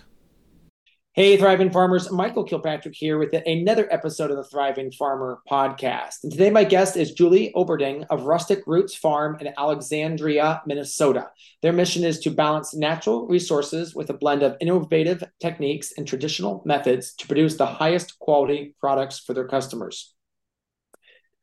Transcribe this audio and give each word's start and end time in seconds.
Hey, 1.14 1.38
Thriving 1.38 1.72
Farmers. 1.72 2.12
Michael 2.12 2.44
Kilpatrick 2.44 2.94
here 2.96 3.18
with 3.18 3.34
another 3.34 3.92
episode 3.92 4.30
of 4.30 4.38
the 4.38 4.44
Thriving 4.44 4.92
Farmer 4.92 5.40
podcast. 5.50 6.24
And 6.24 6.32
today, 6.32 6.52
my 6.52 6.64
guest 6.64 6.96
is 6.96 7.14
Julie 7.14 7.52
Olberding 7.56 8.06
of 8.12 8.22
Rustic 8.24 8.62
Roots 8.68 8.94
Farm 8.96 9.36
in 9.42 9.52
Alexandria, 9.58 10.62
Minnesota. 10.68 11.32
Their 11.64 11.74
mission 11.74 12.04
is 12.04 12.20
to 12.20 12.30
balance 12.30 12.76
natural 12.76 13.26
resources 13.28 13.96
with 13.96 14.12
a 14.12 14.14
blend 14.14 14.44
of 14.44 14.56
innovative 14.62 15.24
techniques 15.42 15.94
and 15.98 16.08
traditional 16.08 16.62
methods 16.64 17.16
to 17.16 17.28
produce 17.28 17.58
the 17.58 17.66
highest 17.66 18.20
quality 18.20 18.76
products 18.80 19.18
for 19.20 19.34
their 19.34 19.48
customers. 19.48 20.14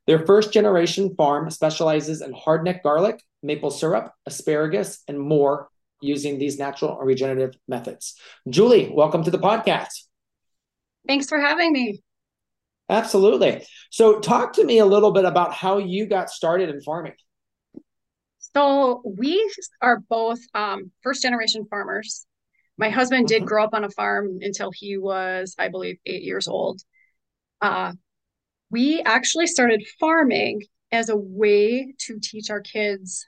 Their 0.07 0.25
first 0.25 0.53
generation 0.53 1.15
farm 1.17 1.51
specializes 1.51 2.23
in 2.23 2.33
hardneck 2.33 2.83
garlic, 2.83 3.23
maple 3.43 3.71
syrup, 3.71 4.13
asparagus, 4.25 5.03
and 5.09 5.19
more 5.19 5.69
using 6.01 6.39
these 6.39 6.59
natural 6.59 6.97
and 6.99 7.07
regenerative 7.07 7.57
methods. 7.67 8.15
Julie, 8.49 8.91
welcome 8.93 9.25
to 9.25 9.31
the 9.31 9.39
podcast. 9.39 10.05
Thanks 11.09 11.29
for 11.29 11.41
having 11.41 11.73
me. 11.73 12.03
Absolutely. 12.89 13.67
So, 13.91 14.21
talk 14.21 14.53
to 14.55 14.65
me 14.65 14.79
a 14.79 14.87
little 14.87 15.11
bit 15.11 15.25
about 15.25 15.53
how 15.53 15.79
you 15.79 16.07
got 16.07 16.31
started 16.31 16.69
in 16.69 16.81
farming. 16.83 17.15
So, 18.39 19.03
we 19.05 19.51
are 19.83 19.99
both 20.09 20.39
um, 20.55 20.93
first 21.03 21.23
generation 21.23 21.67
farmers. 21.69 22.27
My 22.79 22.91
husband 22.91 23.27
did 23.27 23.39
mm-hmm. 23.39 23.47
grow 23.47 23.65
up 23.65 23.75
on 23.75 23.83
a 23.83 23.91
farm 23.91 24.39
until 24.41 24.71
he 24.73 24.99
was, 24.99 25.57
I 25.59 25.69
believe, 25.69 25.99
eight 26.07 26.23
years 26.23 26.47
old. 26.47 26.81
Uh, 27.61 27.95
we 28.71 29.01
actually 29.03 29.47
started 29.47 29.85
farming 29.99 30.63
as 30.93 31.09
a 31.09 31.17
way 31.17 31.95
to 31.99 32.19
teach 32.21 32.51
our 32.51 32.61
kids 32.61 33.27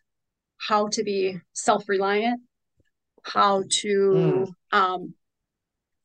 how 0.56 0.89
to 0.89 1.03
be 1.03 1.39
self-reliant 1.53 2.41
how 3.22 3.64
to 3.69 3.89
mm. 3.89 4.55
um, 4.72 5.14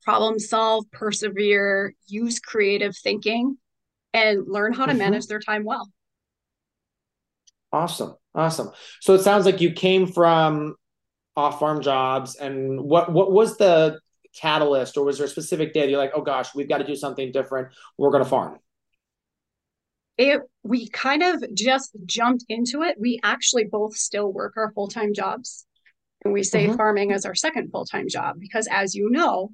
problem 0.03 0.39
solve 0.39 0.85
persevere 0.91 1.93
use 2.07 2.39
creative 2.39 2.95
thinking 2.95 3.57
and 4.13 4.47
learn 4.47 4.73
how 4.73 4.85
to 4.85 4.91
mm-hmm. 4.91 4.99
manage 4.99 5.27
their 5.27 5.39
time 5.39 5.63
well. 5.63 5.89
Awesome. 7.71 8.15
Awesome. 8.35 8.71
So 8.99 9.13
it 9.13 9.21
sounds 9.21 9.45
like 9.45 9.61
you 9.61 9.71
came 9.71 10.07
from 10.07 10.75
off 11.35 11.59
farm 11.59 11.81
jobs 11.81 12.35
and 12.35 12.79
what 12.79 13.11
what 13.11 13.31
was 13.31 13.57
the 13.57 13.99
catalyst 14.39 14.97
or 14.97 15.05
was 15.05 15.17
there 15.17 15.25
a 15.25 15.29
specific 15.29 15.73
day 15.73 15.81
that 15.81 15.89
you're 15.89 15.99
like 15.99 16.11
oh 16.15 16.21
gosh 16.21 16.53
we've 16.55 16.69
got 16.69 16.79
to 16.79 16.83
do 16.83 16.95
something 16.95 17.31
different. 17.31 17.69
We're 17.97 18.11
going 18.11 18.23
to 18.23 18.29
farm 18.29 18.59
it 20.17 20.41
we 20.63 20.89
kind 20.89 21.23
of 21.23 21.43
just 21.53 21.95
jumped 22.05 22.45
into 22.49 22.83
it. 22.83 22.97
We 22.99 23.19
actually 23.23 23.65
both 23.65 23.95
still 23.95 24.31
work 24.31 24.53
our 24.57 24.71
full-time 24.73 25.13
jobs. 25.13 25.65
And 26.23 26.33
we 26.33 26.43
say 26.43 26.67
mm-hmm. 26.67 26.77
farming 26.77 27.11
as 27.11 27.25
our 27.25 27.35
second 27.35 27.69
full-time 27.71 28.07
job 28.07 28.37
because 28.39 28.67
as 28.71 28.95
you 28.95 29.09
know, 29.09 29.51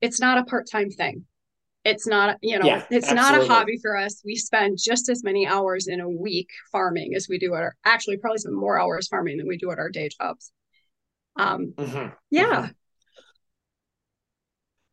it's 0.00 0.20
not 0.20 0.38
a 0.38 0.44
part-time 0.44 0.90
thing. 0.90 1.24
It's 1.84 2.06
not, 2.06 2.36
you 2.42 2.60
know, 2.60 2.66
yeah, 2.66 2.84
it's 2.90 3.08
absolutely. 3.08 3.38
not 3.38 3.42
a 3.42 3.52
hobby 3.52 3.78
for 3.82 3.96
us. 3.96 4.22
We 4.24 4.36
spend 4.36 4.78
just 4.80 5.08
as 5.08 5.24
many 5.24 5.48
hours 5.48 5.88
in 5.88 6.00
a 6.00 6.08
week 6.08 6.48
farming 6.70 7.14
as 7.16 7.26
we 7.28 7.40
do 7.40 7.54
at 7.54 7.62
our 7.62 7.74
actually 7.84 8.18
probably 8.18 8.38
some 8.38 8.54
more 8.54 8.80
hours 8.80 9.08
farming 9.08 9.38
than 9.38 9.48
we 9.48 9.56
do 9.56 9.70
at 9.72 9.78
our 9.78 9.90
day 9.90 10.08
jobs. 10.20 10.52
Um 11.36 11.72
mm-hmm. 11.76 12.08
yeah. 12.30 12.44
Mm-hmm. 12.44 12.72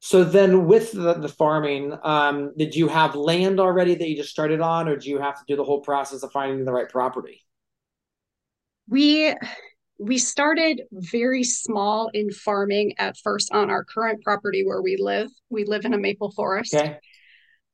So 0.01 0.23
then, 0.23 0.65
with 0.65 0.93
the, 0.93 1.13
the 1.15 1.27
farming, 1.27 1.93
um, 2.03 2.53
did 2.57 2.73
you 2.73 2.87
have 2.87 3.15
land 3.15 3.59
already 3.59 3.95
that 3.95 4.07
you 4.09 4.15
just 4.15 4.29
started 4.29 4.61
on, 4.61 4.87
or 4.87 4.95
do 4.95 5.09
you 5.09 5.19
have 5.19 5.37
to 5.39 5.43
do 5.47 5.57
the 5.57 5.63
whole 5.63 5.81
process 5.81 6.23
of 6.23 6.31
finding 6.31 6.63
the 6.63 6.71
right 6.71 6.87
property? 6.87 7.43
We 8.87 9.35
we 9.99 10.17
started 10.17 10.83
very 10.93 11.43
small 11.43 12.09
in 12.13 12.31
farming 12.31 12.93
at 12.97 13.17
first 13.17 13.51
on 13.51 13.69
our 13.69 13.83
current 13.83 14.23
property 14.23 14.65
where 14.65 14.81
we 14.81 14.95
live. 14.97 15.29
We 15.49 15.65
live 15.65 15.83
in 15.83 15.93
a 15.93 15.97
maple 15.97 16.31
forest. 16.31 16.73
Okay. 16.73 16.97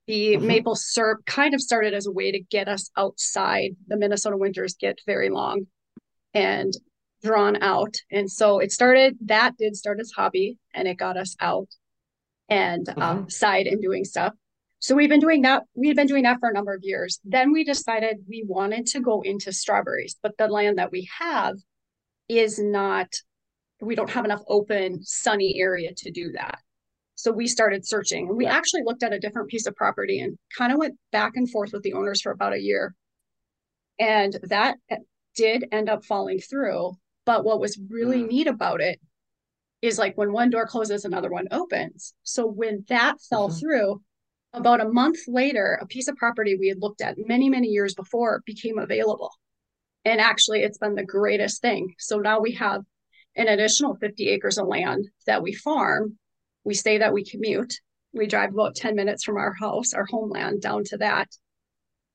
The 0.08 0.34
mm-hmm. 0.34 0.48
maple 0.48 0.76
syrup 0.76 1.26
kind 1.26 1.54
of 1.54 1.62
started 1.62 1.94
as 1.94 2.08
a 2.08 2.12
way 2.12 2.32
to 2.32 2.40
get 2.40 2.68
us 2.68 2.90
outside. 2.98 3.76
The 3.88 3.98
Minnesota 3.98 4.38
winters 4.38 4.76
get 4.76 5.00
very 5.06 5.30
long 5.30 5.68
and 6.34 6.74
drawn 7.24 7.62
out. 7.62 7.96
And 8.12 8.30
so 8.30 8.60
it 8.60 8.72
started, 8.72 9.18
that 9.26 9.58
did 9.58 9.76
start 9.76 10.00
as 10.00 10.12
hobby 10.12 10.58
and 10.74 10.88
it 10.88 10.96
got 10.96 11.18
us 11.18 11.36
out 11.40 11.68
and 12.50 12.88
um, 12.90 12.96
mm-hmm. 12.96 13.30
side 13.30 13.68
and 13.68 13.82
doing 13.82 14.04
stuff. 14.04 14.34
So 14.80 14.94
we've 14.94 15.10
been 15.10 15.20
doing 15.20 15.42
that. 15.44 15.64
We've 15.74 15.96
been 15.96 16.08
doing 16.08 16.24
that 16.24 16.40
for 16.40 16.50
a 16.50 16.54
number 16.54 16.74
of 16.74 16.84
years. 16.84 17.20
Then 17.24 17.52
we 17.52 17.64
decided 17.64 18.18
we 18.30 18.44
wanted 18.48 18.86
to 18.88 19.00
go 19.00 19.22
into 19.22 19.52
strawberries, 19.52 20.16
but 20.22 20.38
the 20.38 20.48
land 20.48 20.78
that 20.78 20.92
we 20.92 21.10
have 21.20 21.56
is 22.30 22.60
not. 22.60 23.08
We 23.82 23.96
don't 23.96 24.10
have 24.10 24.26
enough 24.26 24.42
open, 24.48 25.04
sunny 25.04 25.60
area 25.60 25.92
to 25.98 26.12
do 26.12 26.32
that. 26.34 26.60
So 27.16 27.32
we 27.32 27.48
started 27.48 27.86
searching. 27.86 28.28
and 28.28 28.38
We 28.38 28.46
actually 28.46 28.84
looked 28.86 29.04
at 29.04 29.14
a 29.14 29.20
different 29.20 29.50
piece 29.50 29.66
of 29.66 29.76
property 29.76 30.20
and 30.20 30.38
kind 30.58 30.72
of 30.72 30.78
went 30.78 30.96
back 31.12 31.34
and 31.36 31.50
forth 31.50 31.72
with 31.74 31.84
the 31.84 31.94
owners 31.94 32.22
for 32.22 32.32
about 32.32 32.54
a 32.54 32.62
year. 32.62 32.94
And 34.00 34.38
that 34.44 34.78
did 35.36 35.66
end 35.72 35.90
up 35.90 36.06
falling 36.06 36.40
through. 36.40 36.94
But 37.26 37.44
what 37.44 37.60
was 37.60 37.80
really 37.90 38.24
mm. 38.24 38.30
neat 38.30 38.48
about 38.48 38.82
it 38.82 39.00
is 39.82 39.98
like 39.98 40.18
when 40.18 40.32
one 40.32 40.50
door 40.50 40.66
closes, 40.66 41.06
another 41.06 41.30
one 41.30 41.48
opens. 41.52 42.14
So 42.24 42.46
when 42.46 42.86
that 42.90 43.18
fell 43.30 43.50
mm-hmm. 43.50 43.60
through, 43.60 44.02
about 44.54 44.82
a 44.82 44.90
month 44.90 45.20
later, 45.28 45.78
a 45.82 45.86
piece 45.86 46.08
of 46.08 46.16
property 46.16 46.56
we 46.56 46.70
had 46.70 46.82
looked 46.82 47.02
at 47.02 47.18
many, 47.18 47.50
many 47.50 47.68
years 47.68 47.94
before 47.94 48.42
became 48.46 48.80
available. 48.80 49.32
And 50.06 50.22
actually, 50.22 50.62
it's 50.62 50.78
been 50.78 50.96
the 50.96 51.04
greatest 51.04 51.62
thing. 51.62 51.94
So 52.00 52.20
now 52.20 52.40
we 52.40 52.54
have 52.54 52.82
an 53.36 53.48
additional 53.48 53.96
50 53.96 54.30
acres 54.30 54.58
of 54.58 54.68
land 54.68 55.08
that 55.26 55.44
we 55.44 55.54
farm. 55.54 56.18
We 56.64 56.74
say 56.74 57.00
that 57.00 57.14
we 57.14 57.26
commute. 57.26 57.74
We 58.14 58.28
drive 58.28 58.54
about 58.54 58.76
10 58.76 58.96
minutes 58.96 59.24
from 59.24 59.36
our 59.36 59.54
house, 59.54 59.94
our 59.94 60.06
homeland, 60.06 60.62
down 60.62 60.84
to 60.86 60.98
that. 60.98 61.28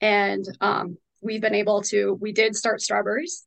And 0.01 0.45
um, 0.63 0.97
we've 1.21 1.43
been 1.43 1.55
able 1.55 1.83
to, 1.83 2.15
we 2.15 2.33
did 2.33 2.57
start 2.57 2.81
strawberries 2.81 3.47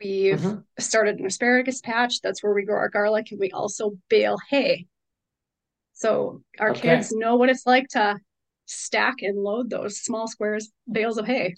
We've 0.00 0.38
mm-hmm. 0.38 0.60
started 0.78 1.18
an 1.18 1.26
asparagus 1.26 1.80
patch. 1.80 2.20
That's 2.20 2.42
where 2.42 2.52
we 2.52 2.64
grow 2.64 2.76
our 2.76 2.88
garlic, 2.88 3.28
and 3.30 3.40
we 3.40 3.50
also 3.50 3.92
bale 4.08 4.36
hay. 4.50 4.86
So 5.94 6.42
our 6.58 6.70
okay. 6.70 6.96
kids 6.96 7.12
know 7.12 7.36
what 7.36 7.48
it's 7.48 7.66
like 7.66 7.88
to 7.90 8.18
stack 8.66 9.22
and 9.22 9.38
load 9.38 9.70
those 9.70 9.98
small 9.98 10.28
squares 10.28 10.70
bales 10.90 11.16
of 11.16 11.26
hay. 11.26 11.54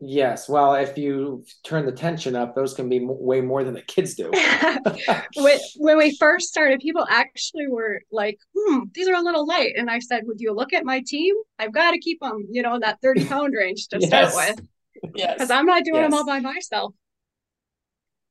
Yes. 0.00 0.48
Well, 0.48 0.74
if 0.74 0.98
you 0.98 1.44
turn 1.64 1.86
the 1.86 1.92
tension 1.92 2.34
up, 2.34 2.54
those 2.54 2.74
can 2.74 2.88
be 2.88 2.96
m- 2.96 3.08
way 3.08 3.40
more 3.40 3.64
than 3.64 3.74
the 3.74 3.82
kids 3.82 4.14
do. 4.14 4.30
when, 5.36 5.58
when 5.76 5.96
we 5.96 6.16
first 6.16 6.48
started, 6.48 6.80
people 6.80 7.06
actually 7.08 7.68
were 7.68 8.00
like, 8.10 8.38
hmm, 8.54 8.80
these 8.92 9.08
are 9.08 9.14
a 9.14 9.22
little 9.22 9.46
light. 9.46 9.74
And 9.76 9.90
I 9.90 10.00
said, 10.00 10.24
would 10.26 10.40
you 10.40 10.52
look 10.52 10.72
at 10.72 10.84
my 10.84 11.02
team? 11.06 11.34
I've 11.58 11.72
got 11.72 11.92
to 11.92 11.98
keep 11.98 12.20
them, 12.20 12.46
you 12.50 12.60
know, 12.60 12.74
in 12.74 12.80
that 12.80 13.00
30 13.02 13.26
pound 13.26 13.54
range 13.56 13.88
to 13.88 13.98
yes. 14.00 14.08
start 14.08 14.56
with. 14.56 14.66
Yes. 15.14 15.34
Because 15.34 15.50
I'm 15.50 15.66
not 15.66 15.84
doing 15.84 16.02
yes. 16.02 16.10
them 16.10 16.18
all 16.18 16.26
by 16.26 16.40
myself. 16.40 16.94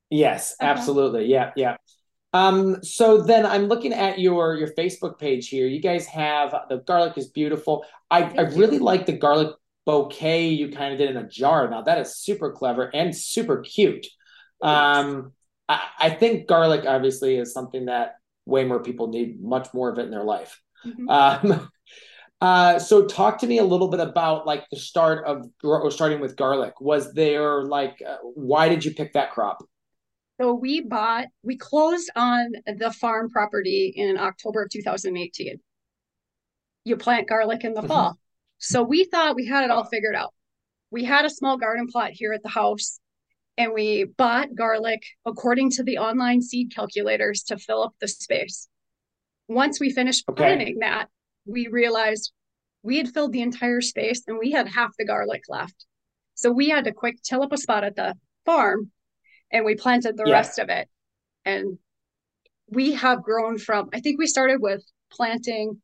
Yes, 0.10 0.56
uh-huh. 0.60 0.70
absolutely. 0.70 1.26
Yeah, 1.26 1.52
yeah. 1.56 1.78
Um, 2.34 2.84
so 2.84 3.22
then 3.22 3.46
I'm 3.46 3.66
looking 3.66 3.94
at 3.94 4.20
your 4.20 4.56
your 4.56 4.70
Facebook 4.74 5.20
page 5.20 5.50
here. 5.50 5.68
You 5.68 5.80
guys 5.80 6.06
have 6.08 6.56
the 6.70 6.78
garlic 6.78 7.18
is 7.18 7.30
beautiful. 7.30 7.86
I, 8.10 8.24
I 8.24 8.42
really 8.42 8.80
like 8.80 9.06
the 9.06 9.14
garlic 9.14 9.56
bouquet 9.86 10.48
you 10.50 10.70
kind 10.70 10.94
of 10.94 11.00
did 11.00 11.10
in 11.12 11.18
a 11.18 11.28
jar. 11.28 11.70
Now 11.70 11.82
that 11.82 12.00
is 12.00 12.18
super 12.18 12.52
clever 12.52 12.90
and 12.94 13.16
super 13.16 13.62
cute. 13.62 14.08
Um, 14.62 15.34
I, 15.68 15.82
I 16.00 16.10
think 16.10 16.48
garlic 16.48 16.86
obviously 16.88 17.36
is 17.36 17.54
something 17.54 17.86
that 17.86 18.16
way 18.46 18.66
more 18.66 18.82
people 18.82 19.08
need 19.08 19.42
much 19.42 19.74
more 19.74 19.90
of 19.90 20.00
it 20.00 20.06
in 20.06 20.12
their 20.12 20.24
life. 20.24 20.62
Mm-hmm. 20.86 21.10
Um, 21.10 21.70
Uh, 22.44 22.78
so 22.78 23.06
talk 23.06 23.38
to 23.38 23.48
me 23.48 23.60
a 23.60 23.64
little 23.64 23.88
bit 23.88 24.02
about 24.02 24.46
like 24.46 24.66
the 24.70 24.76
start 24.76 25.24
of 25.26 25.50
or 25.64 25.90
starting 25.90 26.20
with 26.20 26.36
garlic. 26.36 26.74
Was 26.82 27.14
there 27.14 27.64
like 27.64 28.04
uh, 28.06 28.18
why 28.22 28.68
did 28.68 28.84
you 28.84 28.94
pick 28.94 29.14
that 29.14 29.32
crop? 29.32 29.64
So 30.42 30.54
we 30.54 30.82
bought 30.82 31.28
we 31.42 31.56
closed 31.56 32.10
on 32.18 32.52
the 32.66 32.92
farm 32.92 33.30
property 33.30 33.94
in 33.96 34.18
October 34.18 34.64
of 34.64 34.72
2018. 34.72 35.58
You 36.84 36.98
plant 36.98 37.30
garlic 37.30 37.64
in 37.64 37.74
the 37.74 37.80
mm-hmm. 37.80 37.88
fall. 37.88 38.18
So 38.58 38.84
we 38.84 39.06
thought 39.06 39.38
we 39.38 39.48
had 39.48 39.64
it 39.64 39.72
all 39.72 39.86
figured 39.86 40.16
out. 40.16 40.34
We 40.92 41.06
had 41.06 41.24
a 41.24 41.30
small 41.30 41.58
garden 41.58 41.88
plot 41.90 42.12
here 42.12 42.34
at 42.34 42.44
the 42.44 42.50
house 42.50 43.00
and 43.58 43.72
we 43.74 44.04
bought 44.18 44.54
garlic 44.54 45.02
according 45.26 45.70
to 45.72 45.84
the 45.84 45.98
online 45.98 46.42
seed 46.42 46.76
calculators 46.76 47.44
to 47.44 47.58
fill 47.58 47.84
up 47.84 47.94
the 48.02 48.10
space. 48.10 48.68
Once 49.48 49.80
we 49.80 49.92
finished 49.94 50.26
okay. 50.30 50.44
planting 50.44 50.80
that, 50.80 51.08
we 51.46 51.68
realized 51.68 52.32
we 52.82 52.98
had 52.98 53.10
filled 53.10 53.32
the 53.32 53.42
entire 53.42 53.82
space 53.82 54.24
and 54.28 54.38
we 54.38 54.52
had 54.52 54.68
half 54.68 54.92
the 54.98 55.06
garlic 55.06 55.44
left. 55.48 55.86
So 56.36 56.52
we 56.52 56.70
had 56.70 56.86
to 56.86 56.94
quick 56.94 57.22
till 57.22 57.44
up 57.44 57.54
a 57.54 57.58
spot 57.58 57.84
at 57.84 57.96
the 57.96 58.16
farm 58.46 58.92
and 59.52 59.66
we 59.66 59.76
planted 59.76 60.18
the 60.18 60.26
yeah. 60.26 60.34
rest 60.34 60.60
of 60.60 60.70
it. 60.70 60.90
And 61.46 61.78
we 62.68 62.94
have 62.94 63.24
grown 63.24 63.58
from, 63.58 63.90
I 63.94 64.00
think 64.00 64.20
we 64.20 64.28
started 64.28 64.62
with 64.62 64.84
planting 65.12 65.82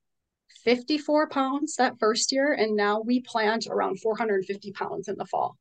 54 0.63 1.29
pounds 1.29 1.75
that 1.75 1.99
first 1.99 2.31
year, 2.31 2.53
and 2.53 2.75
now 2.75 3.01
we 3.01 3.21
plant 3.21 3.67
around 3.69 3.99
450 4.01 4.71
pounds 4.71 5.07
in 5.07 5.15
the 5.17 5.25
fall. 5.25 5.55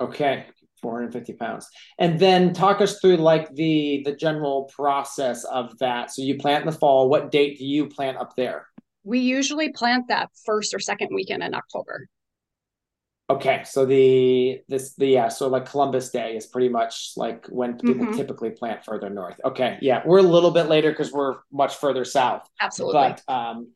Okay. 0.00 0.46
450 0.82 1.32
pounds. 1.34 1.68
And 1.98 2.18
then 2.18 2.52
talk 2.52 2.80
us 2.80 3.00
through 3.00 3.16
like 3.16 3.54
the 3.54 4.02
the 4.04 4.14
general 4.14 4.64
process 4.64 5.44
of 5.44 5.78
that. 5.78 6.10
So 6.10 6.22
you 6.22 6.36
plant 6.36 6.62
in 6.62 6.70
the 6.70 6.78
fall. 6.78 7.08
What 7.08 7.30
date 7.30 7.58
do 7.58 7.64
you 7.64 7.86
plant 7.86 8.18
up 8.18 8.36
there? 8.36 8.66
We 9.04 9.20
usually 9.20 9.72
plant 9.72 10.08
that 10.08 10.30
first 10.44 10.74
or 10.74 10.78
second 10.78 11.10
weekend 11.12 11.42
in 11.42 11.54
october. 11.54 12.08
Okay. 13.30 13.62
So 13.64 13.86
the 13.86 14.60
this 14.68 14.94
the 14.94 15.06
yeah 15.06 15.28
so 15.28 15.48
like 15.48 15.64
columbus 15.64 16.10
day 16.10 16.36
is 16.36 16.46
pretty 16.46 16.68
much 16.68 17.12
like 17.16 17.46
when 17.46 17.78
people 17.78 18.06
mm-hmm. 18.06 18.16
typically 18.16 18.50
plant 18.50 18.84
further 18.84 19.08
north. 19.08 19.40
Okay. 19.44 19.78
Yeah 19.80 20.02
we're 20.04 20.18
a 20.18 20.22
little 20.22 20.50
bit 20.50 20.64
later 20.64 20.90
because 20.90 21.12
we're 21.12 21.36
much 21.50 21.76
further 21.76 22.04
south. 22.04 22.46
Absolutely. 22.60 23.14
But 23.26 23.32
um 23.32 23.72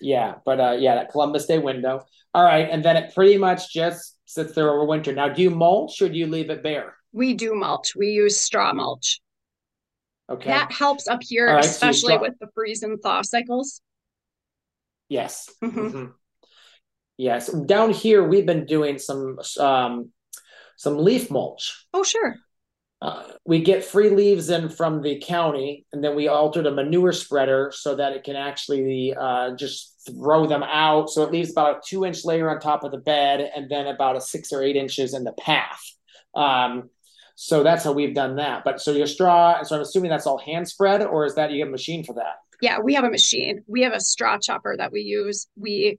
yeah 0.00 0.36
but 0.44 0.60
uh 0.60 0.76
yeah 0.78 0.96
that 0.96 1.12
columbus 1.12 1.46
day 1.46 1.58
window. 1.58 2.04
All 2.34 2.44
right. 2.44 2.68
And 2.70 2.84
then 2.84 2.96
it 2.96 3.14
pretty 3.14 3.38
much 3.38 3.72
just 3.72 4.15
sits 4.26 4.52
there 4.52 4.70
over 4.70 4.84
winter. 4.84 5.12
Now, 5.12 5.28
do 5.28 5.40
you 5.40 5.50
mulch 5.50 6.02
or 6.02 6.08
do 6.08 6.18
you 6.18 6.26
leave 6.26 6.50
it 6.50 6.62
bare? 6.62 6.94
We 7.12 7.34
do 7.34 7.54
mulch. 7.54 7.96
We 7.96 8.08
use 8.08 8.38
straw 8.38 8.74
mulch. 8.74 9.20
Okay. 10.28 10.50
That 10.50 10.72
helps 10.72 11.08
up 11.08 11.20
here, 11.22 11.46
right, 11.46 11.64
especially 11.64 12.14
so 12.14 12.20
with 12.20 12.34
the 12.40 12.48
freeze 12.54 12.82
and 12.82 13.00
thaw 13.00 13.22
cycles. 13.22 13.80
Yes. 15.08 15.48
Mm-hmm. 15.62 15.80
Mm-hmm. 15.80 16.04
Yes. 17.18 17.50
Down 17.50 17.92
here, 17.92 18.22
we've 18.22 18.44
been 18.44 18.66
doing 18.66 18.98
some 18.98 19.38
um, 19.58 20.10
some 20.76 20.98
leaf 20.98 21.30
mulch. 21.30 21.86
Oh, 21.94 22.02
sure. 22.02 22.36
Uh, 23.02 23.24
we 23.44 23.60
get 23.60 23.84
free 23.84 24.08
leaves 24.08 24.48
in 24.48 24.70
from 24.70 25.02
the 25.02 25.20
county, 25.24 25.84
and 25.92 26.02
then 26.02 26.16
we 26.16 26.28
altered 26.28 26.66
a 26.66 26.70
manure 26.70 27.12
spreader 27.12 27.70
so 27.74 27.94
that 27.94 28.12
it 28.12 28.24
can 28.24 28.36
actually 28.36 29.14
uh, 29.14 29.54
just 29.54 30.00
throw 30.08 30.46
them 30.46 30.62
out. 30.62 31.10
So 31.10 31.22
it 31.22 31.30
leaves 31.30 31.50
about 31.50 31.76
a 31.76 31.80
two 31.86 32.06
inch 32.06 32.24
layer 32.24 32.48
on 32.48 32.58
top 32.58 32.84
of 32.84 32.92
the 32.92 32.98
bed, 32.98 33.50
and 33.54 33.70
then 33.70 33.86
about 33.86 34.16
a 34.16 34.20
six 34.20 34.52
or 34.52 34.62
eight 34.62 34.76
inches 34.76 35.12
in 35.12 35.24
the 35.24 35.32
path. 35.32 35.82
Um, 36.34 36.88
so 37.34 37.62
that's 37.62 37.84
how 37.84 37.92
we've 37.92 38.14
done 38.14 38.36
that. 38.36 38.64
But 38.64 38.80
so 38.80 38.92
your 38.92 39.06
straw, 39.06 39.62
so 39.62 39.76
I'm 39.76 39.82
assuming 39.82 40.10
that's 40.10 40.26
all 40.26 40.38
hand 40.38 40.66
spread, 40.66 41.02
or 41.02 41.26
is 41.26 41.34
that 41.34 41.50
you 41.50 41.60
have 41.60 41.68
a 41.68 41.72
machine 41.72 42.02
for 42.02 42.14
that? 42.14 42.36
Yeah, 42.62 42.78
we 42.80 42.94
have 42.94 43.04
a 43.04 43.10
machine. 43.10 43.62
We 43.66 43.82
have 43.82 43.92
a 43.92 44.00
straw 44.00 44.38
chopper 44.38 44.74
that 44.78 44.90
we 44.90 45.02
use. 45.02 45.46
We 45.54 45.98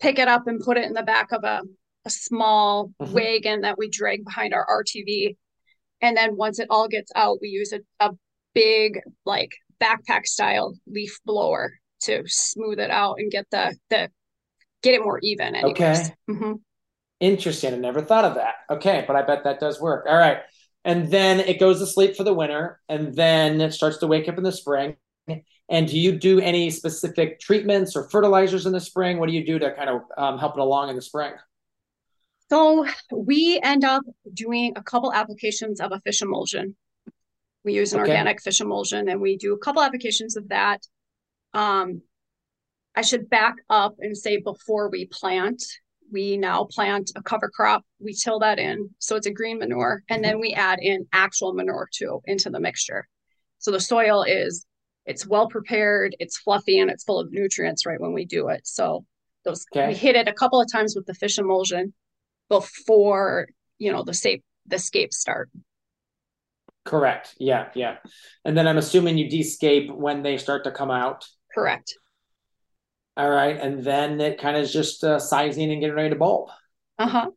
pick 0.00 0.20
it 0.20 0.28
up 0.28 0.46
and 0.46 0.60
put 0.60 0.76
it 0.76 0.84
in 0.84 0.92
the 0.92 1.02
back 1.02 1.32
of 1.32 1.42
a, 1.42 1.62
a 2.04 2.10
small 2.10 2.92
mm-hmm. 3.02 3.12
wagon 3.12 3.60
that 3.62 3.76
we 3.76 3.88
drag 3.88 4.24
behind 4.24 4.54
our 4.54 4.64
RTV 4.84 5.36
and 6.00 6.16
then 6.16 6.36
once 6.36 6.58
it 6.58 6.68
all 6.70 6.88
gets 6.88 7.10
out, 7.14 7.38
we 7.40 7.48
use 7.48 7.72
a, 7.72 7.80
a 8.00 8.12
big 8.54 9.00
like 9.24 9.50
backpack 9.80 10.26
style 10.26 10.74
leaf 10.86 11.18
blower 11.24 11.72
to 12.02 12.22
smooth 12.26 12.78
it 12.78 12.90
out 12.90 13.16
and 13.18 13.30
get 13.30 13.46
the 13.50 13.76
the 13.90 14.10
get 14.82 14.94
it 14.94 15.02
more 15.02 15.18
even. 15.22 15.54
Anyways. 15.54 15.70
Okay. 15.70 16.14
Mm-hmm. 16.30 16.52
Interesting. 17.20 17.74
I 17.74 17.76
never 17.78 18.00
thought 18.00 18.24
of 18.24 18.36
that. 18.36 18.54
Okay, 18.70 19.04
but 19.06 19.16
I 19.16 19.22
bet 19.22 19.44
that 19.44 19.60
does 19.60 19.80
work. 19.80 20.06
All 20.08 20.16
right. 20.16 20.38
And 20.84 21.10
then 21.10 21.40
it 21.40 21.58
goes 21.58 21.80
to 21.80 21.86
sleep 21.86 22.16
for 22.16 22.22
the 22.22 22.32
winter, 22.32 22.80
and 22.88 23.14
then 23.14 23.60
it 23.60 23.72
starts 23.72 23.98
to 23.98 24.06
wake 24.06 24.28
up 24.28 24.38
in 24.38 24.44
the 24.44 24.52
spring. 24.52 24.96
And 25.68 25.86
do 25.86 25.98
you 25.98 26.12
do 26.12 26.40
any 26.40 26.70
specific 26.70 27.40
treatments 27.40 27.94
or 27.94 28.08
fertilizers 28.08 28.64
in 28.64 28.72
the 28.72 28.80
spring? 28.80 29.18
What 29.18 29.28
do 29.28 29.34
you 29.34 29.44
do 29.44 29.58
to 29.58 29.74
kind 29.74 29.90
of 29.90 30.02
um, 30.16 30.38
help 30.38 30.56
it 30.56 30.60
along 30.60 30.88
in 30.88 30.96
the 30.96 31.02
spring? 31.02 31.32
So 32.50 32.86
we 33.12 33.60
end 33.62 33.84
up 33.84 34.02
doing 34.32 34.72
a 34.76 34.82
couple 34.82 35.12
applications 35.12 35.80
of 35.80 35.92
a 35.92 36.00
fish 36.00 36.22
emulsion. 36.22 36.76
We 37.64 37.74
use 37.74 37.92
an 37.92 38.00
okay. 38.00 38.10
organic 38.10 38.40
fish 38.40 38.60
emulsion 38.60 39.08
and 39.08 39.20
we 39.20 39.36
do 39.36 39.52
a 39.52 39.58
couple 39.58 39.82
applications 39.82 40.36
of 40.36 40.48
that. 40.48 40.86
Um, 41.52 42.00
I 42.96 43.02
should 43.02 43.28
back 43.28 43.56
up 43.68 43.96
and 44.00 44.16
say 44.16 44.38
before 44.38 44.88
we 44.88 45.06
plant, 45.06 45.62
we 46.10 46.38
now 46.38 46.64
plant 46.64 47.12
a 47.16 47.22
cover 47.22 47.50
crop. 47.54 47.84
We 48.00 48.14
till 48.14 48.38
that 48.38 48.58
in. 48.58 48.90
So 48.98 49.16
it's 49.16 49.26
a 49.26 49.30
green 49.30 49.58
manure. 49.58 50.02
And 50.08 50.24
then 50.24 50.40
we 50.40 50.54
add 50.54 50.78
in 50.80 51.06
actual 51.12 51.52
manure 51.52 51.88
too 51.92 52.22
into 52.24 52.48
the 52.48 52.60
mixture. 52.60 53.06
So 53.58 53.70
the 53.70 53.80
soil 53.80 54.22
is, 54.22 54.64
it's 55.04 55.26
well 55.26 55.48
prepared, 55.48 56.16
it's 56.18 56.38
fluffy, 56.38 56.80
and 56.80 56.90
it's 56.90 57.04
full 57.04 57.20
of 57.20 57.30
nutrients 57.30 57.84
right 57.84 58.00
when 58.00 58.14
we 58.14 58.24
do 58.24 58.48
it. 58.48 58.66
So 58.66 59.04
those 59.44 59.66
okay. 59.74 59.88
we 59.88 59.94
hit 59.94 60.16
it 60.16 60.28
a 60.28 60.32
couple 60.32 60.60
of 60.60 60.70
times 60.72 60.94
with 60.96 61.04
the 61.04 61.14
fish 61.14 61.38
emulsion 61.38 61.92
before 62.48 63.48
you 63.78 63.92
know 63.92 64.02
the 64.02 64.14
safe 64.14 64.40
the 64.66 64.78
scape 64.78 65.12
start. 65.12 65.50
Correct. 66.84 67.34
Yeah 67.38 67.68
yeah. 67.74 67.96
And 68.44 68.56
then 68.56 68.66
i'm 68.66 68.78
assuming 68.78 69.18
you 69.18 69.28
descape 69.28 69.94
when 69.94 70.22
they 70.22 70.38
start 70.38 70.64
to 70.64 70.70
come 70.70 70.90
out. 70.90 71.26
Correct. 71.54 71.94
All 73.16 73.28
right. 73.28 73.58
And 73.58 73.82
then 73.82 74.20
it 74.20 74.40
kind 74.40 74.56
of 74.56 74.62
is 74.62 74.72
just 74.72 75.02
uh, 75.02 75.18
sizing 75.18 75.70
and 75.72 75.80
getting 75.80 75.96
ready 75.96 76.10
to 76.10 76.16
bulb. 76.16 76.50
Uh-huh. 76.98 77.30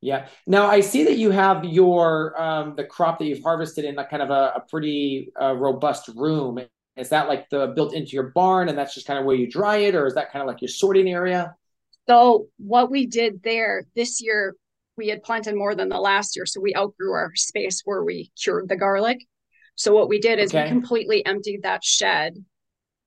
Yeah. 0.00 0.28
Now 0.46 0.66
i 0.66 0.80
see 0.80 1.04
that 1.04 1.18
you 1.18 1.30
have 1.30 1.64
your 1.64 2.40
um 2.40 2.74
the 2.76 2.84
crop 2.84 3.18
that 3.18 3.26
you've 3.26 3.42
harvested 3.42 3.84
in 3.84 3.96
like 3.96 4.10
kind 4.10 4.22
of 4.22 4.30
a, 4.30 4.52
a 4.56 4.64
pretty 4.70 5.32
uh, 5.40 5.54
robust 5.54 6.08
room. 6.14 6.60
Is 6.96 7.10
that 7.10 7.28
like 7.28 7.50
the 7.50 7.68
built 7.76 7.92
into 7.92 8.12
your 8.12 8.30
barn 8.30 8.68
and 8.68 8.78
that's 8.78 8.94
just 8.94 9.06
kind 9.06 9.18
of 9.18 9.26
where 9.26 9.36
you 9.36 9.50
dry 9.50 9.78
it 9.78 9.94
or 9.94 10.06
is 10.06 10.14
that 10.14 10.32
kind 10.32 10.42
of 10.42 10.46
like 10.46 10.62
your 10.62 10.68
sorting 10.68 11.08
area 11.08 11.54
so 12.08 12.46
what 12.58 12.90
we 12.90 13.06
did 13.06 13.42
there 13.42 13.84
this 13.94 14.22
year, 14.22 14.54
we 14.96 15.08
had 15.08 15.22
planted 15.22 15.54
more 15.54 15.74
than 15.74 15.88
the 15.88 16.00
last 16.00 16.36
year, 16.36 16.46
so 16.46 16.60
we 16.60 16.74
outgrew 16.74 17.12
our 17.12 17.32
space 17.34 17.82
where 17.84 18.04
we 18.04 18.30
cured 18.40 18.68
the 18.68 18.76
garlic. 18.76 19.18
So 19.74 19.92
what 19.92 20.08
we 20.08 20.18
did 20.18 20.38
is 20.38 20.54
okay. 20.54 20.64
we 20.64 20.68
completely 20.70 21.26
emptied 21.26 21.62
that 21.64 21.84
shed. 21.84 22.42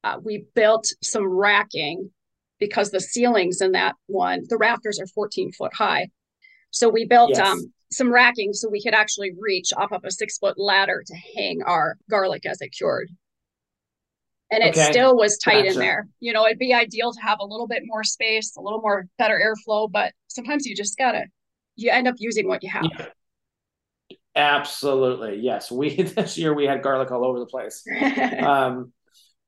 Uh, 0.04 0.18
we 0.22 0.46
built 0.54 0.88
some 1.02 1.28
racking 1.28 2.12
because 2.60 2.92
the 2.92 3.00
ceilings 3.00 3.62
in 3.62 3.72
that 3.72 3.96
one, 4.08 4.44
the 4.50 4.58
rafters 4.58 5.00
are 5.00 5.08
14 5.08 5.52
foot 5.54 5.74
high. 5.74 6.10
So 6.72 6.90
we 6.90 7.06
built 7.06 7.32
yes. 7.32 7.40
um, 7.40 7.74
some 7.92 8.12
racking 8.12 8.54
so 8.54 8.70
we 8.70 8.84
could 8.84 8.94
actually 8.94 9.32
reach 9.40 9.72
off 9.76 9.92
of 9.92 10.04
a 10.04 10.12
six 10.12 10.38
foot 10.38 10.60
ladder 10.60 11.04
to 11.06 11.16
hang 11.36 11.64
our 11.64 11.98
garlic 12.10 12.46
as 12.46 12.62
it 12.62 12.70
cured 12.70 13.10
and 14.52 14.64
it 14.64 14.70
okay. 14.70 14.92
still 14.92 15.16
was 15.16 15.38
tight 15.38 15.64
gotcha. 15.64 15.74
in 15.74 15.80
there. 15.80 16.08
You 16.20 16.34
know, 16.34 16.46
it'd 16.46 16.60
be 16.60 16.74
ideal 16.74 17.12
to 17.12 17.22
have 17.22 17.40
a 17.40 17.46
little 17.46 17.68
bit 17.68 17.84
more 17.86 18.04
space, 18.04 18.56
a 18.58 18.62
little 18.62 18.82
more 18.82 19.08
better 19.18 19.40
airflow, 19.40 19.92
but 19.92 20.14
sometimes 20.28 20.66
you 20.66 20.76
just 20.76 20.98
gotta 20.98 21.26
you 21.76 21.92
end 21.92 22.08
up 22.08 22.16
using 22.18 22.48
what 22.48 22.64
you 22.64 22.70
have. 22.70 22.86
Yeah. 22.98 23.06
Absolutely. 24.36 25.40
Yes. 25.40 25.72
We 25.72 26.02
this 26.02 26.38
year 26.38 26.54
we 26.54 26.66
had 26.66 26.82
garlic 26.82 27.12
all 27.12 27.26
over 27.26 27.40
the 27.40 27.46
place. 27.46 27.84
um 28.42 28.92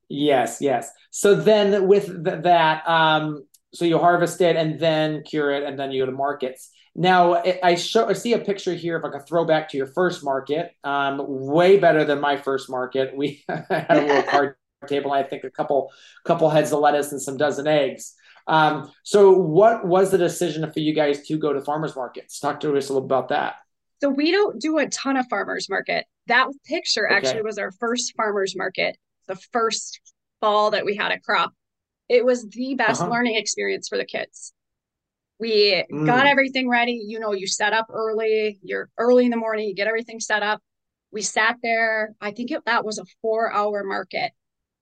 yes, 0.09 0.57
yes. 0.61 0.91
So 1.09 1.35
then 1.35 1.87
with 1.87 2.07
th- 2.23 2.43
that 2.43 2.87
um 2.87 3.45
so 3.73 3.85
you 3.85 3.97
harvest 3.97 4.41
it 4.41 4.55
and 4.55 4.79
then 4.79 5.23
cure 5.23 5.51
it 5.51 5.63
and 5.63 5.79
then 5.79 5.91
you 5.91 6.03
go 6.03 6.05
to 6.05 6.11
markets. 6.11 6.69
Now 6.93 7.41
I 7.63 7.75
show 7.75 8.09
I 8.09 8.13
see 8.13 8.33
a 8.33 8.39
picture 8.39 8.73
here 8.73 8.97
of 8.97 9.03
like 9.03 9.13
a 9.13 9.25
throwback 9.25 9.69
to 9.69 9.77
your 9.77 9.87
first 9.87 10.25
market. 10.25 10.73
Um, 10.83 11.21
way 11.25 11.77
better 11.77 12.03
than 12.03 12.19
my 12.19 12.35
first 12.35 12.69
market. 12.69 13.15
We 13.15 13.45
had 13.49 13.85
a 13.89 14.05
little 14.05 14.23
card 14.23 14.55
table. 14.87 15.11
I 15.11 15.23
think 15.23 15.43
a 15.43 15.49
couple 15.49 15.91
couple 16.25 16.49
heads 16.49 16.71
of 16.71 16.79
lettuce 16.79 17.11
and 17.11 17.21
some 17.21 17.37
dozen 17.37 17.67
eggs. 17.67 18.15
Um, 18.47 18.91
so, 19.03 19.31
what 19.31 19.85
was 19.85 20.11
the 20.11 20.17
decision 20.17 20.69
for 20.71 20.79
you 20.79 20.93
guys 20.93 21.25
to 21.27 21.37
go 21.37 21.53
to 21.53 21.61
farmers 21.61 21.95
markets? 21.95 22.39
Talk 22.39 22.59
to 22.61 22.75
us 22.75 22.89
a 22.89 22.93
little 22.93 23.05
about 23.05 23.29
that. 23.29 23.55
So 24.01 24.09
we 24.09 24.31
don't 24.31 24.59
do 24.59 24.79
a 24.79 24.87
ton 24.87 25.15
of 25.15 25.27
farmers 25.29 25.69
market. 25.69 26.05
That 26.27 26.47
picture 26.65 27.05
okay. 27.05 27.15
actually 27.15 27.43
was 27.43 27.59
our 27.59 27.71
first 27.71 28.15
farmers 28.15 28.55
market, 28.55 28.97
the 29.27 29.35
first 29.53 30.01
fall 30.39 30.71
that 30.71 30.85
we 30.85 30.95
had 30.95 31.11
a 31.11 31.19
crop. 31.19 31.53
It 32.09 32.25
was 32.25 32.47
the 32.49 32.73
best 32.73 33.01
uh-huh. 33.01 33.11
learning 33.11 33.35
experience 33.35 33.87
for 33.87 33.97
the 33.97 34.05
kids. 34.05 34.53
We 35.39 35.85
mm. 35.91 36.05
got 36.05 36.25
everything 36.25 36.67
ready. 36.67 37.03
You 37.05 37.19
know, 37.19 37.33
you 37.33 37.47
set 37.47 37.73
up 37.73 37.87
early. 37.91 38.59
You're 38.63 38.89
early 38.97 39.25
in 39.25 39.31
the 39.31 39.37
morning. 39.37 39.67
You 39.67 39.75
get 39.75 39.87
everything 39.87 40.19
set 40.19 40.43
up. 40.43 40.61
We 41.11 41.21
sat 41.21 41.57
there. 41.61 42.15
I 42.19 42.31
think 42.31 42.51
it, 42.51 42.65
that 42.65 42.83
was 42.83 42.97
a 42.97 43.05
four-hour 43.21 43.83
market 43.83 44.31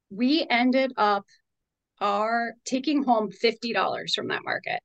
we 0.10 0.46
ended 0.50 0.94
up 0.98 1.26
are 2.02 2.54
taking 2.66 3.04
home 3.04 3.30
$50 3.30 4.14
from 4.14 4.28
that 4.30 4.44
market. 4.44 4.80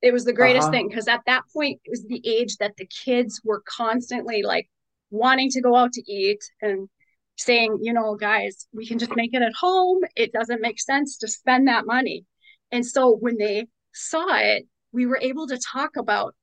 It 0.00 0.12
was 0.12 0.24
the 0.24 0.32
greatest 0.32 0.64
uh-huh. 0.64 0.72
thing 0.72 0.88
because 0.88 1.08
at 1.08 1.20
that 1.26 1.42
point, 1.54 1.80
it 1.84 1.90
was 1.90 2.04
the 2.04 2.22
age 2.26 2.56
that 2.56 2.76
the 2.76 2.86
kids 2.86 3.40
were 3.44 3.62
constantly 3.66 4.42
like 4.42 4.68
wanting 5.10 5.50
to 5.50 5.60
go 5.60 5.76
out 5.76 5.92
to 5.92 6.12
eat 6.12 6.40
and 6.60 6.88
saying, 7.36 7.78
you 7.82 7.92
know, 7.92 8.16
guys, 8.16 8.66
we 8.72 8.86
can 8.86 8.98
just 8.98 9.14
make 9.14 9.32
it 9.32 9.42
at 9.42 9.52
home. 9.58 10.00
It 10.16 10.32
doesn't 10.32 10.60
make 10.60 10.80
sense 10.80 11.18
to 11.18 11.28
spend 11.28 11.68
that 11.68 11.86
money. 11.86 12.24
And 12.70 12.84
so 12.84 13.14
when 13.14 13.36
they 13.38 13.66
saw 13.92 14.36
it, 14.38 14.66
we 14.92 15.06
were 15.06 15.18
able 15.20 15.46
to 15.46 15.58
talk 15.72 15.96
about 15.96 16.34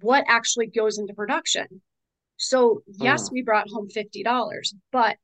what 0.00 0.24
actually 0.28 0.68
goes 0.68 0.98
into 0.98 1.14
production. 1.14 1.82
So, 2.36 2.82
yes, 2.86 3.26
uh. 3.26 3.30
we 3.32 3.42
brought 3.42 3.68
home 3.68 3.88
$50, 3.94 4.74
but 4.92 5.16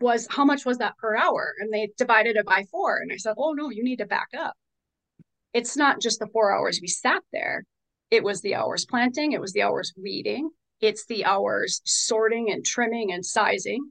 was 0.00 0.26
how 0.30 0.44
much 0.44 0.64
was 0.64 0.78
that 0.78 0.96
per 0.98 1.16
hour? 1.16 1.54
And 1.60 1.72
they 1.72 1.90
divided 1.96 2.36
it 2.36 2.46
by 2.46 2.64
four. 2.70 2.98
And 2.98 3.12
I 3.12 3.16
said, 3.16 3.34
oh, 3.38 3.52
no, 3.52 3.70
you 3.70 3.84
need 3.84 3.98
to 3.98 4.06
back 4.06 4.28
up. 4.36 4.54
It's 5.52 5.76
not 5.76 6.00
just 6.00 6.18
the 6.18 6.26
four 6.26 6.52
hours 6.52 6.80
we 6.80 6.88
sat 6.88 7.22
there, 7.32 7.64
it 8.10 8.24
was 8.24 8.40
the 8.40 8.54
hours 8.56 8.84
planting, 8.84 9.32
it 9.32 9.40
was 9.40 9.52
the 9.52 9.62
hours 9.62 9.92
weeding, 9.96 10.50
it's 10.80 11.06
the 11.06 11.24
hours 11.24 11.80
sorting 11.84 12.50
and 12.50 12.64
trimming 12.64 13.12
and 13.12 13.24
sizing, 13.24 13.90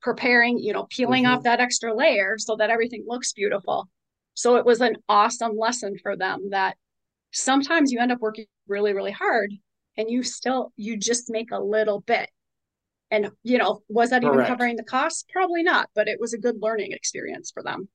preparing, 0.00 0.58
you 0.58 0.72
know, 0.72 0.86
peeling 0.90 1.24
mm-hmm. 1.24 1.34
off 1.34 1.44
that 1.44 1.60
extra 1.60 1.94
layer 1.94 2.36
so 2.38 2.56
that 2.56 2.70
everything 2.70 3.04
looks 3.06 3.32
beautiful. 3.32 3.88
So 4.34 4.56
it 4.56 4.66
was 4.66 4.80
an 4.80 4.96
awesome 5.08 5.56
lesson 5.56 5.96
for 6.02 6.16
them 6.16 6.50
that 6.50 6.76
sometimes 7.32 7.92
you 7.92 7.98
end 8.00 8.12
up 8.12 8.20
working 8.20 8.46
really, 8.68 8.92
really 8.92 9.12
hard 9.12 9.52
and 9.96 10.10
you 10.10 10.22
still, 10.22 10.72
you 10.76 10.96
just 10.96 11.30
make 11.30 11.50
a 11.52 11.62
little 11.62 12.00
bit. 12.00 12.28
And, 13.12 13.30
you 13.42 13.58
know, 13.58 13.82
was 13.88 14.08
that 14.10 14.24
even 14.24 14.44
covering 14.46 14.76
the 14.76 14.82
cost? 14.82 15.28
Probably 15.30 15.62
not, 15.62 15.90
but 15.94 16.08
it 16.08 16.18
was 16.18 16.32
a 16.32 16.38
good 16.38 16.56
learning 16.62 16.92
experience 16.92 17.50
for 17.52 17.62
them. 17.62 17.88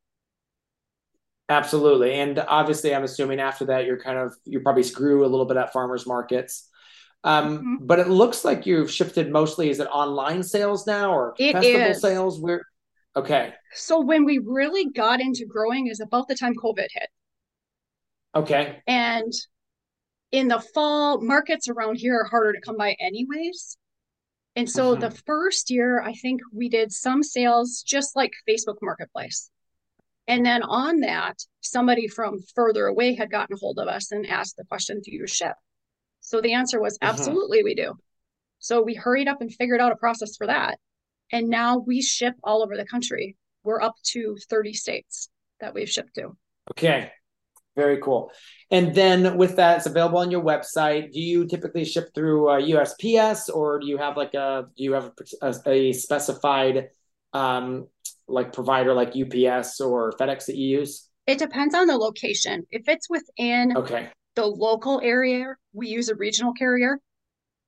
Absolutely. 1.49 2.13
And 2.13 2.37
obviously, 2.37 2.93
I'm 2.93 3.03
assuming 3.03 3.39
after 3.39 3.65
that, 3.65 3.85
you're 3.85 3.99
kind 3.99 4.19
of, 4.19 4.35
you 4.45 4.59
probably 4.59 4.83
screw 4.83 5.25
a 5.25 5.27
little 5.27 5.47
bit 5.47 5.57
at 5.57 5.73
farmers 5.73 6.05
markets. 6.05 6.69
Um, 7.23 7.57
mm-hmm. 7.57 7.75
But 7.87 7.97
it 7.97 8.09
looks 8.09 8.45
like 8.45 8.67
you've 8.67 8.91
shifted 8.91 9.31
mostly. 9.31 9.71
Is 9.71 9.79
it 9.79 9.87
online 9.87 10.43
sales 10.43 10.85
now 10.85 11.11
or 11.11 11.33
it 11.39 11.53
festival 11.53 11.81
is. 11.81 11.99
sales? 11.99 12.39
Where? 12.39 12.61
Okay. 13.15 13.55
So 13.73 13.99
when 13.99 14.23
we 14.23 14.37
really 14.37 14.91
got 14.91 15.19
into 15.19 15.47
growing 15.47 15.87
is 15.87 15.99
about 15.99 16.27
the 16.27 16.35
time 16.35 16.53
COVID 16.53 16.87
hit. 16.91 17.09
Okay. 18.35 18.83
And 18.85 19.33
in 20.31 20.47
the 20.47 20.59
fall, 20.59 21.21
markets 21.21 21.69
around 21.69 21.95
here 21.95 22.19
are 22.19 22.25
harder 22.25 22.53
to 22.53 22.61
come 22.61 22.77
by, 22.77 22.95
anyways. 22.99 23.77
And 24.57 24.67
so 24.67 24.91
mm-hmm. 24.91 25.01
the 25.01 25.11
first 25.11 25.69
year, 25.69 26.01
I 26.01 26.13
think 26.13 26.41
we 26.51 26.67
did 26.67 26.91
some 26.91 27.21
sales 27.21 27.83
just 27.83 28.15
like 28.15 28.33
Facebook 28.49 28.77
Marketplace. 28.81 29.51
And 30.27 30.43
then 30.43 30.63
on 30.63 31.01
that, 31.01 31.37
somebody 31.61 32.07
from 32.07 32.39
further 32.55 32.87
away 32.87 33.13
had 33.13 33.29
gotten 33.29 33.55
a 33.55 33.59
hold 33.59 33.77
of 33.77 33.87
us 33.87 34.11
and 34.11 34.25
asked 34.25 34.57
the 34.57 34.65
question, 34.65 34.99
Do 35.05 35.13
you 35.13 35.27
ship? 35.27 35.53
So 36.21 36.41
the 36.41 36.53
answer 36.53 36.81
was 36.81 36.97
uh-huh. 36.99 37.11
absolutely, 37.11 37.63
we 37.63 37.75
do. 37.75 37.93
So 38.57 38.81
we 38.81 38.95
hurried 38.95 39.27
up 39.27 39.41
and 39.41 39.53
figured 39.53 39.79
out 39.79 39.91
a 39.91 39.95
process 39.95 40.35
for 40.35 40.47
that. 40.47 40.79
And 41.31 41.49
now 41.49 41.77
we 41.77 42.01
ship 42.01 42.33
all 42.43 42.63
over 42.63 42.75
the 42.75 42.85
country. 42.85 43.37
We're 43.63 43.81
up 43.81 43.95
to 44.11 44.37
30 44.49 44.73
states 44.73 45.29
that 45.59 45.75
we've 45.75 45.89
shipped 45.89 46.15
to. 46.15 46.35
Okay. 46.71 47.11
Very 47.77 47.99
cool. 48.01 48.31
And 48.71 48.95
then 48.95 49.37
with 49.37 49.55
that, 49.57 49.77
it's 49.77 49.85
available 49.85 50.17
on 50.17 50.31
your 50.31 50.43
website. 50.43 51.11
Do 51.13 51.21
you 51.21 51.45
typically 51.45 51.85
ship 51.85 52.09
through 52.15 52.49
uh, 52.49 52.59
USPS 52.59 53.55
or 53.55 53.79
do 53.79 53.85
you 53.85 53.97
have 53.97 54.17
like 54.17 54.33
a, 54.33 54.65
do 54.75 54.83
you 54.83 54.93
have 54.93 55.11
a, 55.41 55.53
a, 55.65 55.69
a 55.69 55.93
specified 55.93 56.89
um, 57.33 57.87
like 58.27 58.51
provider 58.51 58.95
like 58.95 59.09
UPS 59.09 59.79
or 59.79 60.11
FedEx 60.13 60.47
that 60.47 60.55
you 60.55 60.79
use? 60.79 61.07
It 61.27 61.37
depends 61.37 61.75
on 61.75 61.85
the 61.85 61.95
location. 61.95 62.65
If 62.71 62.89
it's 62.89 63.07
within 63.09 63.77
okay. 63.77 64.09
the 64.35 64.47
local 64.47 64.99
area, 65.01 65.55
we 65.71 65.89
use 65.89 66.09
a 66.09 66.15
regional 66.15 66.53
carrier. 66.53 66.99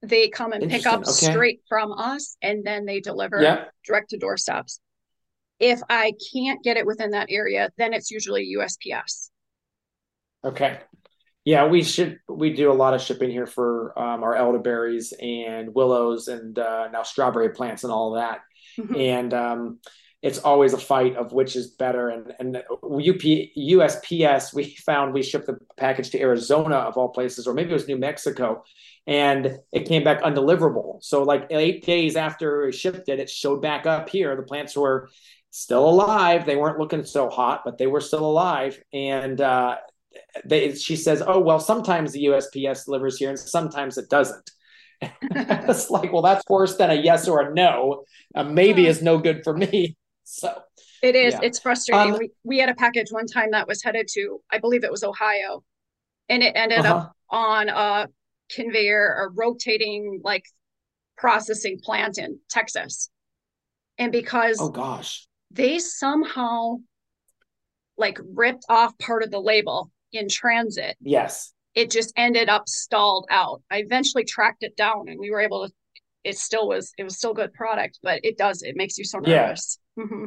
They 0.01 0.30
come 0.30 0.54
and 0.54 0.72
pick 0.72 0.88
up 0.88 1.01
okay. 1.01 1.12
straight 1.12 1.62
from 1.70 1.92
us 1.92 2.36
and 2.42 2.66
then 2.66 2.86
they 2.86 3.00
deliver 3.00 3.68
direct 3.86 4.10
to 4.10 4.18
doorsteps. 4.18 4.80
If 5.60 5.82
I 5.88 6.13
can't 6.34 6.63
get 6.63 6.78
it 6.78 6.86
within 6.86 7.12
that 7.12 7.28
area, 7.30 7.70
then 7.78 7.94
it's 7.94 8.10
usually 8.10 8.56
USPS. 8.58 9.28
Okay. 10.43 10.79
Yeah, 11.46 11.67
we 11.67 11.84
should 11.84 12.19
we 12.27 12.53
do 12.53 12.72
a 12.72 12.74
lot 12.74 12.93
of 12.93 13.01
shipping 13.01 13.31
here 13.31 13.48
for 13.48 13.98
um, 13.98 14.24
our 14.24 14.36
elderberries 14.36 15.13
and 15.19 15.74
willows 15.74 16.27
and 16.27 16.58
uh, 16.60 16.89
now 16.89 17.03
strawberry 17.03 17.50
plants 17.50 17.84
and 17.84 17.91
all 17.91 18.13
that. 18.13 18.41
Mm-hmm. 18.77 18.96
And 18.96 19.34
um, 19.34 19.79
it's 20.22 20.39
always 20.39 20.74
a 20.74 20.77
fight 20.77 21.15
of 21.15 21.31
which 21.31 21.55
is 21.55 21.72
better. 21.72 22.10
And 22.10 22.34
and 22.39 22.58
UP, 22.58 23.22
USPS, 23.58 24.53
we 24.53 24.75
found 24.75 25.13
we 25.13 25.24
shipped 25.24 25.48
the 25.48 25.58
package 25.77 26.10
to 26.12 26.19
Arizona 26.19 26.75
of 26.75 26.98
all 26.98 27.10
places, 27.10 27.48
or 27.48 27.53
maybe 27.53 27.72
it 27.72 27.74
was 27.74 27.88
New 27.88 27.98
Mexico, 27.98 28.63
and 29.08 29.60
it 29.72 29.88
came 29.88 30.03
back 30.03 30.22
undeliverable. 30.22 31.01
So 31.01 31.24
like 31.24 31.48
eight 31.51 31.86
days 31.86 32.15
after 32.15 32.65
we 32.65 32.74
shipped 32.74 33.08
it, 33.08 33.19
it 33.19 33.29
showed 33.29 33.62
back 33.62 33.86
up 33.86 34.10
here. 34.10 34.36
The 34.36 34.43
plants 34.43 34.75
were 34.75 35.10
still 35.51 35.89
alive. 35.89 36.46
They 36.46 36.58
weren't 36.58 36.79
looking 36.79 37.05
so 37.05 37.29
hot, 37.29 37.62
but 37.63 37.77
they 37.77 37.88
were 37.88 38.01
still 38.01 38.25
alive. 38.25 38.81
And 38.93 39.39
uh, 39.39 39.77
they, 40.45 40.73
she 40.75 40.95
says, 40.95 41.21
"Oh 41.25 41.39
well, 41.39 41.59
sometimes 41.59 42.11
the 42.11 42.25
USPS 42.25 42.85
delivers 42.85 43.17
here, 43.17 43.29
and 43.29 43.39
sometimes 43.39 43.97
it 43.97 44.09
doesn't." 44.09 44.51
it's 45.01 45.89
like, 45.89 46.11
well, 46.11 46.21
that's 46.21 46.43
worse 46.49 46.77
than 46.77 46.89
a 46.89 46.95
yes 46.95 47.27
or 47.27 47.41
a 47.41 47.53
no. 47.53 48.03
A 48.35 48.43
maybe 48.43 48.88
is 48.88 49.01
no 49.01 49.17
good 49.17 49.43
for 49.43 49.55
me. 49.55 49.95
So 50.31 50.61
it 51.01 51.15
is. 51.15 51.33
Yeah. 51.33 51.39
It's 51.41 51.57
frustrating. 51.57 52.13
Um, 52.13 52.19
we, 52.19 52.29
we 52.43 52.59
had 52.59 52.69
a 52.69 52.75
package 52.75 53.07
one 53.09 53.25
time 53.25 53.49
that 53.49 53.67
was 53.67 53.81
headed 53.81 54.07
to, 54.13 54.39
I 54.51 54.59
believe 54.59 54.83
it 54.83 54.91
was 54.91 55.03
Ohio, 55.03 55.63
and 56.29 56.43
it 56.43 56.51
ended 56.55 56.85
uh-huh. 56.85 56.95
up 56.97 57.15
on 57.31 57.67
a 57.67 58.07
conveyor, 58.51 59.25
a 59.25 59.29
rotating 59.29 60.21
like 60.23 60.45
processing 61.17 61.79
plant 61.83 62.19
in 62.19 62.39
Texas. 62.47 63.09
And 63.97 64.11
because 64.11 64.59
oh 64.61 64.69
gosh, 64.69 65.27
they 65.49 65.79
somehow 65.79 66.75
like 67.97 68.19
ripped 68.35 68.65
off 68.69 68.95
part 68.99 69.23
of 69.23 69.31
the 69.31 69.41
label 69.41 69.91
in 70.12 70.28
transit. 70.30 70.98
Yes. 71.01 71.54
It 71.75 71.92
just 71.92 72.13
ended 72.16 72.50
up 72.50 72.68
stalled 72.68 73.28
out. 73.30 73.62
I 73.70 73.78
eventually 73.78 74.24
tracked 74.24 74.63
it 74.63 74.75
down 74.75 75.08
and 75.08 75.20
we 75.20 75.32
were 75.32 75.39
able 75.39 75.68
to 75.68 75.74
it 76.24 76.38
still 76.38 76.68
was 76.68 76.92
it 76.98 77.04
was 77.04 77.18
still 77.18 77.34
good 77.34 77.54
product, 77.54 78.00
but 78.04 78.20
it 78.24 78.38
does 78.38 78.62
it 78.62 78.75
makes 78.75 78.98
you 78.98 79.04
so 79.04 79.20
nervous. 79.20 79.80
Yeah. 79.96 80.04
Mm-hmm. 80.04 80.25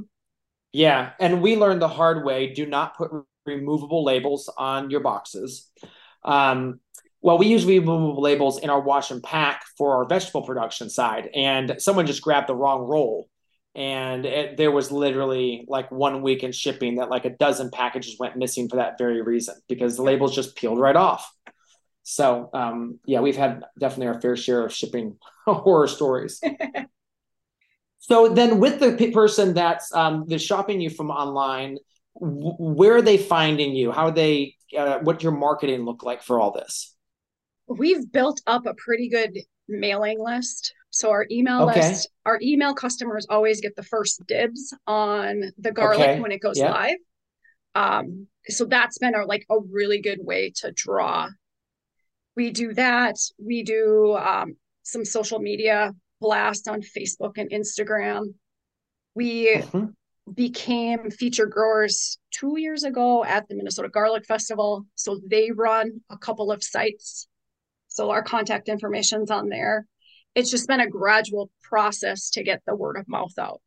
Yeah, 0.72 1.10
and 1.20 1.42
we 1.42 1.56
learned 1.56 1.82
the 1.82 1.88
hard 1.88 2.24
way: 2.24 2.52
do 2.52 2.64
not 2.64 2.96
put 2.96 3.10
removable 3.44 4.04
labels 4.04 4.50
on 4.56 4.90
your 4.90 5.00
boxes. 5.00 5.70
Um, 6.24 6.80
well, 7.20 7.38
we 7.38 7.46
use 7.46 7.66
removable 7.66 8.22
labels 8.22 8.58
in 8.58 8.70
our 8.70 8.80
wash 8.80 9.10
and 9.10 9.22
pack 9.22 9.64
for 9.76 9.96
our 9.96 10.06
vegetable 10.06 10.42
production 10.42 10.88
side, 10.88 11.28
and 11.34 11.76
someone 11.78 12.06
just 12.06 12.22
grabbed 12.22 12.48
the 12.48 12.54
wrong 12.54 12.80
roll, 12.82 13.28
and 13.74 14.26
it, 14.26 14.56
there 14.56 14.70
was 14.70 14.92
literally 14.92 15.64
like 15.66 15.90
one 15.90 16.22
week 16.22 16.42
in 16.42 16.52
shipping 16.52 16.96
that 16.96 17.08
like 17.08 17.24
a 17.24 17.30
dozen 17.30 17.70
packages 17.70 18.16
went 18.18 18.36
missing 18.36 18.68
for 18.68 18.76
that 18.76 18.98
very 18.98 19.22
reason 19.22 19.54
because 19.68 19.96
the 19.96 20.02
labels 20.02 20.34
just 20.34 20.56
peeled 20.56 20.78
right 20.78 20.96
off. 20.96 21.32
So 22.02 22.50
um, 22.52 22.98
yeah, 23.06 23.20
we've 23.20 23.36
had 23.36 23.64
definitely 23.78 24.08
our 24.08 24.20
fair 24.20 24.36
share 24.36 24.66
of 24.66 24.74
shipping 24.74 25.16
horror 25.46 25.88
stories. 25.88 26.40
so 27.98 28.28
then, 28.28 28.58
with 28.58 28.80
the 28.80 29.10
person 29.12 29.54
that's 29.54 29.94
um, 29.94 30.24
that's 30.28 30.42
shopping 30.42 30.80
you 30.80 30.90
from 30.90 31.10
online, 31.10 31.78
w- 32.20 32.56
where 32.58 32.96
are 32.96 33.02
they 33.02 33.16
finding 33.16 33.74
you? 33.74 33.92
How 33.92 34.06
are 34.06 34.12
they? 34.12 34.56
Uh, 34.76 34.98
what 35.00 35.22
your 35.22 35.32
marketing 35.32 35.84
look 35.84 36.02
like 36.02 36.22
for 36.22 36.40
all 36.40 36.50
this? 36.50 36.94
We've 37.68 38.10
built 38.10 38.40
up 38.46 38.66
a 38.66 38.74
pretty 38.74 39.08
good 39.08 39.38
mailing 39.68 40.18
list. 40.18 40.74
So 40.92 41.10
our 41.10 41.26
email 41.30 41.68
okay. 41.68 41.88
list, 41.88 42.08
our 42.24 42.38
email 42.40 42.74
customers 42.74 43.26
always 43.28 43.60
get 43.60 43.74
the 43.74 43.82
first 43.82 44.24
dibs 44.26 44.72
on 44.86 45.52
the 45.58 45.72
garlic 45.72 46.08
okay. 46.08 46.20
when 46.20 46.30
it 46.30 46.40
goes 46.40 46.58
yeah. 46.58 46.70
live. 46.70 46.96
Um, 47.74 48.28
so 48.46 48.66
that's 48.66 48.98
been 48.98 49.14
our 49.14 49.26
like 49.26 49.44
a 49.50 49.56
really 49.58 50.00
good 50.00 50.20
way 50.22 50.52
to 50.56 50.70
draw 50.70 51.28
we 52.36 52.50
do 52.50 52.72
that. 52.74 53.16
We 53.38 53.62
do 53.62 54.14
um, 54.14 54.56
some 54.82 55.04
social 55.04 55.38
media 55.38 55.92
blast 56.20 56.68
on 56.68 56.82
Facebook 56.82 57.32
and 57.36 57.50
Instagram. 57.50 58.34
We 59.14 59.56
mm-hmm. 59.56 59.86
became 60.32 61.10
feature 61.10 61.46
growers 61.46 62.18
two 62.30 62.58
years 62.58 62.84
ago 62.84 63.24
at 63.24 63.48
the 63.48 63.54
Minnesota 63.54 63.88
Garlic 63.88 64.24
Festival. 64.24 64.86
So 64.94 65.20
they 65.28 65.50
run 65.50 66.00
a 66.10 66.16
couple 66.16 66.50
of 66.50 66.62
sites. 66.62 67.28
So 67.88 68.10
our 68.10 68.22
contact 68.22 68.68
information's 68.68 69.30
on 69.30 69.48
there. 69.48 69.86
It's 70.34 70.50
just 70.50 70.66
been 70.68 70.80
a 70.80 70.88
gradual 70.88 71.50
process 71.62 72.30
to 72.30 72.42
get 72.42 72.62
the 72.66 72.74
word 72.74 72.96
of 72.96 73.08
mouth 73.08 73.38
out. 73.38 73.60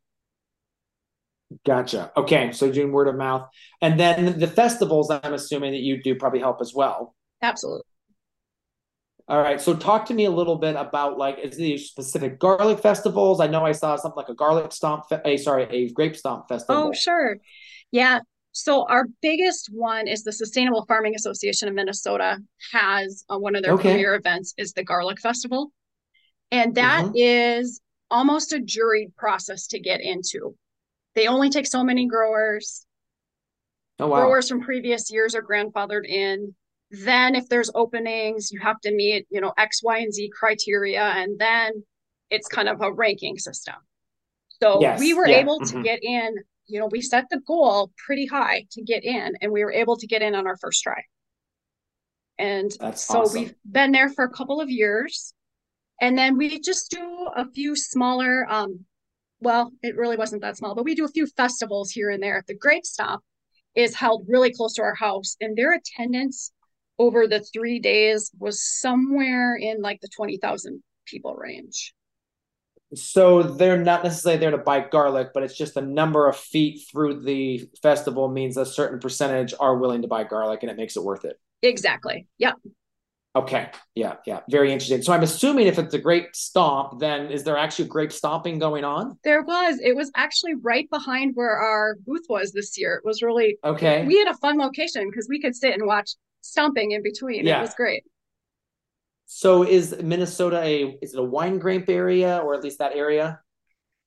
Gotcha. 1.66 2.12
Okay. 2.18 2.52
So 2.52 2.72
doing 2.72 2.92
word 2.92 3.08
of 3.08 3.16
mouth. 3.16 3.48
And 3.82 4.00
then 4.00 4.40
the 4.40 4.48
festivals, 4.48 5.12
I'm 5.12 5.34
assuming 5.34 5.74
that 5.74 5.82
you 5.82 6.02
do 6.02 6.16
probably 6.16 6.40
help 6.40 6.60
as 6.60 6.74
well. 6.74 7.16
Absolutely. 7.42 7.84
All 9.28 9.42
right. 9.42 9.60
So 9.60 9.76
talk 9.76 10.06
to 10.08 10.14
me 10.14 10.26
a 10.26 10.32
little 10.32 10.58
bit 10.58 10.76
about 10.76 11.18
like 11.18 11.40
is 11.40 11.58
these 11.58 11.88
specific 11.88 12.40
garlic 12.40 12.80
festivals? 12.80 13.40
I 13.40 13.48
know 13.48 13.66
I 13.66 13.72
saw 13.72 13.96
something 13.96 14.18
like 14.18 14.30
a 14.30 14.36
garlic 14.36 14.72
stomp, 14.72 15.06
fe- 15.10 15.22
a, 15.26 15.38
sorry, 15.38 15.64
a 15.70 15.90
grape 15.90 16.16
stomp 16.16 16.48
festival. 16.48 16.90
Oh, 16.90 16.94
sure. 16.94 17.38
Yeah. 17.92 18.20
So 18.52 18.86
our 18.88 19.06
biggest 19.22 19.70
one 19.72 20.08
is 20.08 20.24
the 20.24 20.32
Sustainable 20.32 20.86
Farming 20.88 21.16
Association 21.16 21.68
of 21.68 21.74
Minnesota 21.74 22.38
has 22.72 23.26
uh, 23.30 23.38
one 23.38 23.56
of 23.56 23.64
their 23.64 23.74
okay. 23.74 23.92
premier 23.92 24.16
events 24.16 24.54
is 24.58 24.74
the 24.74 24.84
Garlic 24.84 25.20
Festival. 25.20 25.72
And 26.52 26.76
that 26.76 27.06
mm-hmm. 27.06 27.16
is 27.16 27.82
almost 28.10 28.54
a 28.54 28.60
juried 28.60 29.16
process 29.16 29.68
to 29.68 29.80
get 29.80 30.02
into. 30.02 30.56
They 31.16 31.28
only 31.28 31.50
take 31.50 31.68
so 31.68 31.84
many 31.84 32.08
growers. 32.08 32.86
Oh, 34.00 34.08
wow. 34.08 34.22
Growers 34.22 34.50
from 34.50 34.62
previous 34.62 35.12
years 35.12 35.36
are 35.36 35.42
grandfathered 35.42 36.06
in. 36.06 36.56
Then 36.92 37.36
if 37.36 37.50
there's 37.50 37.72
openings, 37.74 38.52
you 38.52 38.60
have 38.60 38.80
to 38.82 38.94
meet, 38.94 39.26
you 39.30 39.42
know, 39.42 39.54
X, 39.58 39.82
Y, 39.84 40.00
and 40.00 40.14
Z 40.14 40.30
criteria. 40.38 41.02
And 41.02 41.40
then 41.40 41.84
it's 42.30 42.48
kind 42.48 42.70
of 42.70 42.82
a 42.82 42.92
ranking 42.92 43.38
system. 43.38 43.76
So 44.62 44.80
yes. 44.82 45.00
we 45.00 45.14
were 45.14 45.28
yeah. 45.28 45.38
able 45.38 45.60
to 45.60 45.66
mm-hmm. 45.66 45.82
get 45.82 46.00
in 46.04 46.36
you 46.68 46.80
know, 46.80 46.88
we 46.88 47.02
set 47.02 47.26
the 47.30 47.40
goal 47.40 47.92
pretty 48.06 48.26
high 48.26 48.66
to 48.72 48.82
get 48.82 49.04
in, 49.04 49.34
and 49.42 49.52
we 49.52 49.64
were 49.64 49.72
able 49.72 49.98
to 49.98 50.08
get 50.08 50.22
in 50.22 50.36
on 50.36 50.48
our 50.48 50.58
first 50.58 50.82
try. 50.82 51.04
And 52.38 52.72
That's 52.80 53.06
so 53.06 53.22
awesome. 53.22 53.42
we've 53.42 53.56
been 53.70 53.92
there 53.92 54.10
for 54.10 54.26
a 54.26 54.30
couple 54.30 54.60
of 54.60 54.70
years. 54.70 55.34
And 56.02 56.18
then 56.18 56.38
we 56.38 56.60
just 56.60 56.92
do 56.92 57.30
a 57.36 57.50
few 57.52 57.76
smaller, 57.76 58.46
um, 58.50 58.86
well, 59.40 59.72
it 59.82 59.96
really 59.96 60.18
wasn't 60.18 60.42
that 60.42 60.58
small, 60.58 60.76
but 60.76 60.86
we 60.86 60.96
do 60.96 61.06
a 61.06 61.10
few 61.10 61.28
festivals 61.28 61.92
here 61.92 62.10
and 62.10 62.22
there. 62.22 62.44
The 62.48 62.56
Grape 62.56 62.86
Stomp 62.86 63.24
is 63.76 63.96
held 63.96 64.26
really 64.28 64.54
close 64.54 64.74
to 64.76 64.82
our 64.82 64.96
house, 64.96 65.36
and 65.40 65.56
their 65.56 65.74
attendance 65.74 66.52
over 66.98 67.28
the 67.28 67.42
three 67.54 67.80
days 67.80 68.32
was 68.40 68.64
somewhere 68.64 69.56
in 69.56 69.82
like 69.82 70.00
the 70.02 70.10
20,000 70.16 70.82
people 71.06 71.36
range 71.36 71.94
so 72.94 73.42
they're 73.44 73.82
not 73.82 74.04
necessarily 74.04 74.40
there 74.40 74.52
to 74.52 74.58
buy 74.58 74.80
garlic, 74.80 75.30
but 75.34 75.44
it's 75.44 75.58
just 75.58 75.74
the 75.74 75.82
number 75.82 76.28
of 76.28 76.38
feet 76.38 76.82
through 76.90 77.22
the 77.22 77.70
festival 77.82 78.28
means 78.28 78.58
a 78.58 78.66
certain 78.66 79.00
percentage 79.00 79.54
are 79.60 79.78
willing 79.78 80.02
to 80.04 80.08
buy 80.08 80.24
garlic 80.24 80.62
and 80.62 80.72
it 80.72 80.78
makes 80.78 80.96
it 80.96 81.04
worth 81.04 81.26
it. 81.26 81.40
Exactly. 81.62 82.28
Yep. 82.38 82.56
Okay. 83.36 83.70
Yeah. 83.96 84.16
Yeah. 84.26 84.42
Very 84.50 84.72
interesting. 84.72 85.02
So 85.02 85.12
I'm 85.12 85.24
assuming 85.24 85.68
if 85.68 85.78
it's 85.78 85.94
a 85.94 86.00
grape 86.00 86.34
stomp, 86.34 87.00
then 87.00 87.32
is 87.32 87.44
there 87.44 87.58
actually 87.58 87.90
grape 87.90 88.14
stomping 88.14 88.60
going 88.60 88.86
on? 88.86 89.18
There 89.24 89.44
was. 89.44 89.80
It 89.84 89.96
was 89.96 90.10
actually 90.16 90.56
right 90.56 90.90
behind 90.90 91.36
where 91.36 91.58
our 91.58 91.96
booth 92.06 92.26
was 92.30 92.54
this 92.54 92.78
year. 92.78 92.96
It 92.96 93.06
was 93.06 93.22
really 93.22 93.58
okay. 93.64 94.06
We 94.06 94.18
had 94.18 94.30
a 94.30 94.38
fun 94.38 94.58
location 94.58 95.10
because 95.10 95.28
we 95.30 95.42
could 95.42 95.56
sit 95.56 95.74
and 95.74 95.86
watch 95.86 96.12
stomping 96.42 96.92
in 96.92 97.04
between. 97.04 97.46
Yeah. 97.46 97.60
It 97.60 97.62
was 97.62 97.74
great. 97.74 98.04
So 99.26 99.64
is 99.64 99.96
Minnesota 100.02 100.62
a 100.62 100.98
is 101.02 101.14
it 101.14 101.20
a 101.20 101.24
wine 101.24 101.60
grape 101.60 101.90
area 101.90 102.38
or 102.38 102.54
at 102.54 102.64
least 102.64 102.80
that 102.80 102.96
area? 102.96 103.42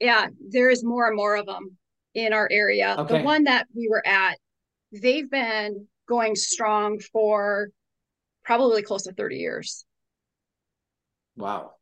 Yeah, 0.00 0.28
there 0.48 0.70
is 0.70 0.84
more 0.84 1.06
and 1.06 1.16
more 1.16 1.36
of 1.36 1.46
them 1.46 1.76
in 2.14 2.32
our 2.32 2.48
area. 2.50 2.94
Okay. 2.98 3.18
The 3.18 3.24
one 3.24 3.44
that 3.44 3.66
we 3.74 3.88
were 3.88 4.06
at, 4.06 4.38
they've 4.92 5.28
been 5.28 5.86
going 6.08 6.36
strong 6.36 6.98
for 7.12 7.70
probably 8.48 8.80
close 8.80 9.02
to 9.02 9.12
30 9.12 9.36
years. 9.36 9.84
Wow. 11.36 11.72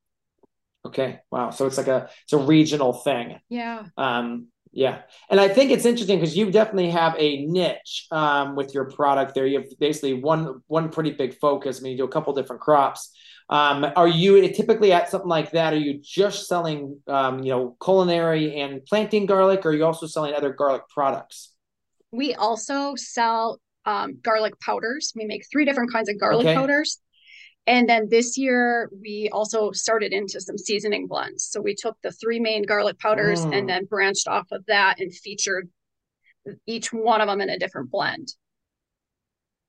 Okay. 0.85 1.21
Wow. 1.31 1.51
So 1.51 1.67
it's 1.67 1.79
like 1.79 1.87
a 1.87 2.11
it's 2.25 2.33
a 2.33 2.39
regional 2.39 2.93
thing. 2.93 3.39
Yeah. 3.49 3.85
Um 3.97 4.49
yeah. 4.73 5.03
And 5.31 5.41
I 5.41 5.49
think 5.49 5.71
it's 5.71 5.87
interesting 5.87 6.19
because 6.19 6.37
you 6.37 6.51
definitely 6.51 6.91
have 6.91 7.15
a 7.19 7.47
niche 7.47 8.09
um, 8.11 8.57
with 8.57 8.75
your 8.75 8.91
product 8.91 9.35
there. 9.35 9.47
You 9.47 9.61
have 9.61 9.69
basically 9.81 10.15
one 10.15 10.61
one 10.67 10.91
pretty 10.91 11.13
big 11.13 11.39
focus. 11.39 11.79
I 11.79 11.83
mean, 11.83 11.93
you 11.93 11.99
do 11.99 12.05
a 12.05 12.09
couple 12.09 12.35
different 12.35 12.61
crops. 12.61 13.17
Um, 13.49 13.87
are 13.97 14.09
you 14.09 14.53
typically 14.53 14.93
at 14.93 15.09
something 15.09 15.31
like 15.31 15.53
that? 15.53 15.73
Are 15.73 15.79
you 15.79 16.01
just 16.03 16.47
selling, 16.47 17.01
um, 17.07 17.43
you 17.43 17.53
know, 17.53 17.77
culinary 17.83 18.61
and 18.61 18.85
planting 18.85 19.25
garlic, 19.25 19.65
or 19.65 19.71
are 19.71 19.75
you 19.75 19.87
also 19.87 20.07
selling 20.07 20.35
other 20.35 20.53
garlic 20.53 20.83
products? 20.91 21.55
We 22.11 22.35
also 22.35 22.97
sell 22.97 23.61
um, 23.87 24.19
garlic 24.23 24.59
powders. 24.61 25.13
We 25.17 25.25
make 25.25 25.45
three 25.51 25.65
different 25.65 25.93
kinds 25.93 26.09
of 26.09 26.19
garlic 26.19 26.47
okay. 26.47 26.55
powders. 26.55 27.01
And 27.69 27.89
then 27.89 28.09
this 28.09 28.39
year, 28.39 28.91
we 29.01 29.29
also 29.33 29.73
started 29.73 30.13
into 30.13 30.41
some 30.41 30.59
seasoning 30.59 31.09
blends. 31.09 31.45
So 31.45 31.61
we 31.61 31.75
took 31.75 31.97
the 32.03 32.13
three 32.13 32.39
main 32.39 32.63
garlic 32.63 32.99
powders 32.99 33.45
mm. 33.45 33.57
and 33.57 33.69
then 33.69 33.87
branched 33.87 34.29
off 34.29 34.47
of 34.53 34.65
that 34.67 35.01
and 35.01 35.13
featured 35.13 35.69
each 36.67 36.93
one 36.93 37.21
of 37.21 37.27
them 37.27 37.41
in 37.41 37.49
a 37.49 37.59
different 37.59 37.91
blend. 37.91 38.33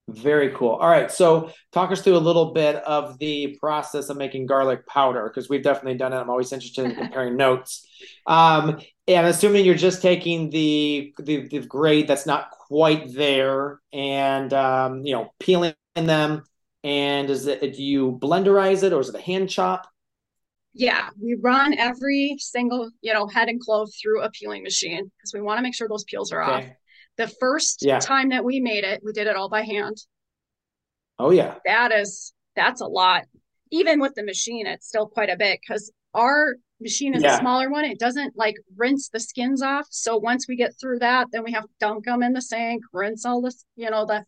Very 0.10 0.52
cool. 0.52 0.70
All 0.70 0.90
right. 0.90 1.12
So, 1.12 1.52
talk 1.74 1.92
us 1.92 2.02
through 2.02 2.16
a 2.16 2.20
little 2.20 2.54
bit 2.54 2.78
of 2.78 3.20
the 3.20 3.58
process 3.60 4.08
of 4.08 4.16
making 4.16 4.46
garlic 4.46 4.88
powder 4.88 5.28
because 5.28 5.50
we've 5.50 5.64
definitely 5.64 5.98
done 5.98 6.14
it. 6.14 6.18
I'm 6.18 6.30
always 6.30 6.54
interested 6.54 6.86
in 6.86 6.96
comparing 6.96 7.36
notes. 7.36 7.86
Um, 8.26 8.80
and 9.06 9.28
assuming 9.28 9.66
you're 9.66 9.76
just 9.76 10.02
taking 10.02 10.50
the, 10.50 11.14
the, 11.20 11.50
the 11.50 11.60
grade 11.60 12.08
that's 12.08 12.26
not 12.26 12.52
quite 12.68 13.14
there 13.14 13.80
and 13.94 14.54
um, 14.54 15.06
you 15.06 15.14
know 15.14 15.34
peeling 15.40 15.74
them 15.96 16.44
and 16.84 17.30
is 17.30 17.48
it 17.48 17.76
do 17.76 17.84
you 17.84 18.18
blenderize 18.22 18.84
it 18.84 18.94
or 18.94 19.00
is 19.00 19.10
it 19.10 19.16
a 19.16 19.22
hand 19.22 19.50
chop? 19.50 19.88
Yeah, 20.74 21.10
we 21.20 21.36
run 21.42 21.78
every 21.78 22.36
single, 22.38 22.92
you 23.02 23.12
know, 23.12 23.28
head 23.28 23.50
and 23.50 23.60
clove 23.60 23.90
through 24.00 24.22
a 24.22 24.30
peeling 24.30 24.62
machine 24.62 25.12
because 25.18 25.34
we 25.34 25.42
want 25.42 25.58
to 25.58 25.64
make 25.64 25.74
sure 25.74 25.88
those 25.88 26.04
peels 26.04 26.32
are 26.32 26.44
okay. 26.44 26.52
off. 26.52 26.66
The 27.18 27.28
first 27.40 27.80
yeah. 27.82 28.00
time 28.00 28.30
that 28.30 28.46
we 28.46 28.60
made 28.60 28.84
it, 28.84 29.02
we 29.04 29.12
did 29.12 29.26
it 29.26 29.36
all 29.36 29.50
by 29.50 29.64
hand. 29.64 29.98
Oh 31.18 31.32
yeah. 31.32 31.56
That 31.66 31.92
is 31.92 32.34
that's 32.56 32.82
a 32.82 32.86
lot. 32.86 33.24
Even 33.72 34.00
with 34.00 34.14
the 34.16 34.24
machine, 34.24 34.68
it's 34.68 34.88
still 34.88 35.08
quite 35.08 35.30
a 35.30 35.36
bit 35.36 35.60
because 35.62 35.92
our 36.14 36.56
machine 36.80 37.16
is 37.16 37.24
yeah. 37.24 37.36
a 37.36 37.40
smaller 37.40 37.70
one. 37.70 37.86
It 37.86 38.00
doesn't 38.00 38.38
like 38.38 38.56
rinse 38.76 39.10
the 39.10 39.20
skins 39.20 39.62
off. 39.62 39.88
So 39.90 40.18
once 40.18 40.48
we 40.48 40.56
get 40.56 40.74
through 40.80 41.00
that, 41.00 41.28
then 41.32 41.44
we 41.44 41.52
have 41.54 41.64
to 41.64 41.70
dunk 41.80 42.06
them 42.06 42.24
in 42.24 42.34
the 42.34 42.42
sink, 42.42 42.84
rinse 42.94 43.26
all 43.26 43.42
this, 43.42 43.64
you 43.76 43.90
know, 43.90 44.06
the 44.06 44.24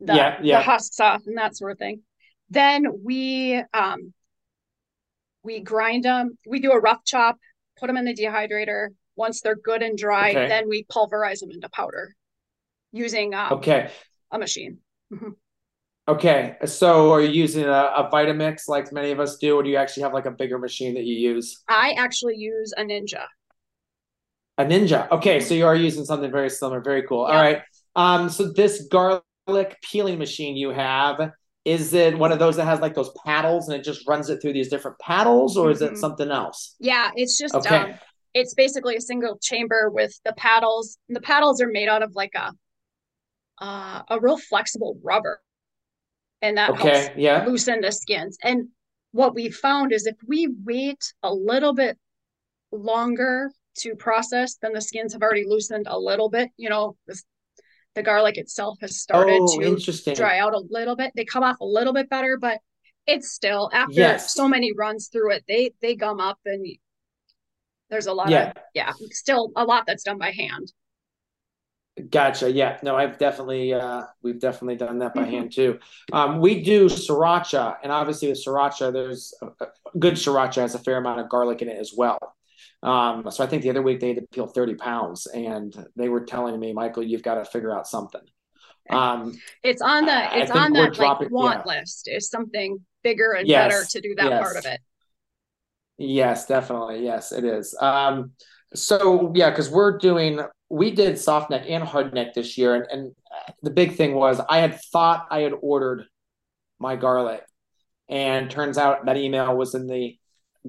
the, 0.00 0.14
yeah, 0.14 0.38
yeah. 0.42 0.58
the 0.58 0.64
husks 0.64 0.98
off 1.00 1.22
and 1.26 1.36
that 1.36 1.56
sort 1.56 1.72
of 1.72 1.78
thing. 1.78 2.02
Then 2.48 2.86
we 3.04 3.62
um 3.74 4.14
we 5.42 5.60
grind 5.60 6.04
them. 6.04 6.38
We 6.46 6.60
do 6.60 6.72
a 6.72 6.80
rough 6.80 7.04
chop, 7.04 7.38
put 7.78 7.86
them 7.86 7.96
in 7.96 8.04
the 8.04 8.14
dehydrator. 8.14 8.88
Once 9.16 9.42
they're 9.42 9.56
good 9.56 9.82
and 9.82 9.98
dry, 9.98 10.30
okay. 10.30 10.48
then 10.48 10.68
we 10.68 10.84
pulverize 10.84 11.40
them 11.40 11.50
into 11.50 11.68
powder 11.68 12.14
using 12.92 13.34
um, 13.34 13.54
okay 13.54 13.90
a 14.30 14.38
machine. 14.38 14.78
Mm-hmm. 16.10 16.16
Okay, 16.16 16.56
so 16.66 17.12
are 17.12 17.20
you 17.20 17.30
using 17.30 17.64
a, 17.64 17.92
a 17.96 18.10
Vitamix 18.12 18.68
like 18.68 18.92
many 18.92 19.10
of 19.10 19.20
us 19.20 19.36
do, 19.36 19.56
or 19.56 19.62
do 19.62 19.70
you 19.70 19.76
actually 19.76 20.02
have 20.02 20.12
like 20.12 20.26
a 20.26 20.30
bigger 20.30 20.58
machine 20.58 20.94
that 20.94 21.04
you 21.04 21.14
use? 21.14 21.62
I 21.68 21.94
actually 21.96 22.36
use 22.36 22.72
a 22.76 22.82
Ninja. 22.82 23.24
A 24.58 24.64
Ninja. 24.64 25.10
Okay, 25.10 25.40
so 25.40 25.54
you 25.54 25.66
are 25.66 25.76
using 25.76 26.04
something 26.04 26.30
very 26.30 26.50
similar. 26.50 26.80
Very 26.80 27.02
cool. 27.02 27.24
All 27.24 27.32
right. 27.32 27.62
Um, 27.96 28.28
so 28.28 28.52
this 28.52 28.86
garlic 28.90 29.78
peeling 29.82 30.18
machine 30.18 30.56
you 30.56 30.70
have 30.70 31.32
is 31.64 31.92
it 31.92 32.16
one 32.16 32.32
of 32.32 32.38
those 32.38 32.56
that 32.56 32.64
has 32.64 32.80
like 32.80 32.94
those 32.94 33.10
paddles 33.24 33.68
and 33.68 33.78
it 33.78 33.84
just 33.84 34.08
runs 34.08 34.30
it 34.30 34.40
through 34.40 34.52
these 34.52 34.68
different 34.68 34.98
paddles 34.98 35.56
or 35.56 35.70
is 35.70 35.80
mm-hmm. 35.80 35.94
it 35.94 35.98
something 35.98 36.30
else 36.30 36.74
yeah 36.80 37.10
it's 37.16 37.38
just 37.38 37.54
okay. 37.54 37.76
um, 37.76 37.94
it's 38.32 38.54
basically 38.54 38.96
a 38.96 39.00
single 39.00 39.38
chamber 39.38 39.90
with 39.90 40.18
the 40.24 40.32
paddles 40.34 40.96
and 41.08 41.16
the 41.16 41.20
paddles 41.20 41.60
are 41.60 41.68
made 41.68 41.88
out 41.88 42.02
of 42.02 42.14
like 42.14 42.32
a 42.34 42.52
uh, 43.62 44.02
a 44.08 44.18
real 44.20 44.38
flexible 44.38 44.98
rubber 45.02 45.38
and 46.42 46.56
that 46.56 46.70
okay. 46.70 46.88
helps 46.88 47.16
yeah. 47.16 47.44
loosen 47.44 47.80
the 47.80 47.92
skins 47.92 48.36
and 48.42 48.68
what 49.12 49.34
we 49.34 49.50
found 49.50 49.92
is 49.92 50.06
if 50.06 50.16
we 50.26 50.48
wait 50.64 51.12
a 51.22 51.32
little 51.32 51.74
bit 51.74 51.98
longer 52.72 53.50
to 53.76 53.94
process 53.96 54.56
then 54.62 54.72
the 54.72 54.80
skins 54.80 55.12
have 55.12 55.22
already 55.22 55.44
loosened 55.46 55.86
a 55.88 55.98
little 55.98 56.28
bit 56.28 56.50
you 56.56 56.68
know 56.68 56.96
the 57.06 57.20
the 57.94 58.02
garlic 58.02 58.38
itself 58.38 58.78
has 58.80 59.00
started 59.00 59.38
oh, 59.40 59.76
to 59.76 60.14
dry 60.14 60.38
out 60.38 60.54
a 60.54 60.62
little 60.70 60.96
bit. 60.96 61.12
They 61.14 61.24
come 61.24 61.42
off 61.42 61.56
a 61.60 61.64
little 61.64 61.92
bit 61.92 62.08
better, 62.08 62.38
but 62.40 62.60
it's 63.06 63.30
still 63.30 63.70
after 63.72 63.94
yes. 63.94 64.32
so 64.32 64.46
many 64.46 64.72
runs 64.72 65.08
through 65.08 65.32
it, 65.32 65.44
they 65.48 65.72
they 65.80 65.96
gum 65.96 66.20
up 66.20 66.38
and 66.44 66.64
there's 67.88 68.06
a 68.06 68.12
lot 68.12 68.30
yeah. 68.30 68.50
of 68.50 68.56
yeah, 68.74 68.92
still 69.10 69.50
a 69.56 69.64
lot 69.64 69.84
that's 69.86 70.04
done 70.04 70.18
by 70.18 70.30
hand. 70.30 70.72
Gotcha. 72.08 72.50
Yeah. 72.50 72.78
No, 72.82 72.96
I've 72.96 73.18
definitely 73.18 73.74
uh 73.74 74.04
we've 74.22 74.40
definitely 74.40 74.76
done 74.76 74.98
that 75.00 75.14
by 75.14 75.22
mm-hmm. 75.22 75.30
hand 75.30 75.52
too. 75.52 75.78
Um 76.12 76.40
we 76.40 76.62
do 76.62 76.86
sriracha 76.86 77.76
and 77.82 77.90
obviously 77.90 78.28
with 78.28 78.44
sriracha 78.44 78.92
there's 78.92 79.34
a, 79.42 79.46
a 79.64 79.98
good 79.98 80.14
sriracha 80.14 80.62
has 80.62 80.74
a 80.74 80.78
fair 80.78 80.98
amount 80.98 81.20
of 81.20 81.28
garlic 81.28 81.62
in 81.62 81.68
it 81.68 81.78
as 81.78 81.92
well. 81.96 82.18
Um, 82.82 83.30
so 83.30 83.44
I 83.44 83.46
think 83.46 83.62
the 83.62 83.70
other 83.70 83.82
week 83.82 84.00
they 84.00 84.08
had 84.08 84.16
to 84.16 84.22
peel 84.22 84.46
30 84.46 84.74
pounds 84.74 85.26
and 85.26 85.74
they 85.96 86.08
were 86.08 86.24
telling 86.24 86.58
me, 86.58 86.72
Michael, 86.72 87.02
you've 87.02 87.22
got 87.22 87.34
to 87.34 87.44
figure 87.44 87.76
out 87.76 87.86
something. 87.86 88.22
Um, 88.88 89.38
it's 89.62 89.82
on 89.82 90.06
the, 90.06 90.38
it's 90.38 90.50
on 90.50 90.72
the 90.72 90.92
like 90.98 91.30
want 91.30 91.62
yeah. 91.64 91.80
list 91.80 92.08
is 92.10 92.28
something 92.28 92.78
bigger 93.04 93.32
and 93.32 93.46
yes, 93.46 93.68
better 93.68 93.84
to 93.90 94.00
do 94.00 94.14
that 94.16 94.30
yes. 94.30 94.42
part 94.42 94.56
of 94.56 94.64
it. 94.64 94.80
Yes, 95.98 96.46
definitely. 96.46 97.04
Yes, 97.04 97.30
it 97.30 97.44
is. 97.44 97.76
Um, 97.80 98.32
so 98.74 99.32
yeah, 99.34 99.54
cause 99.54 99.70
we're 99.70 99.98
doing, 99.98 100.40
we 100.70 100.92
did 100.92 101.18
soft 101.18 101.50
neck 101.50 101.64
and 101.68 101.84
hard 101.84 102.14
neck 102.14 102.32
this 102.32 102.56
year. 102.56 102.74
And, 102.74 102.86
and 102.90 103.14
the 103.62 103.70
big 103.70 103.96
thing 103.96 104.14
was 104.14 104.40
I 104.48 104.58
had 104.58 104.80
thought 104.92 105.26
I 105.30 105.40
had 105.40 105.52
ordered 105.60 106.04
my 106.78 106.96
garlic 106.96 107.42
and 108.08 108.50
turns 108.50 108.78
out 108.78 109.04
that 109.06 109.16
email 109.16 109.54
was 109.56 109.74
in 109.74 109.86
the 109.86 110.16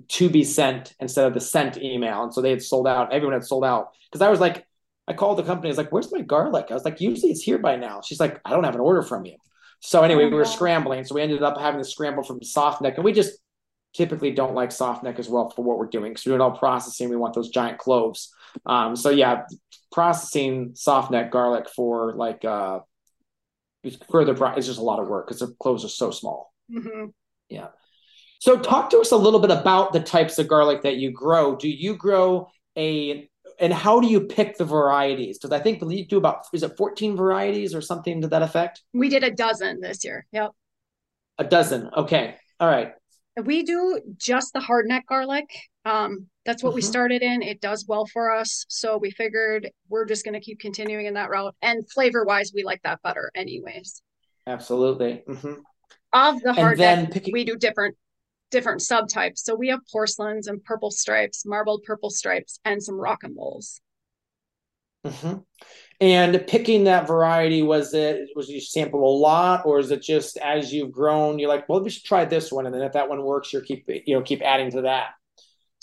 to 0.07 0.29
be 0.29 0.43
sent 0.43 0.95
instead 0.99 1.27
of 1.27 1.33
the 1.33 1.39
sent 1.39 1.77
email. 1.77 2.23
And 2.23 2.33
so 2.33 2.41
they 2.41 2.49
had 2.49 2.63
sold 2.63 2.87
out. 2.87 3.13
Everyone 3.13 3.33
had 3.33 3.45
sold 3.45 3.63
out 3.63 3.89
because 4.09 4.21
I 4.21 4.29
was 4.29 4.39
like, 4.39 4.65
I 5.07 5.13
called 5.13 5.37
the 5.37 5.43
company. 5.43 5.69
I 5.69 5.71
was 5.71 5.77
like, 5.77 5.91
"Where's 5.91 6.11
my 6.11 6.21
garlic?" 6.21 6.67
I 6.69 6.73
was 6.73 6.85
like, 6.85 7.01
"Usually 7.01 7.31
it's 7.31 7.41
here 7.41 7.57
by 7.57 7.75
now." 7.75 8.01
She's 8.01 8.19
like, 8.19 8.39
"I 8.45 8.51
don't 8.51 8.63
have 8.63 8.75
an 8.75 8.81
order 8.81 9.01
from 9.01 9.25
you." 9.25 9.35
So 9.81 10.03
anyway, 10.03 10.25
oh, 10.25 10.29
we 10.29 10.35
were 10.35 10.45
scrambling. 10.45 11.03
So 11.03 11.15
we 11.15 11.21
ended 11.21 11.41
up 11.41 11.59
having 11.59 11.81
to 11.81 11.87
scramble 11.87 12.23
from 12.23 12.41
soft 12.43 12.81
neck, 12.81 12.95
and 12.95 13.03
we 13.03 13.11
just 13.11 13.33
typically 13.93 14.31
don't 14.31 14.53
like 14.53 14.71
soft 14.71 15.03
neck 15.03 15.19
as 15.19 15.27
well 15.27 15.49
for 15.49 15.63
what 15.63 15.77
we're 15.77 15.87
doing 15.87 16.11
because 16.11 16.25
we're 16.25 16.31
doing 16.31 16.41
all 16.41 16.57
processing. 16.57 17.09
We 17.09 17.17
want 17.17 17.33
those 17.33 17.49
giant 17.49 17.77
cloves. 17.77 18.33
Um, 18.65 18.95
so 18.95 19.09
yeah, 19.09 19.43
processing 19.91 20.71
soft 20.75 21.11
neck 21.11 21.31
garlic 21.31 21.67
for 21.69 22.13
like 22.15 22.45
uh, 22.45 22.79
further 24.09 24.33
is 24.57 24.67
just 24.67 24.79
a 24.79 24.83
lot 24.83 24.99
of 24.99 25.07
work 25.07 25.27
because 25.27 25.39
the 25.39 25.53
cloves 25.59 25.83
are 25.83 25.89
so 25.89 26.11
small. 26.11 26.53
Mm-hmm. 26.71 27.07
Yeah. 27.49 27.67
So 28.39 28.57
talk 28.57 28.89
to 28.91 28.99
us 28.99 29.11
a 29.11 29.17
little 29.17 29.39
bit 29.39 29.51
about 29.51 29.93
the 29.93 29.99
types 29.99 30.39
of 30.39 30.47
garlic 30.47 30.81
that 30.81 30.97
you 30.97 31.11
grow. 31.11 31.55
Do 31.55 31.69
you 31.69 31.95
grow 31.95 32.49
a 32.77 33.29
and 33.59 33.71
how 33.71 33.99
do 33.99 34.07
you 34.07 34.21
pick 34.21 34.57
the 34.57 34.65
varieties? 34.65 35.37
Because 35.37 35.51
I 35.51 35.61
think 35.61 35.83
you 35.87 36.07
do 36.07 36.17
about 36.17 36.45
is 36.51 36.63
it 36.63 36.75
14 36.75 37.15
varieties 37.15 37.75
or 37.75 37.81
something 37.81 38.21
to 38.21 38.27
that 38.29 38.41
effect? 38.41 38.81
We 38.93 39.09
did 39.09 39.23
a 39.23 39.29
dozen 39.29 39.79
this 39.79 40.03
year. 40.03 40.25
Yep. 40.31 40.51
A 41.37 41.43
dozen. 41.43 41.91
Okay. 41.95 42.35
All 42.59 42.67
right. 42.67 42.93
We 43.41 43.63
do 43.63 44.01
just 44.17 44.53
the 44.53 44.59
hardneck 44.59 45.05
garlic. 45.07 45.45
Um, 45.85 46.27
that's 46.45 46.63
what 46.63 46.71
mm-hmm. 46.71 46.75
we 46.75 46.81
started 46.81 47.21
in. 47.21 47.41
It 47.41 47.61
does 47.61 47.85
well 47.87 48.05
for 48.05 48.35
us. 48.35 48.65
So 48.67 48.97
we 48.97 49.11
figured 49.11 49.69
we're 49.89 50.05
just 50.05 50.25
going 50.25 50.33
to 50.33 50.39
keep 50.39 50.59
continuing 50.59 51.05
in 51.05 51.13
that 51.13 51.29
route. 51.29 51.55
And 51.61 51.89
flavor 51.91 52.23
wise, 52.23 52.51
we 52.53 52.63
like 52.63 52.81
that 52.83 53.01
better, 53.03 53.31
anyways. 53.35 54.01
Absolutely. 54.47 55.23
Mm-hmm. 55.27 55.53
Of 56.13 56.41
the 56.41 56.51
hardneck, 56.51 57.11
picking... 57.11 57.31
we 57.31 57.45
do 57.45 57.57
different 57.57 57.95
different 58.49 58.81
subtypes. 58.81 59.39
So 59.39 59.55
we 59.55 59.69
have 59.69 59.79
porcelains 59.91 60.47
and 60.47 60.61
purple 60.63 60.91
stripes, 60.91 61.45
marbled 61.45 61.83
purple 61.83 62.09
stripes, 62.09 62.59
and 62.65 62.83
some 62.83 62.95
rocambole. 62.95 63.63
Mm-hmm. 65.05 65.37
And 66.01 66.47
picking 66.47 66.83
that 66.85 67.07
variety, 67.07 67.61
was 67.61 67.93
it 67.93 68.29
was 68.35 68.49
you 68.49 68.59
sample 68.59 69.07
a 69.07 69.15
lot, 69.15 69.65
or 69.65 69.79
is 69.79 69.91
it 69.91 70.01
just 70.01 70.37
as 70.37 70.73
you've 70.73 70.91
grown, 70.91 71.37
you're 71.37 71.49
like, 71.49 71.69
well, 71.69 71.81
we 71.81 71.91
should 71.91 72.03
try 72.03 72.25
this 72.25 72.51
one, 72.51 72.65
and 72.65 72.73
then 72.73 72.81
if 72.81 72.93
that 72.93 73.07
one 73.07 73.23
works, 73.23 73.53
you're 73.53 73.61
keep 73.61 73.85
you 73.87 74.15
know 74.15 74.21
keep 74.21 74.41
adding 74.41 74.71
to 74.71 74.81
that. 74.81 75.11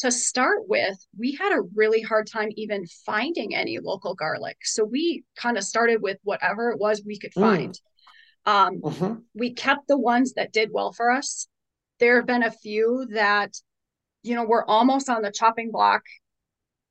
To 0.01 0.13
start 0.13 0.69
with, 0.69 0.97
we 1.19 1.35
had 1.35 1.53
a 1.53 1.63
really 1.75 2.03
hard 2.03 2.29
time 2.29 2.51
even 2.57 2.87
finding 3.05 3.55
any 3.55 3.79
local 3.81 4.15
garlic, 4.15 4.59
so 4.63 4.85
we 4.85 5.25
kind 5.37 5.59
of 5.59 5.65
started 5.65 6.01
with 6.03 6.19
whatever 6.23 6.71
it 6.71 6.79
was 6.79 7.03
we 7.05 7.19
could 7.19 7.33
mm. 7.35 7.41
find. 7.41 7.81
Um, 8.47 8.81
mm-hmm. 8.81 9.15
We 9.35 9.55
kept 9.55 9.89
the 9.89 9.99
ones 9.99 10.35
that 10.35 10.53
did 10.53 10.71
well 10.73 10.93
for 10.93 11.11
us. 11.11 11.49
There 11.99 12.17
have 12.17 12.27
been 12.27 12.45
a 12.45 12.51
few 12.51 13.09
that, 13.11 13.55
you 14.23 14.37
know, 14.37 14.45
we're 14.45 14.65
almost 14.65 15.11
on 15.11 15.23
the 15.23 15.33
chopping 15.33 15.73
block, 15.73 16.03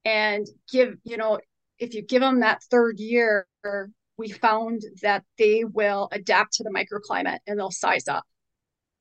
and 0.04 0.46
give 0.72 0.96
you 1.04 1.17
know 1.17 1.39
if 1.80 1.93
you 1.93 2.02
give 2.02 2.22
them 2.22 2.41
that 2.41 2.62
third 2.70 3.00
year, 3.00 3.48
we 4.17 4.30
found 4.30 4.82
that 5.02 5.24
they 5.38 5.63
will 5.63 6.10
adapt 6.12 6.54
to 6.54 6.63
the 6.63 6.72
microclimate 6.72 7.39
and 7.46 7.58
they'll 7.58 7.72
size 7.72 8.08
up. 8.08 8.24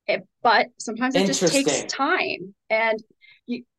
It, 0.07 0.23
but 0.43 0.69
sometimes 0.79 1.17
it 1.17 1.27
just 1.27 1.53
takes 1.53 1.83
time. 1.85 2.55
And 2.71 3.03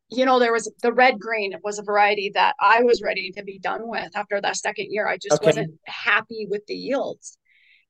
you, 0.10 0.26
know, 0.26 0.40
there 0.40 0.54
was 0.54 0.72
the 0.82 0.94
red 0.94 1.20
green 1.20 1.54
was 1.64 1.80
a 1.80 1.84
variety 1.84 2.32
that 2.34 2.56
I 2.60 2.84
was 2.84 3.02
ready 3.02 3.32
to 3.32 3.44
be 3.44 3.60
done 3.60 3.82
with 3.88 4.16
after 4.16 4.40
that 4.40 4.56
second 4.56 4.88
year. 4.90 5.08
I 5.08 5.18
just 5.18 5.42
okay. 5.42 5.48
wasn't 5.48 5.80
happy 5.86 6.48
with 6.50 6.66
the 6.68 6.76
yields. 6.76 7.38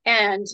And, 0.06 0.46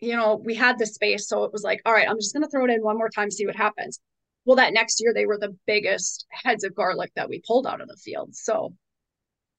you 0.00 0.16
know, 0.16 0.40
we 0.44 0.54
had 0.54 0.78
the 0.78 0.86
space. 0.86 1.28
So 1.28 1.44
it 1.44 1.52
was 1.52 1.62
like, 1.62 1.80
all 1.84 1.92
right, 1.92 2.08
I'm 2.08 2.18
just 2.18 2.34
going 2.34 2.44
to 2.44 2.50
throw 2.50 2.64
it 2.64 2.70
in 2.70 2.82
one 2.82 2.98
more 2.98 3.08
time, 3.08 3.30
see 3.30 3.46
what 3.46 3.56
happens. 3.56 3.98
Well, 4.44 4.56
that 4.56 4.74
next 4.74 5.00
year, 5.00 5.14
they 5.14 5.26
were 5.26 5.38
the 5.38 5.56
biggest 5.66 6.26
heads 6.30 6.64
of 6.64 6.74
garlic 6.74 7.10
that 7.16 7.28
we 7.28 7.42
pulled 7.46 7.66
out 7.66 7.80
of 7.80 7.88
the 7.88 7.96
field. 7.96 8.34
So 8.34 8.74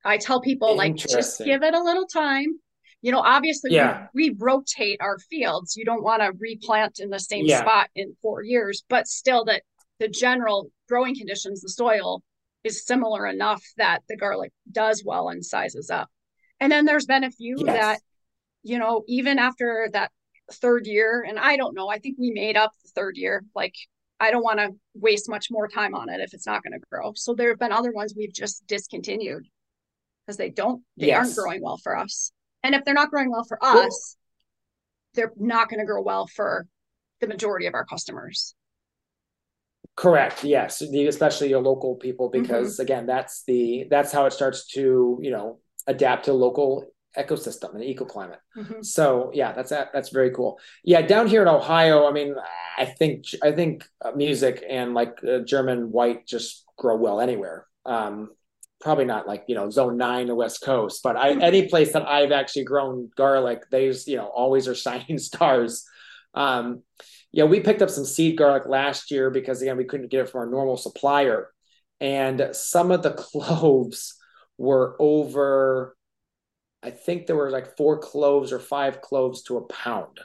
I 0.06 0.18
tell 0.18 0.40
people 0.40 0.78
like 0.78 0.96
just 0.96 1.44
give 1.44 1.64
it 1.64 1.74
a 1.74 1.84
little 1.84 2.06
time. 2.06 2.60
You 3.02 3.12
know, 3.12 3.20
obviously 3.20 3.74
yeah. 3.74 4.08
we, 4.14 4.30
we 4.30 4.36
rotate 4.40 5.02
our 5.02 5.18
fields. 5.18 5.76
You 5.76 5.86
don't 5.86 6.04
want 6.04 6.22
to 6.22 6.32
replant 6.40 7.00
in 7.00 7.10
the 7.10 7.20
same 7.20 7.46
yeah. 7.46 7.60
spot 7.60 7.90
in 7.96 8.16
four 8.22 8.44
years, 8.44 8.84
but 8.90 9.08
still 9.08 9.46
that 9.46 9.64
the 10.00 10.08
general 10.08 10.70
growing 10.90 11.16
conditions, 11.16 11.62
the 11.62 11.70
soil 11.70 12.24
is 12.64 12.86
similar 12.86 13.28
enough 13.28 13.64
that 13.78 14.02
the 14.10 14.18
garlic 14.18 14.52
does 14.72 15.04
well 15.06 15.30
and 15.30 15.46
sizes 15.46 15.90
up. 15.90 16.10
And 16.60 16.72
then 16.72 16.86
there's 16.86 17.06
been 17.06 17.24
a 17.24 17.32
few 17.32 17.58
yes. 17.60 17.68
that, 17.68 18.00
you 18.64 18.80
know, 18.80 19.04
even 19.08 19.40
after 19.40 19.90
that 19.94 20.12
third 20.54 20.88
year, 20.88 21.26
and 21.28 21.40
I 21.40 21.58
don't 21.58 21.76
know, 21.76 21.90
I 21.90 22.00
think 22.00 22.18
we 22.20 22.32
made 22.32 22.58
up 22.58 22.72
the 22.84 22.92
third 22.96 23.18
year. 23.18 23.44
Like, 23.54 23.76
I 24.20 24.32
don't 24.32 24.44
want 24.44 24.60
to 24.60 24.70
waste 24.94 25.30
much 25.30 25.48
more 25.52 25.68
time 25.68 25.94
on 25.94 26.10
it 26.10 26.22
if 26.22 26.34
it's 26.34 26.48
not 26.48 26.64
going 26.64 26.74
to 26.74 26.86
grow. 26.90 27.12
So 27.16 27.36
there 27.36 27.50
have 27.50 27.60
been 27.60 27.72
other 27.72 27.92
ones 27.92 28.14
we've 28.16 28.34
just 28.34 28.66
discontinued 28.68 29.46
because 30.26 30.38
they 30.38 30.50
don't 30.50 30.82
they 30.98 31.08
yes. 31.08 31.18
aren't 31.18 31.36
growing 31.36 31.62
well 31.62 31.78
for 31.78 31.98
us 31.98 32.32
and 32.64 32.76
if 32.76 32.84
they're 32.84 32.94
not 32.94 33.10
growing 33.10 33.32
well 33.32 33.44
for 33.44 33.64
us 33.64 34.18
they're 35.14 35.34
not 35.38 35.70
going 35.70 35.80
to 35.80 35.86
grow 35.86 36.02
well 36.02 36.28
for 36.28 36.68
the 37.22 37.28
majority 37.28 37.66
of 37.66 37.74
our 37.74 37.86
customers 37.86 38.56
correct 39.96 40.44
yes 40.44 40.82
especially 40.82 41.50
your 41.50 41.62
local 41.62 41.96
people 41.96 42.30
mm-hmm. 42.30 42.42
because 42.42 42.74
mm-hmm. 42.74 42.82
again 42.84 43.06
that's 43.06 43.44
the 43.44 43.88
that's 43.90 44.12
how 44.12 44.26
it 44.26 44.34
starts 44.34 44.68
to 44.68 45.18
you 45.22 45.32
know 45.32 45.60
adapt 45.88 46.26
to 46.26 46.34
local 46.34 46.86
ecosystem 47.18 47.74
and 47.76 47.84
ecoclimate 47.84 48.40
mm-hmm. 48.58 48.82
so 48.82 49.32
yeah 49.34 49.54
that's 49.54 49.70
that's 49.70 50.10
very 50.10 50.32
cool 50.32 50.60
yeah 50.84 51.02
down 51.02 51.28
here 51.28 51.42
in 51.42 51.48
ohio 51.48 52.08
i 52.08 52.12
mean 52.12 52.36
i 52.78 52.86
think 52.86 53.26
i 53.42 53.52
think 53.52 53.88
music 54.16 54.64
and 54.70 54.94
like 54.94 55.18
uh, 55.24 55.40
german 55.40 55.92
white 55.92 56.28
just 56.28 56.66
grow 56.78 56.98
well 56.98 57.22
anywhere 57.22 57.66
um 57.86 58.30
probably 58.82 59.06
not 59.06 59.28
like 59.28 59.46
you 59.48 59.56
know 59.56 59.70
zone 59.70 59.96
nine 59.96 60.30
or 60.30 60.36
west 60.36 60.62
coast 60.62 61.02
but 61.04 61.16
i 61.16 61.32
any 61.40 61.70
place 61.70 61.94
that 61.94 62.06
i've 62.06 62.34
actually 62.34 62.66
grown 62.66 63.10
garlic 63.16 63.64
they's 63.72 64.08
you 64.08 64.18
know 64.18 64.26
always 64.28 64.68
are 64.68 64.76
shining 64.86 65.18
stars 65.18 65.86
um 66.34 66.84
yeah 67.36 67.44
we 67.44 67.60
picked 67.60 67.82
up 67.82 67.90
some 67.90 68.06
seed 68.06 68.38
garlic 68.38 68.66
last 68.66 69.12
year 69.12 69.30
because 69.30 69.62
again 69.62 69.76
we 69.76 69.84
couldn't 69.84 70.10
get 70.10 70.22
it 70.22 70.30
from 70.30 70.40
our 70.40 70.50
normal 70.50 70.78
supplier. 70.78 71.52
And 72.00 72.50
some 72.54 72.92
of 72.92 73.04
the 73.04 73.12
cloves 73.32 74.16
were 74.58 74.96
over 75.00 75.98
i 76.82 76.90
think 76.90 77.28
there 77.28 77.36
were 77.36 77.52
like 77.52 77.76
four 77.76 78.00
cloves 78.00 78.54
or 78.54 78.60
five 78.60 79.02
cloves 79.02 79.44
to 79.44 79.58
a 79.58 79.68
pound. 79.68 80.20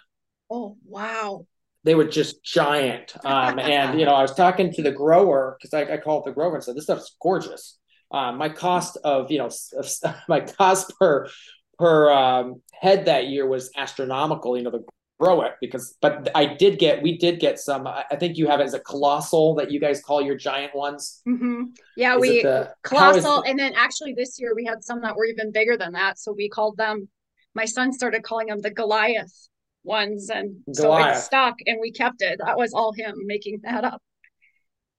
Oh 0.48 0.76
wow. 0.86 1.46
They 1.82 1.96
were 1.96 2.04
just 2.04 2.44
giant. 2.44 3.14
Um, 3.24 3.58
and 3.58 3.98
you 3.98 4.06
know 4.06 4.14
i 4.14 4.22
was 4.22 4.34
talking 4.34 4.72
to 4.74 4.82
the 4.82 4.92
grower 4.92 5.58
because 5.58 5.74
I, 5.74 5.94
I 5.94 5.96
called 5.96 6.26
the 6.26 6.32
grower 6.32 6.54
and 6.54 6.62
said 6.62 6.76
this 6.76 6.84
stuff's 6.84 7.16
gorgeous. 7.20 7.78
Uh, 8.12 8.30
my 8.32 8.48
cost 8.48 8.98
of 9.02 9.32
you 9.32 9.38
know 9.38 9.50
my 10.28 10.40
cost 10.40 10.92
per 10.96 11.28
per 11.76 12.12
um, 12.12 12.62
head 12.72 13.06
that 13.06 13.26
year 13.26 13.48
was 13.48 13.70
astronomical. 13.76 14.56
You 14.56 14.62
know, 14.62 14.70
to 14.70 14.84
grow 15.20 15.42
it 15.42 15.52
because, 15.60 15.96
but 16.00 16.30
I 16.34 16.46
did 16.46 16.78
get 16.78 17.02
we 17.02 17.18
did 17.18 17.40
get 17.40 17.58
some. 17.58 17.86
I 17.86 18.04
think 18.18 18.38
you 18.38 18.48
have 18.48 18.60
it 18.60 18.64
as 18.64 18.74
a 18.74 18.80
colossal 18.80 19.54
that 19.56 19.70
you 19.70 19.78
guys 19.78 20.00
call 20.02 20.22
your 20.22 20.36
giant 20.36 20.74
ones. 20.74 21.20
Mm-hmm. 21.28 21.64
Yeah, 21.96 22.16
is 22.16 22.20
we 22.20 22.42
the, 22.42 22.72
colossal, 22.82 23.42
and 23.42 23.58
then 23.58 23.74
actually 23.76 24.14
this 24.14 24.40
year 24.40 24.54
we 24.54 24.64
had 24.64 24.82
some 24.82 25.02
that 25.02 25.14
were 25.14 25.26
even 25.26 25.52
bigger 25.52 25.76
than 25.76 25.92
that. 25.92 26.18
So 26.18 26.32
we 26.32 26.48
called 26.48 26.76
them. 26.76 27.08
My 27.54 27.66
son 27.66 27.92
started 27.92 28.22
calling 28.22 28.46
them 28.46 28.60
the 28.60 28.70
Goliath 28.70 29.48
ones, 29.84 30.30
and 30.30 30.56
Goliath. 30.74 31.16
so 31.16 31.20
it 31.20 31.22
stuck, 31.22 31.54
and 31.66 31.78
we 31.80 31.92
kept 31.92 32.22
it. 32.22 32.40
That 32.44 32.56
was 32.56 32.72
all 32.72 32.92
him 32.92 33.14
making 33.26 33.60
that 33.64 33.84
up. 33.84 34.02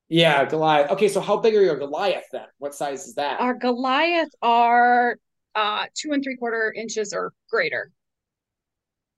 Yeah, 0.08 0.46
Goliath. 0.46 0.92
Okay, 0.92 1.08
so 1.08 1.22
how 1.22 1.38
big 1.38 1.56
are 1.56 1.64
your 1.64 1.78
Goliath 1.78 2.28
then? 2.32 2.46
What 2.60 2.76
size 2.76 3.08
is 3.08 3.16
that? 3.16 3.40
Our 3.40 3.56
Goliath 3.56 4.30
are 4.42 5.18
uh 5.56 5.86
two 5.96 6.12
and 6.12 6.24
three 6.24 6.38
quarter 6.38 6.72
inches 6.78 7.12
or 7.12 7.34
greater. 7.50 7.92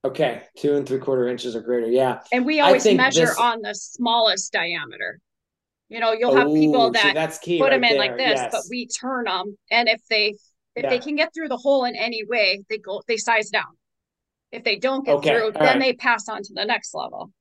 Okay, 0.05 0.43
two 0.57 0.75
and 0.75 0.87
three 0.87 0.99
quarter 0.99 1.27
inches 1.27 1.55
or 1.55 1.61
greater. 1.61 1.87
Yeah. 1.87 2.19
And 2.31 2.45
we 2.45 2.59
always 2.59 2.85
measure 2.85 3.27
this... 3.27 3.37
on 3.37 3.61
the 3.61 3.73
smallest 3.73 4.51
diameter. 4.51 5.19
You 5.89 5.99
know, 5.99 6.11
you'll 6.11 6.35
have 6.35 6.47
people 6.47 6.91
that 6.91 7.13
that's 7.13 7.37
key 7.37 7.59
put 7.59 7.65
right 7.65 7.71
them 7.71 7.83
in 7.83 7.91
there. 7.91 7.99
like 7.99 8.17
this, 8.17 8.39
yes. 8.39 8.51
but 8.51 8.63
we 8.69 8.87
turn 8.87 9.25
them, 9.25 9.57
and 9.69 9.87
if 9.87 10.01
they 10.09 10.35
if 10.75 10.83
yeah. 10.83 10.89
they 10.89 10.99
can 10.99 11.15
get 11.15 11.33
through 11.33 11.49
the 11.49 11.57
hole 11.57 11.85
in 11.85 11.95
any 11.95 12.23
way, 12.25 12.63
they 12.69 12.79
go 12.79 13.01
they 13.07 13.17
size 13.17 13.49
down. 13.49 13.77
If 14.51 14.63
they 14.63 14.75
don't 14.75 15.05
get 15.05 15.15
okay. 15.15 15.29
through, 15.29 15.45
All 15.45 15.51
then 15.51 15.63
right. 15.63 15.79
they 15.79 15.93
pass 15.93 16.27
on 16.29 16.41
to 16.43 16.53
the 16.53 16.65
next 16.65 16.93
level. 16.93 17.31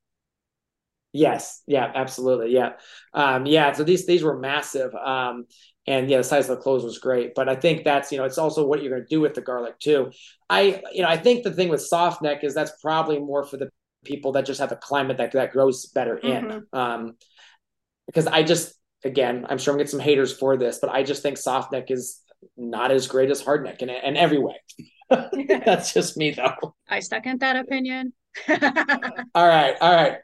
Yes. 1.12 1.62
Yeah. 1.66 1.90
Absolutely. 1.94 2.52
Yeah. 2.52 2.72
Um, 3.12 3.44
yeah. 3.46 3.72
So 3.72 3.84
these 3.84 4.06
these 4.06 4.22
were 4.22 4.38
massive. 4.38 4.94
Um, 4.94 5.44
and 5.86 6.08
yeah, 6.08 6.18
the 6.18 6.24
size 6.24 6.48
of 6.48 6.56
the 6.56 6.62
clothes 6.62 6.84
was 6.84 6.98
great. 6.98 7.34
But 7.34 7.48
I 7.48 7.56
think 7.56 7.84
that's 7.84 8.12
you 8.12 8.18
know 8.18 8.24
it's 8.24 8.38
also 8.38 8.66
what 8.66 8.82
you're 8.82 8.92
going 8.92 9.02
to 9.02 9.08
do 9.08 9.20
with 9.20 9.34
the 9.34 9.40
garlic 9.40 9.78
too. 9.78 10.12
I 10.48 10.82
you 10.92 11.02
know 11.02 11.08
I 11.08 11.16
think 11.16 11.44
the 11.44 11.52
thing 11.52 11.68
with 11.68 11.82
soft 11.82 12.22
neck 12.22 12.44
is 12.44 12.54
that's 12.54 12.72
probably 12.80 13.18
more 13.18 13.44
for 13.44 13.56
the 13.56 13.70
people 14.04 14.32
that 14.32 14.46
just 14.46 14.60
have 14.60 14.72
a 14.72 14.76
climate 14.76 15.18
that 15.18 15.32
that 15.32 15.52
grows 15.52 15.86
better 15.86 16.16
in. 16.16 16.44
Mm-hmm. 16.44 16.78
Um, 16.78 17.16
because 18.06 18.26
I 18.26 18.42
just 18.42 18.74
again 19.04 19.46
I'm 19.48 19.58
sure 19.58 19.74
I'm 19.74 19.78
get 19.78 19.90
some 19.90 20.00
haters 20.00 20.36
for 20.36 20.56
this, 20.56 20.78
but 20.80 20.90
I 20.90 21.02
just 21.02 21.22
think 21.22 21.36
soft 21.36 21.72
neck 21.72 21.90
is 21.90 22.20
not 22.56 22.90
as 22.90 23.06
great 23.06 23.30
as 23.30 23.40
hard 23.40 23.64
neck 23.64 23.82
in, 23.82 23.90
in 23.90 24.16
every 24.16 24.38
way. 24.38 24.56
that's 25.64 25.92
just 25.92 26.16
me 26.16 26.30
though. 26.30 26.74
I 26.88 27.00
second 27.00 27.40
that 27.40 27.56
opinion. 27.56 28.12
all 28.48 29.46
right, 29.46 29.76
all 29.80 29.94
right. 29.94 30.18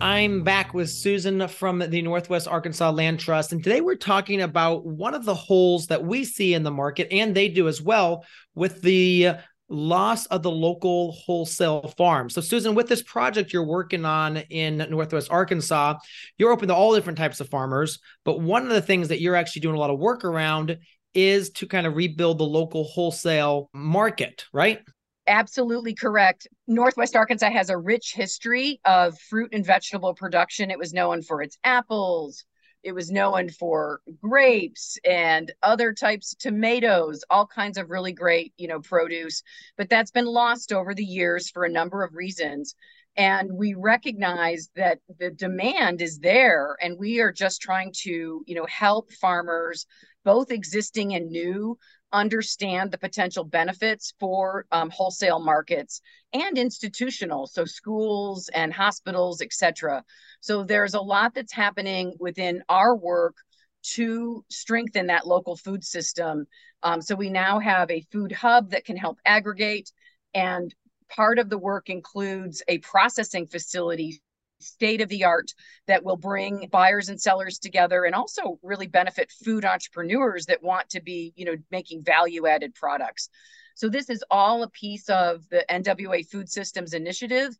I'm 0.00 0.44
back 0.44 0.74
with 0.74 0.90
Susan 0.90 1.48
from 1.48 1.80
the 1.80 2.02
Northwest 2.02 2.46
Arkansas 2.46 2.90
Land 2.90 3.18
Trust. 3.18 3.52
And 3.52 3.64
today 3.64 3.80
we're 3.80 3.96
talking 3.96 4.42
about 4.42 4.86
one 4.86 5.12
of 5.12 5.24
the 5.24 5.34
holes 5.34 5.88
that 5.88 6.04
we 6.04 6.24
see 6.24 6.54
in 6.54 6.62
the 6.62 6.70
market, 6.70 7.08
and 7.10 7.34
they 7.34 7.48
do 7.48 7.66
as 7.66 7.82
well, 7.82 8.24
with 8.54 8.80
the 8.82 9.30
loss 9.68 10.26
of 10.26 10.44
the 10.44 10.50
local 10.50 11.12
wholesale 11.12 11.92
farm. 11.98 12.30
So, 12.30 12.40
Susan, 12.40 12.76
with 12.76 12.88
this 12.88 13.02
project 13.02 13.52
you're 13.52 13.66
working 13.66 14.04
on 14.04 14.36
in 14.36 14.78
Northwest 14.88 15.32
Arkansas, 15.32 15.98
you're 16.36 16.52
open 16.52 16.68
to 16.68 16.74
all 16.74 16.94
different 16.94 17.18
types 17.18 17.40
of 17.40 17.48
farmers. 17.48 17.98
But 18.24 18.40
one 18.40 18.62
of 18.62 18.70
the 18.70 18.82
things 18.82 19.08
that 19.08 19.20
you're 19.20 19.36
actually 19.36 19.62
doing 19.62 19.74
a 19.74 19.80
lot 19.80 19.90
of 19.90 19.98
work 19.98 20.24
around 20.24 20.78
is 21.12 21.50
to 21.50 21.66
kind 21.66 21.88
of 21.88 21.96
rebuild 21.96 22.38
the 22.38 22.44
local 22.44 22.84
wholesale 22.84 23.68
market, 23.74 24.44
right? 24.52 24.80
Absolutely 25.28 25.94
correct. 25.94 26.48
Northwest 26.66 27.14
Arkansas 27.14 27.50
has 27.50 27.70
a 27.70 27.78
rich 27.78 28.14
history 28.14 28.80
of 28.84 29.18
fruit 29.18 29.50
and 29.52 29.64
vegetable 29.64 30.14
production. 30.14 30.70
It 30.70 30.78
was 30.78 30.92
known 30.92 31.22
for 31.22 31.42
its 31.42 31.58
apples. 31.62 32.44
It 32.82 32.92
was 32.92 33.10
known 33.10 33.50
for 33.50 34.00
grapes 34.22 34.98
and 35.04 35.52
other 35.62 35.92
types 35.92 36.32
of 36.32 36.38
tomatoes, 36.38 37.24
all 37.28 37.46
kinds 37.46 37.76
of 37.76 37.90
really 37.90 38.12
great, 38.12 38.52
you 38.56 38.68
know, 38.68 38.80
produce. 38.80 39.42
But 39.76 39.88
that's 39.88 40.10
been 40.10 40.26
lost 40.26 40.72
over 40.72 40.94
the 40.94 41.04
years 41.04 41.50
for 41.50 41.64
a 41.64 41.70
number 41.70 42.02
of 42.02 42.14
reasons. 42.14 42.74
And 43.16 43.52
we 43.52 43.74
recognize 43.74 44.70
that 44.76 45.00
the 45.18 45.30
demand 45.30 46.00
is 46.00 46.20
there, 46.20 46.76
and 46.80 46.96
we 46.98 47.18
are 47.20 47.32
just 47.32 47.60
trying 47.60 47.92
to, 48.02 48.44
you 48.46 48.54
know, 48.54 48.66
help 48.66 49.10
farmers, 49.10 49.86
both 50.24 50.52
existing 50.52 51.14
and 51.14 51.30
new, 51.30 51.76
understand 52.12 52.90
the 52.90 52.98
potential 52.98 53.44
benefits 53.44 54.14
for 54.18 54.64
um, 54.72 54.90
wholesale 54.90 55.38
markets 55.38 56.00
and 56.32 56.56
institutional 56.58 57.46
so 57.46 57.64
schools 57.64 58.48
and 58.54 58.72
hospitals 58.72 59.42
etc 59.42 60.02
so 60.40 60.62
there's 60.62 60.94
a 60.94 61.00
lot 61.00 61.34
that's 61.34 61.52
happening 61.52 62.14
within 62.18 62.62
our 62.68 62.96
work 62.96 63.36
to 63.82 64.44
strengthen 64.50 65.06
that 65.06 65.26
local 65.26 65.56
food 65.56 65.84
system. 65.84 66.46
Um, 66.82 67.00
so 67.00 67.14
we 67.14 67.30
now 67.30 67.58
have 67.58 67.90
a 67.90 68.04
food 68.12 68.32
hub 68.32 68.70
that 68.70 68.84
can 68.84 68.96
help 68.96 69.18
aggregate 69.24 69.92
and 70.34 70.74
part 71.08 71.38
of 71.38 71.48
the 71.48 71.58
work 71.58 71.88
includes 71.88 72.62
a 72.68 72.78
processing 72.78 73.46
facility 73.46 74.20
state 74.60 75.00
of 75.00 75.08
the 75.08 75.24
art 75.24 75.52
that 75.86 76.04
will 76.04 76.16
bring 76.16 76.68
buyers 76.70 77.08
and 77.08 77.20
sellers 77.20 77.58
together 77.58 78.04
and 78.04 78.14
also 78.14 78.58
really 78.62 78.86
benefit 78.86 79.30
food 79.44 79.64
entrepreneurs 79.64 80.46
that 80.46 80.62
want 80.62 80.88
to 80.90 81.00
be 81.00 81.32
you 81.36 81.44
know 81.44 81.56
making 81.70 82.02
value 82.02 82.46
added 82.46 82.74
products. 82.74 83.28
So 83.74 83.88
this 83.88 84.10
is 84.10 84.24
all 84.30 84.62
a 84.62 84.70
piece 84.70 85.08
of 85.08 85.48
the 85.50 85.64
nwa 85.70 86.28
food 86.28 86.48
systems 86.48 86.94
initiative. 86.94 87.56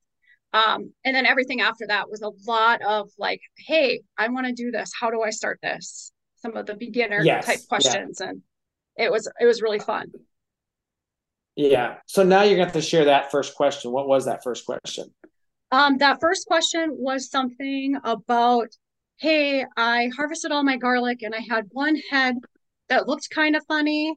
Um, 0.53 0.93
and 1.03 1.15
then 1.15 1.25
everything 1.25 1.61
after 1.61 1.87
that 1.87 2.09
was 2.09 2.21
a 2.21 2.31
lot 2.47 2.81
of 2.83 3.09
like, 3.17 3.41
hey, 3.57 4.01
I 4.17 4.27
want 4.27 4.45
to 4.45 4.53
do 4.53 4.69
this. 4.69 4.91
How 4.99 5.09
do 5.09 5.21
I 5.23 5.31
start 5.31 5.59
this? 5.63 6.11
Some 6.37 6.55
of 6.55 6.67
the 6.67 6.75
beginner 6.75 7.21
yes. 7.23 7.45
type 7.45 7.59
questions. 7.67 8.19
Yeah. 8.21 8.29
And 8.29 8.41
it 8.95 9.11
was 9.11 9.31
it 9.39 9.45
was 9.45 9.61
really 9.61 9.79
fun. 9.79 10.11
Yeah. 11.55 11.97
So 12.07 12.23
now 12.23 12.41
you're 12.41 12.55
going 12.55 12.67
to 12.67 12.73
have 12.73 12.81
to 12.83 12.87
share 12.87 13.05
that 13.05 13.31
first 13.31 13.55
question. 13.55 13.91
What 13.91 14.07
was 14.07 14.25
that 14.25 14.43
first 14.43 14.65
question? 14.65 15.13
Um, 15.71 15.97
that 15.97 16.19
first 16.19 16.47
question 16.47 16.89
was 16.91 17.29
something 17.29 17.97
about, 18.03 18.69
hey, 19.17 19.65
I 19.77 20.09
harvested 20.15 20.51
all 20.51 20.63
my 20.63 20.77
garlic 20.77 21.21
and 21.21 21.33
I 21.33 21.41
had 21.47 21.65
one 21.71 21.95
head 22.09 22.35
that 22.89 23.07
looked 23.07 23.29
kind 23.29 23.55
of 23.55 23.63
funny. 23.67 24.15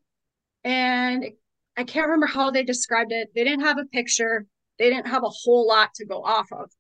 And 0.65 1.27
I 1.77 1.85
can't 1.85 2.07
remember 2.07 2.27
how 2.27 2.51
they 2.51 2.63
described 2.63 3.13
it. 3.13 3.29
They 3.35 3.45
didn't 3.45 3.65
have 3.65 3.79
a 3.79 3.85
picture, 3.85 4.47
they 4.79 4.91
didn't 4.91 5.09
have 5.09 5.25
a 5.25 5.31
whole 5.31 5.67
lot 5.67 5.95
to 5.95 6.07
go 6.07 6.23
off 6.23 6.47
of. 6.53 6.71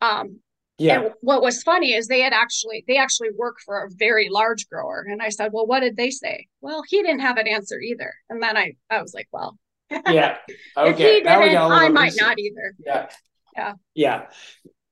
Um, 0.00 0.40
yeah. 0.78 1.00
And 1.00 1.12
what 1.20 1.42
was 1.42 1.62
funny 1.62 1.92
is 1.92 2.06
they 2.06 2.20
had 2.20 2.32
actually 2.32 2.84
they 2.88 2.96
actually 2.96 3.28
work 3.36 3.56
for 3.64 3.84
a 3.84 3.90
very 3.98 4.30
large 4.30 4.66
grower, 4.68 5.04
and 5.06 5.20
I 5.20 5.28
said, 5.28 5.50
"Well, 5.52 5.66
what 5.66 5.80
did 5.80 5.98
they 5.98 6.10
say?" 6.10 6.46
Well, 6.62 6.82
he 6.88 7.02
didn't 7.02 7.20
have 7.20 7.36
an 7.36 7.46
answer 7.46 7.78
either. 7.78 8.14
And 8.30 8.42
then 8.42 8.56
I 8.56 8.72
I 8.88 9.02
was 9.02 9.12
like, 9.12 9.28
"Well, 9.30 9.58
yeah. 9.90 10.36
Okay. 10.76 11.22
didn't, 11.22 11.28
I 11.28 11.88
might 11.88 12.14
not 12.18 12.38
either. 12.38 12.74
Yeah. 12.84 13.08
Yeah. 13.56 13.72
Yeah. 13.94 14.26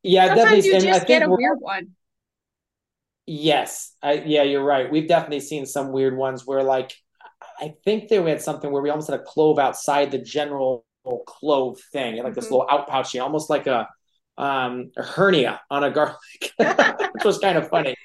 Yeah. 0.02 0.34
Sometimes 0.34 0.66
you 0.66 0.80
just 0.80 1.06
get 1.06 1.22
a 1.22 1.28
weird 1.28 1.58
one. 1.60 1.90
Yes. 3.26 3.94
I, 4.02 4.14
yeah, 4.14 4.42
you're 4.42 4.64
right. 4.64 4.90
We've 4.90 5.08
definitely 5.08 5.40
seen 5.40 5.66
some 5.66 5.92
weird 5.92 6.16
ones 6.16 6.46
where, 6.46 6.62
like, 6.62 6.92
I 7.60 7.74
think 7.84 8.08
they 8.08 8.22
had 8.22 8.40
something 8.40 8.70
where 8.70 8.82
we 8.82 8.90
almost 8.90 9.10
had 9.10 9.20
a 9.20 9.22
clove 9.22 9.58
outside 9.58 10.10
the 10.10 10.18
general 10.18 10.84
clove 11.26 11.78
thing, 11.92 12.16
like 12.16 12.26
mm-hmm. 12.26 12.34
this 12.34 12.50
little 12.50 12.66
outpouching, 12.66 13.22
almost 13.22 13.50
like 13.50 13.66
a 13.66 13.88
um, 14.36 14.92
a 14.96 15.02
hernia 15.02 15.60
on 15.70 15.82
a 15.82 15.90
garlic, 15.90 16.18
which 17.12 17.24
was 17.24 17.38
kind 17.38 17.58
of 17.58 17.68
funny. 17.68 17.96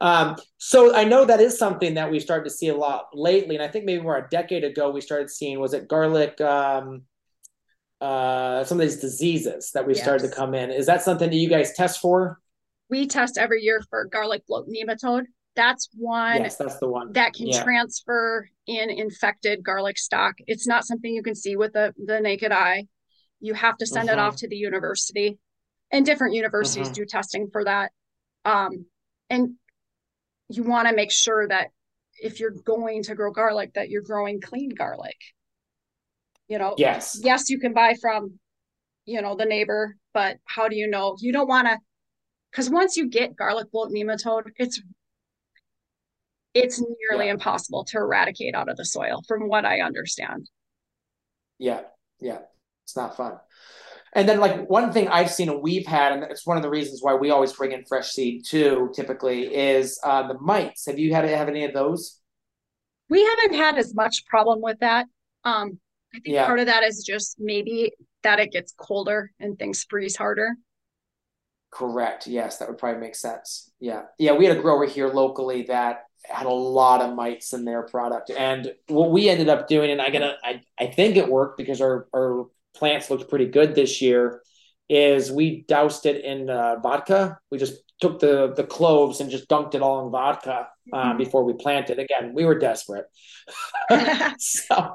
Um, 0.00 0.36
so 0.56 0.94
I 0.94 1.04
know 1.04 1.24
that 1.24 1.40
is 1.40 1.58
something 1.58 1.94
that 1.94 2.10
we 2.10 2.20
started 2.20 2.44
to 2.44 2.50
see 2.50 2.68
a 2.68 2.76
lot 2.76 3.08
lately, 3.12 3.54
and 3.54 3.62
I 3.62 3.68
think 3.68 3.84
maybe 3.84 4.02
more 4.02 4.16
a 4.16 4.28
decade 4.30 4.64
ago 4.64 4.90
we 4.90 5.00
started 5.00 5.30
seeing 5.30 5.60
was 5.60 5.74
it 5.74 5.88
garlic, 5.88 6.40
um, 6.40 7.02
uh, 8.00 8.64
some 8.64 8.80
of 8.80 8.86
these 8.86 9.00
diseases 9.00 9.72
that 9.72 9.86
we 9.86 9.94
yes. 9.94 10.02
started 10.02 10.28
to 10.28 10.34
come 10.34 10.54
in. 10.54 10.70
Is 10.70 10.86
that 10.86 11.02
something 11.02 11.28
that 11.28 11.36
you 11.36 11.50
guys 11.50 11.74
test 11.74 12.00
for? 12.00 12.40
We 12.88 13.06
test 13.06 13.36
every 13.36 13.62
year 13.62 13.82
for 13.90 14.06
garlic 14.06 14.46
bloat 14.46 14.68
nematode. 14.68 15.24
That's 15.54 15.90
one. 15.94 16.38
Yes, 16.38 16.56
that's 16.56 16.78
the 16.78 16.88
one 16.88 17.12
that 17.12 17.34
can 17.34 17.48
yeah. 17.48 17.62
transfer 17.62 18.48
in 18.66 18.88
infected 18.88 19.62
garlic 19.62 19.98
stock. 19.98 20.36
It's 20.46 20.66
not 20.66 20.86
something 20.86 21.12
you 21.12 21.22
can 21.22 21.34
see 21.34 21.56
with 21.56 21.74
the 21.74 21.92
the 22.06 22.20
naked 22.20 22.52
eye. 22.52 22.86
You 23.40 23.54
have 23.54 23.76
to 23.78 23.86
send 23.86 24.08
uh-huh. 24.08 24.18
it 24.18 24.22
off 24.22 24.36
to 24.36 24.48
the 24.48 24.56
university, 24.56 25.38
and 25.90 26.06
different 26.06 26.34
universities 26.34 26.86
uh-huh. 26.86 26.94
do 26.94 27.04
testing 27.04 27.48
for 27.52 27.64
that. 27.64 27.92
Um, 28.44 28.86
and 29.28 29.54
you 30.50 30.64
want 30.64 30.88
to 30.88 30.94
make 30.94 31.12
sure 31.12 31.46
that 31.46 31.68
if 32.20 32.40
you're 32.40 32.50
going 32.50 33.02
to 33.04 33.14
grow 33.14 33.30
garlic 33.30 33.72
that 33.74 33.88
you're 33.88 34.02
growing 34.02 34.40
clean 34.40 34.70
garlic. 34.70 35.16
You 36.48 36.58
know 36.58 36.74
yes. 36.76 37.18
yes 37.22 37.48
you 37.48 37.60
can 37.60 37.72
buy 37.72 37.94
from 38.00 38.38
you 39.06 39.22
know 39.22 39.36
the 39.36 39.44
neighbor 39.44 39.96
but 40.12 40.38
how 40.44 40.68
do 40.68 40.76
you 40.76 40.88
know? 40.88 41.16
You 41.20 41.32
don't 41.32 41.48
want 41.48 41.68
to 41.68 41.78
because 42.50 42.68
once 42.68 42.96
you 42.96 43.08
get 43.08 43.36
garlic 43.36 43.70
bloat 43.70 43.90
nematode 43.90 44.50
it's 44.56 44.82
it's 46.52 46.82
nearly 47.08 47.26
yeah. 47.26 47.32
impossible 47.32 47.84
to 47.84 47.98
eradicate 47.98 48.56
out 48.56 48.68
of 48.68 48.76
the 48.76 48.84
soil 48.84 49.22
from 49.28 49.48
what 49.48 49.64
i 49.64 49.80
understand. 49.80 50.50
Yeah 51.58 51.82
yeah. 52.18 52.40
It's 52.84 52.96
not 52.96 53.16
fun 53.16 53.38
and 54.12 54.28
then, 54.28 54.40
like 54.40 54.68
one 54.68 54.92
thing 54.92 55.08
I've 55.08 55.30
seen 55.30 55.48
and 55.48 55.62
we've 55.62 55.86
had, 55.86 56.12
and 56.12 56.24
it's 56.24 56.46
one 56.46 56.56
of 56.56 56.62
the 56.62 56.70
reasons 56.70 57.00
why 57.02 57.14
we 57.14 57.30
always 57.30 57.52
bring 57.52 57.72
in 57.72 57.84
fresh 57.84 58.10
seed 58.10 58.44
too. 58.44 58.90
Typically, 58.94 59.54
is 59.54 59.98
uh, 60.02 60.26
the 60.26 60.38
mites. 60.40 60.86
Have 60.86 60.98
you 60.98 61.14
had 61.14 61.22
to 61.22 61.36
have 61.36 61.48
any 61.48 61.64
of 61.64 61.72
those? 61.72 62.20
We 63.08 63.24
haven't 63.24 63.54
had 63.54 63.78
as 63.78 63.94
much 63.94 64.24
problem 64.26 64.60
with 64.60 64.78
that. 64.80 65.06
Um, 65.44 65.78
I 66.14 66.18
think 66.18 66.34
yeah. 66.34 66.46
part 66.46 66.60
of 66.60 66.66
that 66.66 66.82
is 66.82 67.04
just 67.04 67.36
maybe 67.38 67.92
that 68.22 68.40
it 68.40 68.52
gets 68.52 68.72
colder 68.76 69.32
and 69.40 69.58
things 69.58 69.84
freeze 69.88 70.16
harder. 70.16 70.54
Correct. 71.70 72.26
Yes, 72.26 72.58
that 72.58 72.68
would 72.68 72.78
probably 72.78 73.00
make 73.00 73.14
sense. 73.14 73.70
Yeah. 73.78 74.02
Yeah. 74.18 74.32
We 74.32 74.44
had 74.44 74.56
a 74.56 74.60
grower 74.60 74.86
here 74.86 75.08
locally 75.08 75.62
that 75.64 76.04
had 76.24 76.46
a 76.46 76.52
lot 76.52 77.00
of 77.00 77.14
mites 77.14 77.52
in 77.52 77.64
their 77.64 77.82
product. 77.82 78.30
And 78.30 78.72
what 78.88 79.10
we 79.10 79.28
ended 79.28 79.48
up 79.48 79.68
doing, 79.68 79.90
and 79.90 80.02
I 80.02 80.10
gonna 80.10 80.34
I, 80.42 80.62
I 80.78 80.86
think 80.86 81.16
it 81.16 81.28
worked 81.28 81.58
because 81.58 81.80
our, 81.80 82.08
our 82.14 82.46
plants 82.74 83.10
looked 83.10 83.28
pretty 83.28 83.46
good 83.46 83.74
this 83.74 84.00
year, 84.00 84.42
is 84.88 85.30
we 85.30 85.64
doused 85.68 86.06
it 86.06 86.24
in 86.24 86.50
uh, 86.50 86.76
vodka. 86.82 87.38
We 87.50 87.58
just 87.58 87.82
took 88.00 88.18
the 88.18 88.52
the 88.54 88.64
cloves 88.64 89.20
and 89.20 89.30
just 89.30 89.48
dunked 89.48 89.74
it 89.74 89.82
all 89.82 90.04
in 90.04 90.10
vodka 90.10 90.68
uh, 90.92 91.04
mm-hmm. 91.04 91.18
before 91.18 91.44
we 91.44 91.52
planted. 91.54 91.98
Again, 91.98 92.32
we 92.34 92.44
were 92.44 92.58
desperate. 92.58 93.06
so 94.38 94.94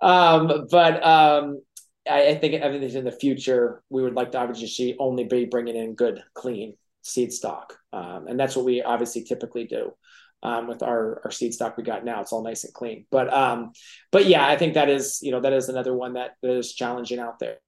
um, 0.00 0.66
but 0.70 1.04
um 1.04 1.60
I, 2.08 2.28
I 2.28 2.34
think 2.34 2.54
everything's 2.54 2.94
in 2.94 3.04
the 3.04 3.12
future. 3.12 3.82
We 3.90 4.02
would 4.02 4.14
like 4.14 4.32
to 4.32 4.38
obviously 4.38 4.68
see 4.68 4.96
only 4.98 5.24
be 5.24 5.44
bringing 5.46 5.76
in 5.76 5.94
good, 5.94 6.22
clean 6.34 6.76
seed 7.02 7.32
stock, 7.32 7.76
um, 7.92 8.26
and 8.28 8.38
that's 8.38 8.56
what 8.56 8.64
we 8.64 8.82
obviously 8.82 9.24
typically 9.24 9.64
do. 9.64 9.92
Um, 10.42 10.68
with 10.68 10.82
our, 10.82 11.20
our 11.24 11.30
seed 11.30 11.52
stock 11.52 11.76
we 11.76 11.82
got 11.82 12.02
now. 12.02 12.22
It's 12.22 12.32
all 12.32 12.42
nice 12.42 12.64
and 12.64 12.72
clean. 12.72 13.04
But 13.10 13.30
um, 13.30 13.72
but 14.10 14.24
yeah, 14.24 14.46
I 14.46 14.56
think 14.56 14.72
that 14.72 14.88
is 14.88 15.18
you 15.22 15.32
know 15.32 15.40
that 15.40 15.52
is 15.52 15.68
another 15.68 15.94
one 15.94 16.14
that, 16.14 16.36
that 16.42 16.52
is 16.52 16.72
challenging 16.72 17.18
out 17.18 17.38
there. 17.38 17.58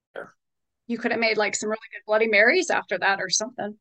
You 0.87 0.99
could 0.99 1.11
have 1.11 1.21
made 1.21 1.37
like 1.37 1.55
some 1.55 1.69
really 1.69 1.81
good 1.93 2.03
Bloody 2.07 2.29
Marys 2.29 2.71
after 2.71 2.99
that 2.99 3.21
or 3.21 3.29
something. 3.29 3.77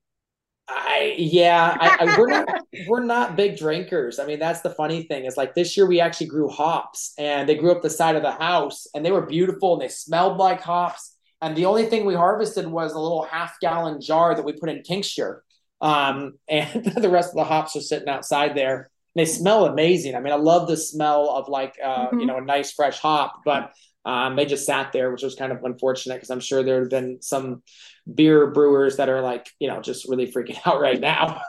I 0.68 1.16
yeah, 1.18 1.78
I, 1.80 1.98
I, 2.00 2.18
we're 2.18 2.28
not 2.28 2.48
we're 2.88 3.04
not 3.04 3.36
big 3.36 3.58
drinkers. 3.58 4.20
I 4.20 4.26
mean, 4.26 4.40
that's 4.40 4.62
the 4.62 4.70
funny 4.70 5.04
thing 5.04 5.26
is 5.26 5.38
like 5.38 5.56
this 5.56 5.76
year 5.76 5.88
we 5.88 6.00
actually 6.00 6.28
grew 6.28 6.50
hops 6.50 7.14
and 7.18 7.48
they 7.48 7.56
grew 7.56 7.72
up 7.72 7.82
the 7.82 7.90
side 7.90 8.16
of 8.16 8.22
the 8.22 8.32
house 8.32 8.88
and 8.94 9.06
they 9.06 9.12
were 9.12 9.26
beautiful 9.26 9.74
and 9.74 9.82
they 9.82 9.90
smelled 9.90 10.38
like 10.38 10.62
hops. 10.62 11.16
And 11.42 11.56
the 11.56 11.66
only 11.66 11.86
thing 11.86 12.06
we 12.06 12.14
harvested 12.14 12.68
was 12.68 12.94
a 12.94 13.00
little 13.00 13.24
half 13.24 13.60
gallon 13.60 14.00
jar 14.00 14.36
that 14.36 14.46
we 14.46 14.54
put 14.54 14.70
in 14.70 14.84
tincture. 14.84 15.44
Um, 15.82 16.34
and 16.48 16.86
the 16.86 17.10
rest 17.10 17.30
of 17.30 17.36
the 17.36 17.44
hops 17.44 17.76
are 17.76 17.82
sitting 17.82 18.10
outside 18.10 18.56
there. 18.56 18.90
They 19.16 19.26
smell 19.26 19.66
amazing. 19.66 20.16
I 20.16 20.22
mean, 20.22 20.32
I 20.32 20.38
love 20.38 20.68
the 20.68 20.78
smell 20.78 21.30
of 21.32 21.50
like 21.50 21.76
uh, 21.84 22.08
mm-hmm. 22.08 22.20
you 22.20 22.26
know 22.26 22.38
a 22.38 22.42
nice 22.42 22.72
fresh 22.72 22.98
hop, 23.00 23.42
but 23.44 23.74
um, 24.06 24.36
they 24.36 24.46
just 24.46 24.66
sat 24.66 24.92
there, 24.92 25.12
which 25.12 25.22
was 25.22 25.36
kind 25.36 25.52
of 25.52 25.64
unfortunate 25.64 26.16
because 26.16 26.32
I'm 26.32 26.40
sure 26.40 26.64
there 26.64 26.80
have 26.80 26.90
been 26.90 27.22
some 27.22 27.62
beer 28.12 28.48
brewers 28.48 28.98
that 28.98 29.10
are 29.10 29.22
like, 29.22 29.50
you 29.60 29.68
know, 29.68 29.82
just 29.82 30.08
really 30.08 30.32
freaking 30.32 30.60
out 30.66 30.82
right 30.82 31.00
now. 31.00 31.42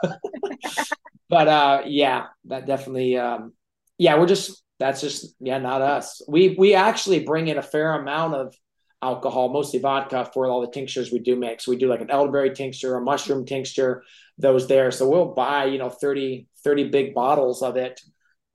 but 1.29 1.47
uh, 1.47 1.81
yeah, 1.85 2.27
that 2.45 2.65
definitely, 2.65 3.17
um, 3.17 3.53
yeah, 3.97 4.17
we're 4.17 4.27
just 4.27 4.61
that's 4.79 5.01
just 5.01 5.35
yeah, 5.39 5.59
not 5.59 5.81
us. 5.81 6.21
We 6.27 6.55
we 6.57 6.73
actually 6.73 7.23
bring 7.23 7.47
in 7.47 7.57
a 7.57 7.63
fair 7.63 7.93
amount 7.93 8.35
of 8.35 8.55
alcohol, 9.03 9.49
mostly 9.49 9.79
vodka, 9.79 10.29
for 10.33 10.47
all 10.47 10.61
the 10.61 10.71
tinctures 10.71 11.11
we 11.11 11.19
do 11.19 11.35
make. 11.35 11.61
So 11.61 11.71
we 11.71 11.77
do 11.77 11.87
like 11.87 12.01
an 12.01 12.09
elderberry 12.09 12.53
tincture, 12.55 12.95
a 12.95 13.01
mushroom 13.01 13.45
tincture, 13.45 14.03
those 14.37 14.67
there. 14.67 14.91
So 14.91 15.09
we'll 15.09 15.33
buy, 15.33 15.65
you 15.65 15.77
know, 15.77 15.89
30, 15.89 16.47
30 16.63 16.89
big 16.89 17.13
bottles 17.13 17.61
of 17.61 17.77
it. 17.77 17.99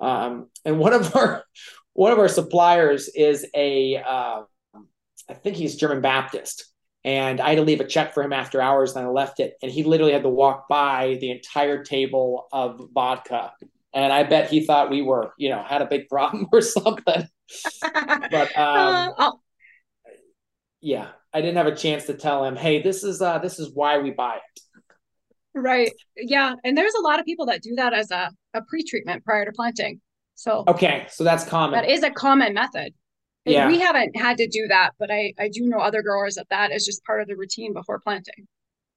Um, 0.01 0.49
and 0.65 0.79
one 0.79 0.93
of 0.93 1.15
our 1.15 1.45
one 1.93 2.13
of 2.13 2.21
our 2.21 2.29
suppliers 2.29 3.09
is 3.09 3.45
a, 3.57 3.97
uh, 3.97 4.43
I 5.29 5.35
think 5.35 5.57
he's 5.57 5.75
German 5.75 6.01
Baptist. 6.01 6.73
And 7.05 7.41
I 7.41 7.51
had 7.51 7.57
to 7.57 7.63
leave 7.63 7.81
a 7.81 7.85
check 7.85 8.15
for 8.15 8.23
him 8.23 8.33
after 8.33 8.61
hours, 8.61 8.95
and 8.95 9.05
I 9.05 9.09
left 9.09 9.41
it. 9.41 9.55
And 9.63 9.73
he 9.73 9.83
literally 9.83 10.13
had 10.13 10.23
to 10.23 10.29
walk 10.29 10.69
by 10.69 11.17
the 11.21 11.33
entire 11.33 11.83
table 11.83 12.47
of 12.53 12.89
vodka. 12.93 13.53
And 13.93 14.13
I 14.13 14.23
bet 14.23 14.49
he 14.49 14.65
thought 14.65 14.91
we 14.91 15.03
were, 15.03 15.33
you 15.39 15.49
know, 15.49 15.63
had 15.63 15.83
a 15.83 15.87
big 15.87 16.09
problem 16.09 16.47
or 16.53 16.61
something. 16.61 17.27
but 18.31 18.59
um, 18.59 19.39
yeah, 20.81 21.09
I 21.33 21.41
didn't 21.41 21.57
have 21.57 21.67
a 21.67 21.75
chance 21.75 22.07
to 22.07 22.15
tell 22.15 22.45
him, 22.45 22.57
hey, 22.57 22.83
this 22.83 23.05
is 23.05 23.21
uh, 23.21 23.39
this 23.39 23.59
is 23.59 23.71
why 23.75 23.99
we 23.99 24.11
buy 24.11 24.37
it. 24.37 24.61
Right. 25.55 25.93
Yeah. 26.17 26.55
And 26.65 26.77
there's 26.77 26.95
a 26.95 27.01
lot 27.01 27.19
of 27.19 27.27
people 27.27 27.47
that 27.47 27.63
do 27.63 27.75
that 27.77 27.93
as 27.93 28.11
a, 28.11 28.31
a 28.55 28.63
pre-treatment 28.63 29.25
prior 29.25 29.45
to 29.45 29.53
planting. 29.53 30.01
So 30.35 30.65
okay, 30.69 31.07
so 31.11 31.25
that's 31.25 31.45
common. 31.45 31.81
That 31.81 31.91
is 31.91 32.03
a 32.05 32.11
common 32.11 32.55
method. 32.55 32.95
Yeah. 33.45 33.67
We 33.67 33.81
haven't 33.81 34.17
had 34.17 34.37
to 34.39 34.47
do 34.47 34.69
that, 34.69 34.91
but 34.99 35.11
I 35.11 35.33
I 35.39 35.49
do 35.49 35.67
know 35.67 35.79
other 35.79 36.03
growers 36.03 36.37
that 36.37 36.49
that 36.51 36.71
is 36.71 36.85
just 36.85 37.05
part 37.05 37.23
of 37.23 37.29
the 37.29 37.37
routine 37.37 37.73
before 37.73 37.99
planting. 37.99 38.47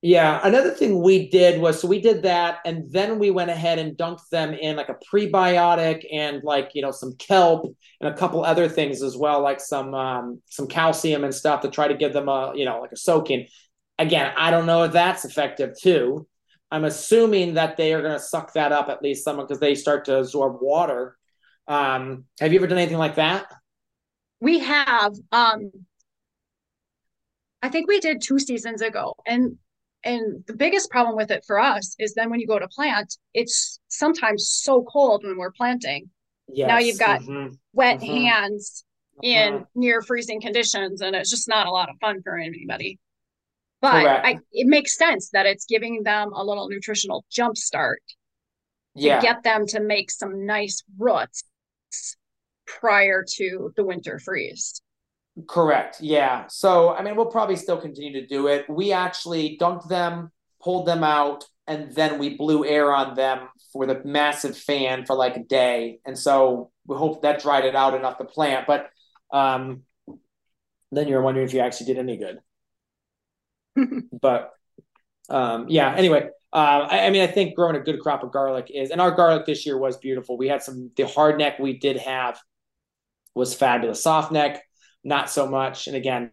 Yeah, 0.04 0.40
another 0.44 0.72
thing 0.72 1.04
we 1.04 1.30
did 1.30 1.62
was 1.62 1.80
so 1.80 1.88
we 1.88 2.02
did 2.02 2.24
that, 2.24 2.60
and 2.66 2.92
then 2.92 3.20
we 3.20 3.30
went 3.30 3.52
ahead 3.52 3.78
and 3.78 3.96
dunked 3.96 4.30
them 4.30 4.54
in 4.54 4.76
like 4.76 4.90
a 4.90 4.96
prebiotic 4.96 6.04
and 6.12 6.44
like 6.44 6.72
you 6.74 6.82
know 6.82 6.90
some 6.90 7.14
kelp 7.18 7.66
and 8.00 8.12
a 8.12 8.18
couple 8.18 8.44
other 8.44 8.68
things 8.68 9.04
as 9.04 9.16
well, 9.16 9.42
like 9.42 9.60
some 9.60 9.94
um, 9.94 10.42
some 10.50 10.68
calcium 10.68 11.24
and 11.24 11.36
stuff 11.36 11.62
to 11.62 11.70
try 11.70 11.88
to 11.88 11.94
give 11.94 12.14
them 12.14 12.30
a 12.30 12.52
you 12.56 12.66
know 12.66 12.82
like 12.82 12.92
a 12.92 12.98
soaking. 12.98 13.48
Again, 14.00 14.34
I 14.36 14.50
don't 14.50 14.66
know 14.66 14.84
if 14.84 14.92
that's 14.92 15.24
effective 15.24 15.80
too. 15.80 16.28
I'm 16.72 16.86
assuming 16.86 17.56
that 17.56 17.78
they 17.78 17.94
are 17.94 18.02
going 18.02 18.14
to 18.14 18.20
suck 18.20 18.54
that 18.54 18.72
up 18.72 18.90
at 18.90 19.04
least 19.04 19.24
some 19.24 19.38
because 19.38 19.60
they 19.60 19.76
start 19.76 20.06
to 20.06 20.20
absorb 20.20 20.62
water. 20.62 21.18
Um, 21.68 22.26
have 22.40 22.52
you 22.54 22.60
ever 22.60 22.68
done 22.68 22.80
anything 22.80 22.98
like 22.98 23.16
that? 23.16 23.46
We 24.40 24.60
have. 24.60 25.14
Um, 25.32 25.72
I 27.62 27.70
think 27.70 27.88
we 27.88 28.00
did 28.00 28.22
two 28.22 28.40
seasons 28.40 28.82
ago, 28.82 29.14
and 29.28 29.58
and 30.04 30.44
the 30.48 30.54
biggest 30.54 30.90
problem 30.90 31.16
with 31.16 31.32
it 31.32 31.44
for 31.46 31.60
us 31.60 31.96
is 32.00 32.14
then 32.14 32.30
when 32.30 32.40
you 32.40 32.48
go 32.48 32.60
to 32.60 32.68
plant, 32.68 33.18
it's 33.34 33.80
sometimes 33.88 34.48
so 34.48 34.84
cold 34.84 35.24
when 35.24 35.38
we're 35.38 35.52
planting. 35.52 36.10
Yes. 36.48 36.68
Now 36.68 36.80
you've 36.80 37.00
got 37.00 37.22
mm-hmm. 37.22 37.54
wet 37.74 38.00
mm-hmm. 38.00 38.14
hands 38.14 38.84
in 39.22 39.54
uh-huh. 39.54 39.66
near 39.76 40.02
freezing 40.02 40.42
conditions, 40.42 41.02
and 41.02 41.16
it's 41.16 41.30
just 41.30 41.48
not 41.48 41.68
a 41.68 41.72
lot 41.72 41.90
of 41.90 41.96
fun 42.02 42.22
for 42.24 42.38
anybody. 42.38 43.00
But 43.82 44.06
I, 44.06 44.40
it 44.52 44.68
makes 44.68 44.96
sense 44.96 45.32
that 45.32 45.48
it's 45.48 45.66
giving 45.66 46.04
them 46.04 46.34
a 46.34 46.44
little 46.44 46.70
nutritional 46.70 47.26
jump 47.32 47.58
start 47.58 48.04
yeah. 48.94 49.20
to 49.20 49.22
get 49.26 49.44
them 49.44 49.66
to 49.68 49.80
make 49.80 50.12
some 50.12 50.46
nice 50.46 50.84
roots 51.00 51.44
prior 52.68 53.26
to 53.38 53.74
the 53.76 53.84
winter 53.84 54.20
freeze. 54.20 54.82
Correct. 55.48 56.02
Yeah. 56.02 56.46
So, 56.48 56.94
I 56.94 57.04
mean, 57.04 57.16
we'll 57.16 57.28
probably 57.28 57.56
still 57.56 57.80
continue 57.80 58.14
to 58.14 58.28
do 58.28 58.48
it. 58.48 58.70
We 58.70 58.92
actually 58.92 59.58
dunked 59.60 59.88
them, 59.88 60.32
pulled 60.62 60.88
them 60.88 61.04
out, 61.04 61.46
and 61.68 61.92
then 61.94 62.20
we 62.20 62.36
blew 62.36 62.66
air 62.66 62.94
on 62.94 63.16
them 63.16 63.48
with 63.74 63.90
a 63.90 64.02
massive 64.04 64.58
fan 64.58 65.06
for 65.06 65.16
like 65.16 65.38
a 65.38 65.44
day. 65.44 66.00
And 66.06 66.18
so 66.18 66.72
we 66.86 66.98
hope 66.98 67.22
that 67.22 67.42
dried 67.42 67.66
it 67.66 67.76
out 67.76 67.94
enough 67.94 68.18
to 68.18 68.26
plant. 68.26 68.68
But 68.68 68.90
um, 69.32 69.84
then 70.92 71.08
you're 71.08 71.22
wondering 71.22 71.48
if 71.48 71.54
you 71.54 71.62
actually 71.62 71.94
did 71.94 71.98
any 71.98 72.18
good. 72.18 72.40
but 74.22 74.52
um, 75.30 75.68
yeah, 75.70 75.96
anyway, 75.96 76.30
uh, 76.52 76.88
I, 76.90 77.06
I, 77.06 77.10
mean, 77.10 77.22
I 77.22 77.28
think 77.28 77.56
growing 77.56 77.78
a 77.78 77.80
good 77.80 78.02
crop 78.02 78.24
of 78.24 78.32
garlic 78.32 78.70
is, 78.74 78.92
and 78.92 79.00
our 79.00 79.12
garlic 79.12 79.46
this 79.46 79.66
year 79.66 79.78
was 79.78 79.98
beautiful. 79.98 80.38
We 80.38 80.50
had 80.50 80.62
some, 80.62 80.92
the 80.98 81.08
hard 81.08 81.38
neck 81.38 81.60
we 81.60 81.78
did 81.78 81.98
have 81.98 82.38
was 83.34 83.54
fabulous. 83.54 84.04
Soft 84.04 84.34
neck, 84.34 84.62
not 85.04 85.30
so 85.30 85.48
much. 85.48 85.88
And 85.88 85.96
again, 85.96 86.32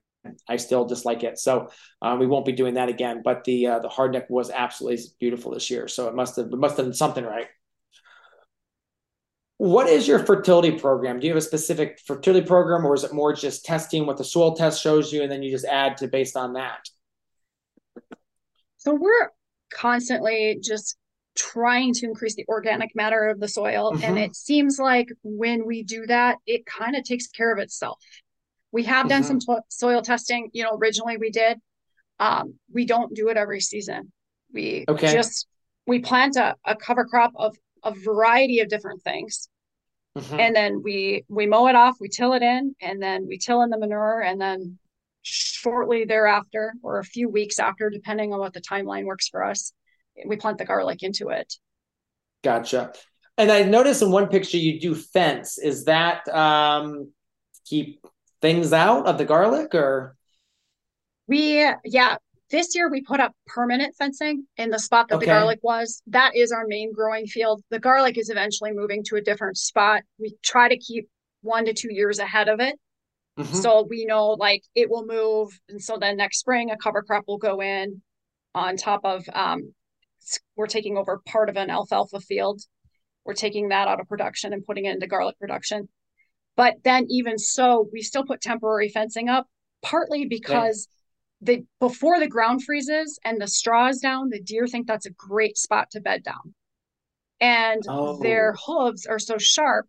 I 0.48 0.56
still 0.56 0.84
dislike 0.84 1.22
it. 1.22 1.38
So 1.38 1.70
uh, 2.02 2.16
we 2.18 2.26
won't 2.26 2.46
be 2.46 2.52
doing 2.52 2.74
that 2.74 2.88
again. 2.88 3.22
But 3.24 3.44
the 3.44 3.66
uh, 3.66 3.78
the 3.80 3.88
hard 3.88 4.12
neck 4.12 4.28
was 4.28 4.50
absolutely 4.50 5.04
beautiful 5.20 5.52
this 5.52 5.70
year. 5.70 5.88
So 5.88 6.08
it 6.08 6.14
must 6.14 6.36
have 6.36 6.46
it 6.46 6.58
must 6.58 6.76
have 6.76 6.86
done 6.86 6.94
something 6.94 7.24
right. 7.24 7.46
What 9.58 9.88
is 9.88 10.06
your 10.06 10.20
fertility 10.20 10.72
program? 10.72 11.18
Do 11.18 11.26
you 11.26 11.32
have 11.32 11.42
a 11.42 11.44
specific 11.44 11.98
fertility 12.06 12.46
program, 12.46 12.84
or 12.86 12.94
is 12.94 13.02
it 13.02 13.12
more 13.12 13.32
just 13.32 13.64
testing 13.64 14.06
what 14.06 14.16
the 14.16 14.24
soil 14.24 14.54
test 14.54 14.80
shows 14.80 15.12
you, 15.12 15.22
and 15.22 15.32
then 15.32 15.42
you 15.42 15.50
just 15.50 15.64
add 15.64 15.96
to 15.96 16.08
based 16.08 16.36
on 16.36 16.52
that? 16.52 16.88
So 18.76 18.94
we're 18.94 19.30
constantly 19.72 20.60
just 20.62 20.96
trying 21.34 21.92
to 21.94 22.06
increase 22.06 22.34
the 22.34 22.44
organic 22.48 22.94
matter 22.94 23.28
of 23.28 23.40
the 23.40 23.48
soil. 23.48 23.92
Mm-hmm. 23.92 24.04
And 24.04 24.18
it 24.18 24.36
seems 24.36 24.78
like 24.78 25.08
when 25.22 25.66
we 25.66 25.82
do 25.82 26.06
that, 26.06 26.36
it 26.46 26.64
kind 26.66 26.96
of 26.96 27.04
takes 27.04 27.26
care 27.28 27.52
of 27.52 27.58
itself. 27.58 27.98
We 28.72 28.84
have 28.84 29.06
mm-hmm. 29.06 29.08
done 29.08 29.24
some 29.24 29.40
to- 29.40 29.62
soil 29.68 30.02
testing, 30.02 30.50
you 30.52 30.62
know, 30.62 30.76
originally 30.76 31.16
we 31.16 31.30
did. 31.30 31.58
Um, 32.20 32.54
we 32.72 32.84
don't 32.84 33.14
do 33.14 33.28
it 33.28 33.36
every 33.36 33.60
season. 33.60 34.12
We 34.52 34.84
okay. 34.88 35.12
just 35.12 35.46
we 35.86 36.00
plant 36.00 36.36
a, 36.36 36.56
a 36.64 36.74
cover 36.76 37.04
crop 37.04 37.32
of 37.36 37.56
a 37.84 37.94
variety 37.94 38.60
of 38.60 38.68
different 38.68 39.02
things. 39.02 39.48
Mm-hmm. 40.16 40.40
And 40.40 40.56
then 40.56 40.82
we 40.82 41.24
we 41.28 41.46
mow 41.46 41.68
it 41.68 41.76
off, 41.76 41.96
we 42.00 42.08
till 42.08 42.32
it 42.32 42.42
in, 42.42 42.74
and 42.80 43.00
then 43.00 43.26
we 43.28 43.38
till 43.38 43.62
in 43.62 43.70
the 43.70 43.78
manure, 43.78 44.20
and 44.20 44.40
then 44.40 44.78
shortly 45.22 46.04
thereafter, 46.04 46.74
or 46.82 46.98
a 46.98 47.04
few 47.04 47.28
weeks 47.28 47.58
after, 47.58 47.90
depending 47.90 48.32
on 48.32 48.40
what 48.40 48.52
the 48.52 48.60
timeline 48.60 49.04
works 49.04 49.28
for 49.28 49.44
us, 49.44 49.72
we 50.26 50.36
plant 50.36 50.58
the 50.58 50.64
garlic 50.64 51.02
into 51.02 51.28
it. 51.28 51.54
Gotcha. 52.42 52.92
And 53.36 53.52
I 53.52 53.62
noticed 53.62 54.02
in 54.02 54.10
one 54.10 54.28
picture 54.28 54.56
you 54.56 54.80
do 54.80 54.94
fence. 54.94 55.58
Is 55.58 55.84
that 55.84 56.26
um, 56.28 57.12
keep 57.64 58.04
things 58.40 58.72
out 58.72 59.06
of 59.06 59.18
the 59.18 59.24
garlic 59.24 59.74
or? 59.74 60.16
We, 61.26 61.70
yeah, 61.84 62.16
this 62.50 62.74
year 62.74 62.90
we 62.90 63.02
put 63.02 63.20
up 63.20 63.32
permanent 63.46 63.94
fencing 63.96 64.46
in 64.56 64.70
the 64.70 64.78
spot 64.78 65.08
that 65.08 65.16
okay. 65.16 65.26
the 65.26 65.32
garlic 65.32 65.58
was. 65.62 66.02
That 66.06 66.34
is 66.34 66.52
our 66.52 66.66
main 66.66 66.92
growing 66.92 67.26
field. 67.26 67.62
The 67.70 67.78
garlic 67.78 68.16
is 68.16 68.30
eventually 68.30 68.72
moving 68.72 69.04
to 69.04 69.16
a 69.16 69.20
different 69.20 69.58
spot. 69.58 70.02
We 70.18 70.34
try 70.42 70.68
to 70.68 70.78
keep 70.78 71.08
one 71.42 71.66
to 71.66 71.74
two 71.74 71.92
years 71.92 72.18
ahead 72.18 72.48
of 72.48 72.60
it 72.60 72.78
Mm-hmm. 73.38 73.54
So 73.54 73.86
we 73.88 74.04
know 74.04 74.30
like 74.30 74.64
it 74.74 74.90
will 74.90 75.06
move. 75.06 75.58
And 75.68 75.82
so 75.82 75.96
then 75.96 76.16
next 76.16 76.40
spring, 76.40 76.70
a 76.70 76.76
cover 76.76 77.02
crop 77.02 77.24
will 77.28 77.38
go 77.38 77.62
in 77.62 78.02
on 78.54 78.76
top 78.76 79.00
of, 79.04 79.24
um, 79.32 79.72
we're 80.56 80.66
taking 80.66 80.98
over 80.98 81.20
part 81.24 81.48
of 81.48 81.56
an 81.56 81.70
alfalfa 81.70 82.20
field. 82.20 82.60
We're 83.24 83.34
taking 83.34 83.68
that 83.68 83.86
out 83.86 84.00
of 84.00 84.08
production 84.08 84.52
and 84.52 84.66
putting 84.66 84.86
it 84.86 84.94
into 84.94 85.06
garlic 85.06 85.38
production. 85.38 85.88
But 86.58 86.74
then 86.82 87.06
even 87.08 87.38
so, 87.38 87.88
we 87.92 88.02
still 88.02 88.24
put 88.24 88.40
temporary 88.40 88.88
fencing 88.88 89.28
up, 89.28 89.46
partly 89.80 90.26
because 90.26 90.88
the 91.40 91.64
before 91.78 92.18
the 92.18 92.26
ground 92.26 92.64
freezes 92.64 93.16
and 93.24 93.40
the 93.40 93.46
straw 93.46 93.86
is 93.86 94.00
down, 94.00 94.30
the 94.30 94.40
deer 94.40 94.66
think 94.66 94.88
that's 94.88 95.06
a 95.06 95.10
great 95.10 95.56
spot 95.56 95.88
to 95.92 96.00
bed 96.00 96.24
down. 96.24 96.54
And 97.40 97.84
oh. 97.88 98.20
their 98.20 98.56
hooves 98.66 99.06
are 99.06 99.20
so 99.20 99.38
sharp 99.38 99.86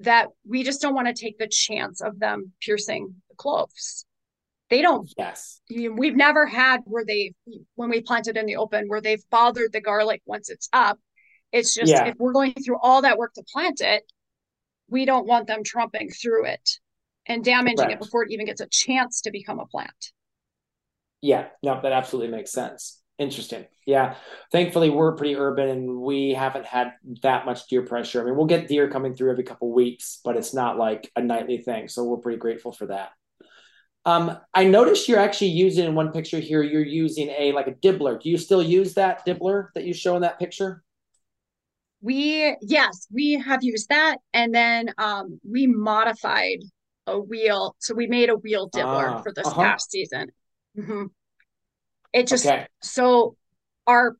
that 0.00 0.28
we 0.46 0.62
just 0.62 0.82
don't 0.82 0.94
want 0.94 1.06
to 1.08 1.14
take 1.14 1.38
the 1.38 1.48
chance 1.48 2.02
of 2.02 2.20
them 2.20 2.52
piercing 2.60 3.14
the 3.30 3.36
cloves. 3.36 4.04
They 4.68 4.82
don't. 4.82 5.10
Yes. 5.16 5.62
We've 5.70 6.14
never 6.14 6.44
had 6.44 6.82
where 6.84 7.06
they, 7.06 7.32
when 7.76 7.88
we 7.88 8.02
planted 8.02 8.36
in 8.36 8.44
the 8.44 8.56
open, 8.56 8.88
where 8.88 9.00
they've 9.00 9.24
bothered 9.30 9.72
the 9.72 9.80
garlic 9.80 10.20
once 10.26 10.50
it's 10.50 10.68
up. 10.74 10.98
It's 11.50 11.74
just 11.74 11.90
yeah. 11.90 12.08
if 12.08 12.16
we're 12.18 12.34
going 12.34 12.52
through 12.52 12.76
all 12.82 13.00
that 13.00 13.16
work 13.16 13.32
to 13.36 13.42
plant 13.50 13.80
it, 13.80 14.02
we 14.88 15.04
don't 15.04 15.26
want 15.26 15.46
them 15.46 15.62
trumping 15.64 16.10
through 16.10 16.46
it 16.46 16.78
and 17.26 17.44
damaging 17.44 17.76
Correct. 17.76 17.92
it 17.92 17.98
before 18.00 18.24
it 18.24 18.30
even 18.30 18.46
gets 18.46 18.60
a 18.60 18.66
chance 18.66 19.20
to 19.22 19.30
become 19.30 19.60
a 19.60 19.66
plant. 19.66 20.12
Yeah, 21.20 21.48
no, 21.62 21.80
that 21.82 21.92
absolutely 21.92 22.30
makes 22.34 22.52
sense. 22.52 23.00
Interesting. 23.18 23.66
Yeah. 23.84 24.14
Thankfully, 24.52 24.90
we're 24.90 25.16
pretty 25.16 25.34
urban 25.34 25.68
and 25.68 26.00
we 26.00 26.30
haven't 26.34 26.66
had 26.66 26.92
that 27.22 27.46
much 27.46 27.66
deer 27.66 27.82
pressure. 27.82 28.20
I 28.20 28.24
mean, 28.24 28.36
we'll 28.36 28.46
get 28.46 28.68
deer 28.68 28.88
coming 28.88 29.16
through 29.16 29.32
every 29.32 29.42
couple 29.42 29.72
weeks, 29.72 30.20
but 30.24 30.36
it's 30.36 30.54
not 30.54 30.78
like 30.78 31.10
a 31.16 31.22
nightly 31.22 31.58
thing. 31.58 31.88
So 31.88 32.04
we're 32.04 32.18
pretty 32.18 32.38
grateful 32.38 32.70
for 32.70 32.86
that. 32.86 33.10
Um, 34.04 34.38
I 34.54 34.64
noticed 34.64 35.08
you're 35.08 35.18
actually 35.18 35.48
using 35.48 35.84
in 35.84 35.94
one 35.96 36.12
picture 36.12 36.38
here, 36.38 36.62
you're 36.62 36.84
using 36.84 37.28
a 37.28 37.52
like 37.52 37.66
a 37.66 37.72
dibbler. 37.72 38.20
Do 38.20 38.30
you 38.30 38.38
still 38.38 38.62
use 38.62 38.94
that 38.94 39.26
dibbler 39.26 39.68
that 39.74 39.84
you 39.84 39.92
show 39.92 40.14
in 40.14 40.22
that 40.22 40.38
picture? 40.38 40.82
We 42.00 42.56
yes, 42.62 43.06
we 43.12 43.34
have 43.34 43.62
used 43.62 43.88
that. 43.88 44.18
And 44.32 44.54
then 44.54 44.92
um 44.98 45.40
we 45.48 45.66
modified 45.66 46.60
a 47.06 47.18
wheel. 47.18 47.74
So 47.78 47.94
we 47.94 48.06
made 48.06 48.28
a 48.30 48.36
wheel 48.36 48.68
dibbler 48.70 49.10
ah, 49.10 49.22
for 49.22 49.32
this 49.32 49.46
uh-huh. 49.46 49.62
past 49.62 49.90
season. 49.90 50.28
Mm-hmm. 50.76 51.06
It 52.12 52.26
just 52.26 52.46
okay. 52.46 52.66
so 52.82 53.36
our 53.86 54.16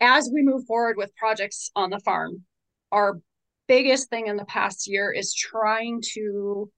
as 0.00 0.30
we 0.32 0.42
move 0.42 0.64
forward 0.66 0.96
with 0.96 1.14
projects 1.16 1.70
on 1.74 1.90
the 1.90 1.98
farm, 2.00 2.44
our 2.92 3.20
biggest 3.66 4.08
thing 4.08 4.26
in 4.26 4.36
the 4.36 4.44
past 4.44 4.88
year 4.88 5.12
is 5.12 5.34
trying 5.34 6.00
to 6.14 6.70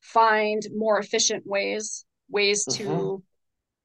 find 0.00 0.62
more 0.76 0.98
efficient 0.98 1.46
ways, 1.46 2.04
ways 2.28 2.64
to 2.64 2.84
mm-hmm. 2.84 3.16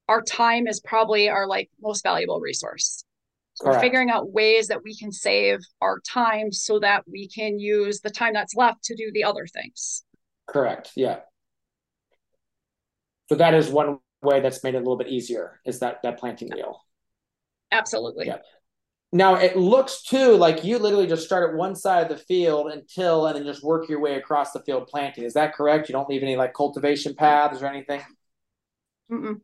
our 0.10 0.22
time 0.22 0.68
is 0.68 0.82
probably 0.82 1.30
our 1.30 1.48
like 1.48 1.70
most 1.82 2.04
valuable 2.04 2.40
resource. 2.40 3.06
So 3.60 3.70
we're 3.70 3.80
figuring 3.82 4.10
out 4.10 4.32
ways 4.32 4.68
that 4.68 4.84
we 4.86 4.96
can 4.96 5.12
save 5.12 5.60
our 5.82 6.00
time 6.00 6.50
so 6.54 6.80
that 6.80 7.04
we 7.12 7.28
can 7.28 7.60
use 7.60 8.00
the 8.00 8.10
time 8.10 8.32
that's 8.34 8.56
left 8.56 8.86
to 8.86 8.96
do 8.96 9.12
the 9.14 9.26
other 9.26 9.46
things. 9.48 10.06
Correct. 10.48 10.92
Yeah. 10.96 11.20
So 13.28 13.36
that 13.36 13.54
is 13.54 13.70
one 13.70 14.00
way 14.22 14.40
that's 14.40 14.64
made 14.64 14.76
it 14.76 14.78
a 14.78 14.80
little 14.80 14.98
bit 14.98 15.10
easier 15.10 15.60
is 15.66 15.80
that 15.80 16.02
that 16.04 16.20
planting 16.20 16.50
wheel. 16.54 16.80
Absolutely. 17.70 18.28
Yeah. 18.28 18.38
Now 19.12 19.36
it 19.36 19.58
looks 19.58 20.04
too 20.04 20.36
like 20.36 20.64
you 20.64 20.80
literally 20.80 21.08
just 21.08 21.26
start 21.26 21.50
at 21.50 21.58
one 21.58 21.76
side 21.76 22.04
of 22.04 22.18
the 22.18 22.24
field 22.24 22.72
until 22.72 23.28
and 23.28 23.36
then 23.36 23.46
just 23.46 23.62
work 23.62 23.90
your 23.90 24.00
way 24.00 24.16
across 24.16 24.54
the 24.54 24.62
field 24.62 24.88
planting. 24.88 25.26
Is 25.26 25.34
that 25.34 25.54
correct? 25.54 25.90
You 25.90 25.94
don't 25.94 26.08
leave 26.08 26.24
any 26.24 26.38
like 26.38 26.54
cultivation 26.54 27.14
paths 27.14 27.62
or 27.62 27.66
anything? 27.66 28.02
Mm-mm. 29.12 29.42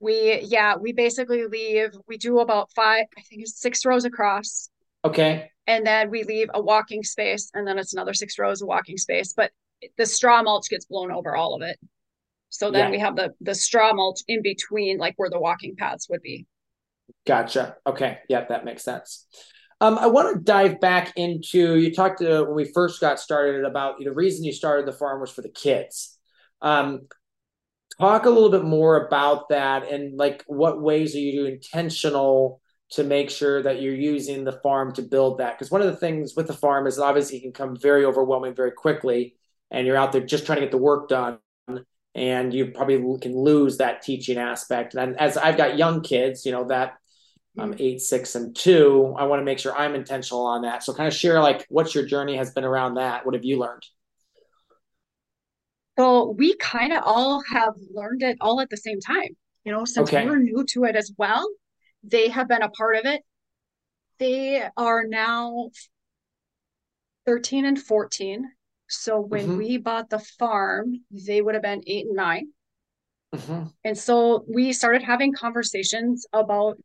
We 0.00 0.40
yeah, 0.42 0.76
we 0.76 0.92
basically 0.92 1.46
leave. 1.46 1.90
We 2.08 2.16
do 2.16 2.40
about 2.40 2.70
five, 2.74 3.04
I 3.16 3.20
think 3.22 3.42
it's 3.42 3.60
six 3.60 3.84
rows 3.84 4.04
across. 4.04 4.70
Okay. 5.04 5.50
And 5.66 5.86
then 5.86 6.10
we 6.10 6.24
leave 6.24 6.48
a 6.52 6.60
walking 6.60 7.02
space, 7.02 7.50
and 7.54 7.66
then 7.66 7.78
it's 7.78 7.92
another 7.92 8.14
six 8.14 8.38
rows 8.38 8.62
of 8.62 8.68
walking 8.68 8.96
space. 8.96 9.32
But 9.34 9.52
the 9.96 10.06
straw 10.06 10.42
mulch 10.42 10.68
gets 10.68 10.86
blown 10.86 11.12
over 11.12 11.36
all 11.36 11.54
of 11.54 11.62
it. 11.62 11.78
So 12.48 12.70
then 12.70 12.86
yeah. 12.86 12.90
we 12.90 12.98
have 12.98 13.16
the 13.16 13.32
the 13.40 13.54
straw 13.54 13.92
mulch 13.92 14.20
in 14.26 14.42
between, 14.42 14.98
like 14.98 15.14
where 15.16 15.30
the 15.30 15.38
walking 15.38 15.76
paths 15.76 16.08
would 16.08 16.22
be. 16.22 16.46
Gotcha. 17.26 17.76
Okay. 17.86 18.18
Yeah, 18.28 18.46
that 18.48 18.64
makes 18.64 18.82
sense. 18.82 19.26
Um, 19.82 19.96
I 19.98 20.08
want 20.08 20.34
to 20.34 20.42
dive 20.42 20.80
back 20.80 21.12
into 21.16 21.76
you 21.76 21.94
talked 21.94 22.18
to, 22.18 22.44
when 22.44 22.54
we 22.54 22.70
first 22.72 23.00
got 23.00 23.18
started 23.18 23.64
about 23.64 23.94
the 23.98 24.12
reason 24.12 24.44
you 24.44 24.52
started 24.52 24.86
the 24.86 24.92
farm 24.92 25.20
was 25.20 25.30
for 25.30 25.42
the 25.42 25.48
kids. 25.48 26.18
Um, 26.60 27.08
talk 28.00 28.24
a 28.24 28.30
little 28.30 28.50
bit 28.50 28.64
more 28.64 29.06
about 29.06 29.48
that 29.50 29.90
and 29.90 30.16
like 30.16 30.42
what 30.46 30.80
ways 30.80 31.14
are 31.14 31.18
you 31.18 31.46
intentional 31.46 32.60
to 32.92 33.04
make 33.04 33.30
sure 33.30 33.62
that 33.62 33.80
you're 33.80 33.94
using 33.94 34.42
the 34.42 34.58
farm 34.62 34.92
to 34.92 35.02
build 35.02 35.38
that 35.38 35.56
because 35.56 35.70
one 35.70 35.80
of 35.80 35.86
the 35.86 35.96
things 35.96 36.34
with 36.34 36.46
the 36.46 36.52
farm 36.52 36.86
is 36.86 36.98
obviously 36.98 37.38
it 37.38 37.42
can 37.42 37.52
come 37.52 37.76
very 37.76 38.04
overwhelming 38.04 38.54
very 38.54 38.72
quickly 38.72 39.36
and 39.70 39.86
you're 39.86 39.96
out 39.96 40.12
there 40.12 40.22
just 40.22 40.46
trying 40.46 40.56
to 40.56 40.64
get 40.64 40.72
the 40.72 40.78
work 40.78 41.08
done 41.08 41.38
and 42.14 42.52
you 42.52 42.66
probably 42.66 43.18
can 43.20 43.36
lose 43.36 43.78
that 43.78 44.02
teaching 44.02 44.38
aspect. 44.38 44.94
And 44.94 45.18
as 45.18 45.36
I've 45.36 45.56
got 45.56 45.78
young 45.78 46.02
kids, 46.02 46.44
you 46.44 46.52
know, 46.52 46.66
that 46.68 46.94
um, 47.58 47.74
eight, 47.78 48.00
six, 48.00 48.34
and 48.34 48.54
two, 48.54 49.14
I 49.16 49.24
want 49.24 49.40
to 49.40 49.44
make 49.44 49.58
sure 49.58 49.76
I'm 49.76 49.94
intentional 49.94 50.44
on 50.46 50.62
that. 50.62 50.82
So 50.82 50.92
kind 50.92 51.06
of 51.08 51.14
share 51.14 51.40
like 51.40 51.66
what's 51.68 51.94
your 51.94 52.04
journey 52.06 52.36
has 52.36 52.50
been 52.50 52.64
around 52.64 52.94
that. 52.94 53.24
What 53.24 53.34
have 53.34 53.44
you 53.44 53.58
learned? 53.58 53.84
So 55.98 56.34
we 56.36 56.56
kind 56.56 56.92
of 56.92 57.02
all 57.04 57.42
have 57.52 57.74
learned 57.92 58.22
it 58.22 58.38
all 58.40 58.60
at 58.60 58.70
the 58.70 58.76
same 58.76 59.00
time. 59.00 59.36
You 59.64 59.72
know, 59.72 59.84
since 59.84 60.08
okay. 60.08 60.24
we're 60.24 60.38
new 60.38 60.64
to 60.70 60.84
it 60.84 60.96
as 60.96 61.12
well, 61.18 61.46
they 62.02 62.28
have 62.28 62.48
been 62.48 62.62
a 62.62 62.70
part 62.70 62.96
of 62.96 63.04
it. 63.04 63.22
They 64.18 64.62
are 64.76 65.04
now 65.06 65.70
13 67.26 67.66
and 67.66 67.80
14 67.80 68.50
so 68.90 69.20
when 69.20 69.46
mm-hmm. 69.46 69.56
we 69.56 69.78
bought 69.78 70.10
the 70.10 70.18
farm, 70.18 71.04
they 71.10 71.40
would 71.40 71.54
have 71.54 71.62
been 71.62 71.82
eight 71.86 72.06
and 72.06 72.16
9 72.16 72.48
mm-hmm. 73.34 73.62
And 73.84 73.96
so 73.96 74.44
we 74.52 74.72
started 74.72 75.02
having 75.02 75.32
conversations 75.32 76.26
about, 76.32 76.76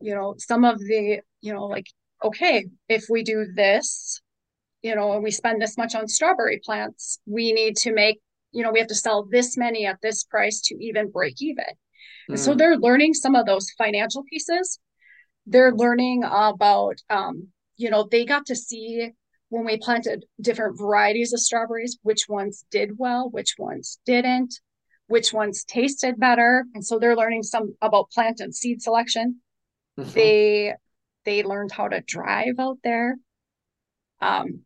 you 0.00 0.14
know, 0.14 0.36
some 0.38 0.64
of 0.64 0.78
the, 0.78 1.20
you 1.40 1.52
know, 1.52 1.66
like, 1.66 1.86
okay, 2.22 2.66
if 2.88 3.06
we 3.10 3.24
do 3.24 3.46
this, 3.52 4.22
you 4.82 4.94
know, 4.94 5.12
and 5.12 5.24
we 5.24 5.32
spend 5.32 5.60
this 5.60 5.76
much 5.76 5.96
on 5.96 6.06
strawberry 6.06 6.60
plants, 6.64 7.18
we 7.26 7.52
need 7.52 7.76
to 7.78 7.92
make, 7.92 8.20
you 8.54 8.62
know, 8.62 8.70
we 8.70 8.78
have 8.78 8.88
to 8.88 8.94
sell 8.94 9.26
this 9.30 9.56
many 9.56 9.84
at 9.84 10.00
this 10.00 10.24
price 10.24 10.60
to 10.60 10.76
even 10.76 11.10
break 11.10 11.34
even. 11.42 11.64
Mm. 12.30 12.38
So 12.38 12.54
mm. 12.54 12.58
they're 12.58 12.76
learning 12.76 13.14
some 13.14 13.34
of 13.34 13.46
those 13.46 13.70
financial 13.76 14.22
pieces. 14.22 14.78
They're 15.46 15.72
learning 15.72 16.22
about, 16.24 16.96
um, 17.10 17.48
you 17.76 17.90
know, 17.90 18.08
they 18.10 18.24
got 18.24 18.46
to 18.46 18.56
see 18.56 19.10
when 19.48 19.64
we 19.64 19.76
planted 19.76 20.24
different 20.40 20.78
varieties 20.78 21.32
of 21.32 21.40
strawberries, 21.40 21.98
which 22.02 22.28
ones 22.28 22.64
did 22.70 22.92
well, 22.96 23.28
which 23.28 23.56
ones 23.58 23.98
didn't, 24.06 24.54
which 25.08 25.32
ones 25.32 25.64
tasted 25.64 26.18
better. 26.18 26.64
And 26.74 26.84
so 26.84 26.98
they're 26.98 27.16
learning 27.16 27.42
some 27.42 27.74
about 27.82 28.10
plant 28.10 28.40
and 28.40 28.54
seed 28.54 28.80
selection. 28.80 29.40
Mm-hmm. 29.98 30.10
They 30.12 30.74
they 31.24 31.42
learned 31.42 31.72
how 31.72 31.88
to 31.88 32.00
drive 32.00 32.58
out 32.58 32.78
there. 32.84 33.16
Um, 34.20 34.60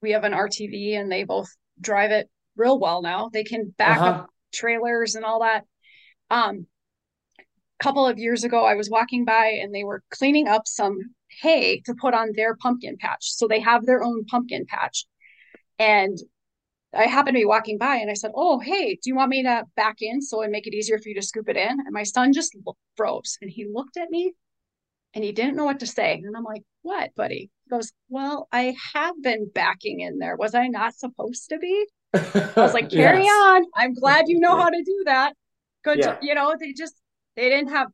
we 0.00 0.12
have 0.12 0.24
an 0.24 0.32
RTV 0.32 0.98
and 0.98 1.10
they 1.10 1.24
both 1.24 1.48
drive 1.80 2.12
it 2.12 2.30
real 2.58 2.78
well 2.78 3.02
now. 3.02 3.30
They 3.32 3.44
can 3.44 3.74
back 3.78 3.98
uh-huh. 3.98 4.10
up 4.10 4.30
trailers 4.52 5.14
and 5.14 5.24
all 5.24 5.40
that. 5.40 5.64
Um, 6.30 6.66
a 7.38 7.84
couple 7.84 8.06
of 8.06 8.18
years 8.18 8.44
ago, 8.44 8.64
I 8.64 8.74
was 8.74 8.90
walking 8.90 9.24
by 9.24 9.58
and 9.62 9.74
they 9.74 9.84
were 9.84 10.02
cleaning 10.10 10.48
up 10.48 10.66
some 10.66 10.98
hay 11.40 11.80
to 11.86 11.94
put 11.94 12.14
on 12.14 12.32
their 12.34 12.56
pumpkin 12.56 12.96
patch. 12.98 13.32
So 13.32 13.46
they 13.46 13.60
have 13.60 13.86
their 13.86 14.02
own 14.02 14.24
pumpkin 14.24 14.66
patch. 14.66 15.06
And 15.78 16.18
I 16.94 17.04
happened 17.04 17.36
to 17.36 17.40
be 17.40 17.46
walking 17.46 17.78
by 17.78 17.96
and 17.96 18.10
I 18.10 18.14
said, 18.14 18.32
Oh, 18.34 18.58
hey, 18.58 18.94
do 18.94 19.10
you 19.10 19.14
want 19.14 19.30
me 19.30 19.42
to 19.42 19.64
back 19.76 19.96
in 20.00 20.22
so 20.22 20.42
I 20.42 20.48
make 20.48 20.66
it 20.66 20.74
easier 20.74 20.98
for 20.98 21.08
you 21.08 21.14
to 21.16 21.22
scoop 21.22 21.48
it 21.48 21.56
in? 21.56 21.70
And 21.70 21.92
my 21.92 22.02
son 22.02 22.32
just 22.32 22.56
froze 22.96 23.38
and 23.40 23.50
he 23.50 23.66
looked 23.72 23.96
at 23.96 24.10
me 24.10 24.32
and 25.14 25.22
he 25.22 25.32
didn't 25.32 25.56
know 25.56 25.64
what 25.64 25.80
to 25.80 25.86
say. 25.86 26.14
And 26.14 26.36
I'm 26.36 26.44
like, 26.44 26.62
What, 26.82 27.14
buddy? 27.14 27.50
He 27.64 27.70
goes, 27.70 27.92
Well, 28.08 28.48
I 28.50 28.74
have 28.94 29.14
been 29.22 29.50
backing 29.54 30.00
in 30.00 30.18
there. 30.18 30.36
Was 30.36 30.54
I 30.54 30.68
not 30.68 30.94
supposed 30.94 31.50
to 31.50 31.58
be? 31.58 31.86
I 32.14 32.52
was 32.56 32.74
like, 32.74 32.90
Carry 32.90 33.24
yes. 33.24 33.46
on. 33.46 33.64
I'm 33.74 33.94
glad 33.94 34.24
you 34.28 34.40
know 34.40 34.56
how 34.56 34.68
to 34.68 34.82
do 34.82 35.02
that. 35.06 35.34
Good. 35.84 35.98
Yeah. 35.98 36.16
You 36.22 36.34
know, 36.34 36.54
they 36.58 36.72
just, 36.72 36.94
they 37.36 37.48
didn't 37.48 37.70
have 37.70 37.88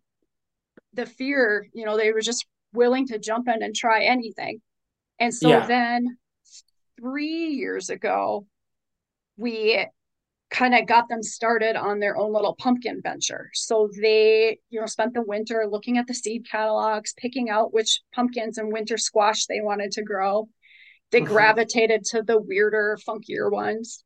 the 0.94 1.06
fear, 1.06 1.68
you 1.72 1.84
know, 1.84 1.96
they 1.96 2.12
were 2.12 2.20
just 2.20 2.46
willing 2.72 3.06
to 3.08 3.18
jump 3.18 3.48
in 3.48 3.62
and 3.62 3.74
try 3.74 4.04
anything. 4.04 4.60
And 5.18 5.34
so 5.34 5.48
yeah. 5.48 5.66
then 5.66 6.16
three 6.98 7.48
years 7.48 7.90
ago, 7.90 8.46
we 9.36 9.86
kind 10.50 10.74
of 10.74 10.86
got 10.86 11.08
them 11.08 11.22
started 11.22 11.74
on 11.74 11.98
their 11.98 12.16
own 12.16 12.32
little 12.32 12.54
pumpkin 12.58 13.00
venture. 13.02 13.50
So 13.54 13.88
they, 14.00 14.58
you 14.70 14.80
know, 14.80 14.86
spent 14.86 15.14
the 15.14 15.22
winter 15.22 15.66
looking 15.68 15.98
at 15.98 16.06
the 16.06 16.14
seed 16.14 16.46
catalogs, 16.48 17.12
picking 17.16 17.50
out 17.50 17.74
which 17.74 18.00
pumpkins 18.14 18.58
and 18.58 18.72
winter 18.72 18.96
squash 18.96 19.46
they 19.46 19.60
wanted 19.60 19.90
to 19.92 20.02
grow. 20.02 20.48
They 21.10 21.20
mm-hmm. 21.20 21.32
gravitated 21.32 22.04
to 22.06 22.22
the 22.22 22.40
weirder, 22.40 22.98
funkier 23.06 23.50
ones. 23.50 24.03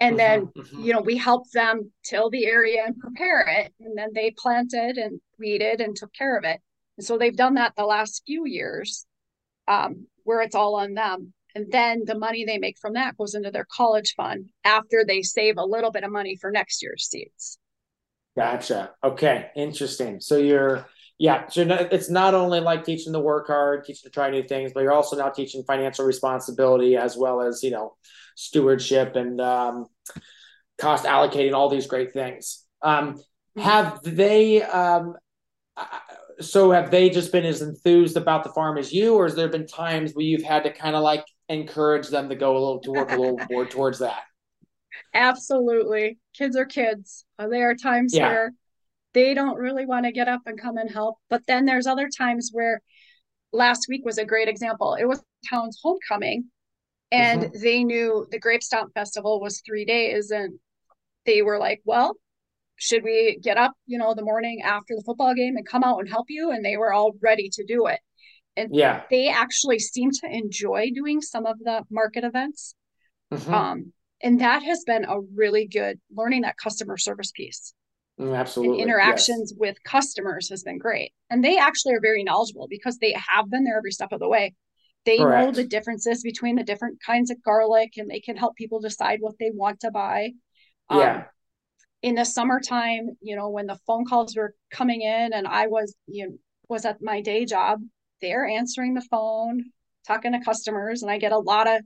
And 0.00 0.16
mm-hmm, 0.16 0.16
then, 0.16 0.46
mm-hmm. 0.46 0.84
you 0.84 0.92
know, 0.92 1.00
we 1.00 1.16
helped 1.16 1.52
them 1.52 1.90
till 2.04 2.30
the 2.30 2.46
area 2.46 2.84
and 2.86 2.98
prepare 2.98 3.46
it. 3.48 3.72
And 3.80 3.96
then 3.98 4.10
they 4.14 4.32
planted 4.36 4.96
and 4.96 5.20
weeded 5.38 5.80
and 5.80 5.96
took 5.96 6.12
care 6.12 6.36
of 6.36 6.44
it. 6.44 6.60
And 6.96 7.06
so 7.06 7.18
they've 7.18 7.36
done 7.36 7.54
that 7.54 7.74
the 7.76 7.84
last 7.84 8.22
few 8.26 8.46
years 8.46 9.06
um, 9.66 10.06
where 10.24 10.40
it's 10.40 10.54
all 10.54 10.76
on 10.76 10.94
them. 10.94 11.32
And 11.54 11.72
then 11.72 12.02
the 12.04 12.18
money 12.18 12.44
they 12.44 12.58
make 12.58 12.78
from 12.78 12.92
that 12.92 13.16
goes 13.16 13.34
into 13.34 13.50
their 13.50 13.66
college 13.70 14.14
fund 14.16 14.50
after 14.64 15.04
they 15.06 15.22
save 15.22 15.56
a 15.56 15.64
little 15.64 15.90
bit 15.90 16.04
of 16.04 16.12
money 16.12 16.36
for 16.36 16.50
next 16.50 16.82
year's 16.82 17.08
seeds. 17.08 17.58
Gotcha. 18.36 18.90
Okay. 19.02 19.50
Interesting. 19.56 20.20
So 20.20 20.36
you're, 20.36 20.86
yeah. 21.18 21.48
So 21.48 21.62
it's 21.62 22.08
not 22.08 22.34
only 22.34 22.60
like 22.60 22.84
teaching 22.84 23.12
to 23.12 23.18
work 23.18 23.48
hard, 23.48 23.84
teaching 23.84 24.08
to 24.08 24.10
try 24.10 24.30
new 24.30 24.44
things, 24.44 24.72
but 24.72 24.82
you're 24.82 24.92
also 24.92 25.16
now 25.16 25.30
teaching 25.30 25.64
financial 25.64 26.04
responsibility 26.04 26.96
as 26.96 27.16
well 27.16 27.40
as, 27.40 27.64
you 27.64 27.72
know, 27.72 27.96
stewardship 28.38 29.16
and 29.16 29.40
um, 29.40 29.86
cost 30.78 31.04
allocating, 31.04 31.54
all 31.54 31.68
these 31.68 31.88
great 31.88 32.12
things. 32.12 32.64
Um, 32.82 33.20
have 33.56 34.00
they, 34.04 34.62
um, 34.62 35.16
so 36.40 36.70
have 36.70 36.92
they 36.92 37.10
just 37.10 37.32
been 37.32 37.44
as 37.44 37.62
enthused 37.62 38.16
about 38.16 38.44
the 38.44 38.50
farm 38.50 38.78
as 38.78 38.92
you, 38.92 39.16
or 39.16 39.24
has 39.24 39.34
there 39.34 39.48
been 39.48 39.66
times 39.66 40.12
where 40.12 40.24
you've 40.24 40.44
had 40.44 40.62
to 40.62 40.72
kind 40.72 40.94
of 40.94 41.02
like 41.02 41.24
encourage 41.48 42.08
them 42.08 42.28
to 42.28 42.36
go 42.36 42.52
a 42.52 42.60
little 42.60 42.80
to 42.80 42.92
work 42.92 43.10
a 43.10 43.16
little 43.16 43.40
more 43.50 43.66
towards 43.66 43.98
that? 43.98 44.22
Absolutely. 45.12 46.18
Kids 46.32 46.54
are 46.56 46.64
kids. 46.64 47.24
Uh, 47.40 47.48
there 47.48 47.70
are 47.70 47.74
times 47.74 48.14
yeah. 48.14 48.28
where 48.28 48.52
they 49.14 49.34
don't 49.34 49.58
really 49.58 49.84
want 49.84 50.04
to 50.06 50.12
get 50.12 50.28
up 50.28 50.42
and 50.46 50.60
come 50.60 50.76
and 50.76 50.90
help. 50.90 51.16
But 51.28 51.42
then 51.48 51.64
there's 51.64 51.88
other 51.88 52.08
times 52.08 52.50
where 52.52 52.82
last 53.52 53.86
week 53.88 54.04
was 54.04 54.18
a 54.18 54.24
great 54.24 54.46
example. 54.46 54.94
It 54.94 55.06
was 55.06 55.20
town's 55.50 55.80
homecoming 55.82 56.44
and 57.10 57.42
mm-hmm. 57.42 57.62
they 57.62 57.84
knew 57.84 58.26
the 58.30 58.38
Grape 58.38 58.62
Stomp 58.62 58.92
Festival 58.94 59.40
was 59.40 59.62
three 59.64 59.84
days 59.84 60.30
and 60.30 60.58
they 61.26 61.42
were 61.42 61.58
like, 61.58 61.80
well, 61.84 62.16
should 62.76 63.02
we 63.02 63.38
get 63.42 63.56
up, 63.56 63.72
you 63.86 63.98
know, 63.98 64.14
the 64.14 64.24
morning 64.24 64.62
after 64.62 64.94
the 64.94 65.02
football 65.04 65.34
game 65.34 65.56
and 65.56 65.66
come 65.66 65.82
out 65.82 65.98
and 65.98 66.08
help 66.08 66.26
you? 66.28 66.50
And 66.50 66.64
they 66.64 66.76
were 66.76 66.92
all 66.92 67.12
ready 67.20 67.48
to 67.54 67.64
do 67.64 67.86
it. 67.86 68.00
And 68.56 68.74
yeah, 68.74 69.02
they 69.10 69.28
actually 69.28 69.78
seem 69.78 70.10
to 70.10 70.26
enjoy 70.30 70.90
doing 70.94 71.20
some 71.20 71.46
of 71.46 71.58
the 71.60 71.82
market 71.90 72.24
events. 72.24 72.74
Mm-hmm. 73.32 73.54
Um, 73.54 73.92
and 74.22 74.40
that 74.40 74.62
has 74.62 74.82
been 74.84 75.04
a 75.04 75.20
really 75.34 75.66
good 75.66 76.00
learning 76.14 76.42
that 76.42 76.56
customer 76.56 76.96
service 76.96 77.30
piece. 77.32 77.72
Mm, 78.20 78.36
absolutely. 78.36 78.82
And 78.82 78.90
interactions 78.90 79.52
yes. 79.52 79.58
with 79.58 79.82
customers 79.84 80.48
has 80.50 80.62
been 80.62 80.78
great. 80.78 81.12
And 81.30 81.44
they 81.44 81.56
actually 81.56 81.94
are 81.94 82.00
very 82.00 82.24
knowledgeable 82.24 82.66
because 82.68 82.98
they 82.98 83.12
have 83.12 83.48
been 83.48 83.64
there 83.64 83.78
every 83.78 83.92
step 83.92 84.12
of 84.12 84.18
the 84.18 84.28
way. 84.28 84.54
They 85.04 85.18
Correct. 85.18 85.46
know 85.46 85.52
the 85.52 85.66
differences 85.66 86.22
between 86.22 86.56
the 86.56 86.64
different 86.64 86.98
kinds 87.04 87.30
of 87.30 87.42
garlic 87.42 87.94
and 87.96 88.10
they 88.10 88.20
can 88.20 88.36
help 88.36 88.56
people 88.56 88.80
decide 88.80 89.20
what 89.20 89.34
they 89.38 89.50
want 89.54 89.80
to 89.80 89.90
buy. 89.90 90.32
Yeah. 90.90 91.16
Um, 91.16 91.24
in 92.02 92.14
the 92.14 92.24
summertime, 92.24 93.16
you 93.20 93.34
know, 93.34 93.48
when 93.48 93.66
the 93.66 93.78
phone 93.86 94.04
calls 94.04 94.36
were 94.36 94.54
coming 94.70 95.02
in 95.02 95.32
and 95.32 95.46
I 95.46 95.66
was, 95.66 95.94
you 96.06 96.28
know, 96.28 96.34
was 96.68 96.84
at 96.84 97.02
my 97.02 97.20
day 97.20 97.44
job, 97.44 97.80
they're 98.20 98.46
answering 98.46 98.94
the 98.94 99.06
phone, 99.10 99.64
talking 100.06 100.32
to 100.32 100.40
customers, 100.40 101.02
and 101.02 101.10
I 101.10 101.18
get 101.18 101.32
a 101.32 101.38
lot 101.38 101.68
of 101.68 101.82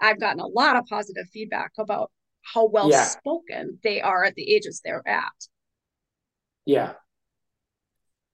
I've 0.00 0.20
gotten 0.20 0.40
a 0.40 0.46
lot 0.46 0.76
of 0.76 0.86
positive 0.86 1.26
feedback 1.32 1.72
about 1.78 2.10
how 2.42 2.66
well 2.66 2.90
yeah. 2.90 3.04
spoken 3.04 3.78
they 3.82 4.00
are 4.00 4.24
at 4.24 4.34
the 4.34 4.54
ages 4.54 4.80
they're 4.84 5.06
at. 5.06 5.32
Yeah. 6.66 6.94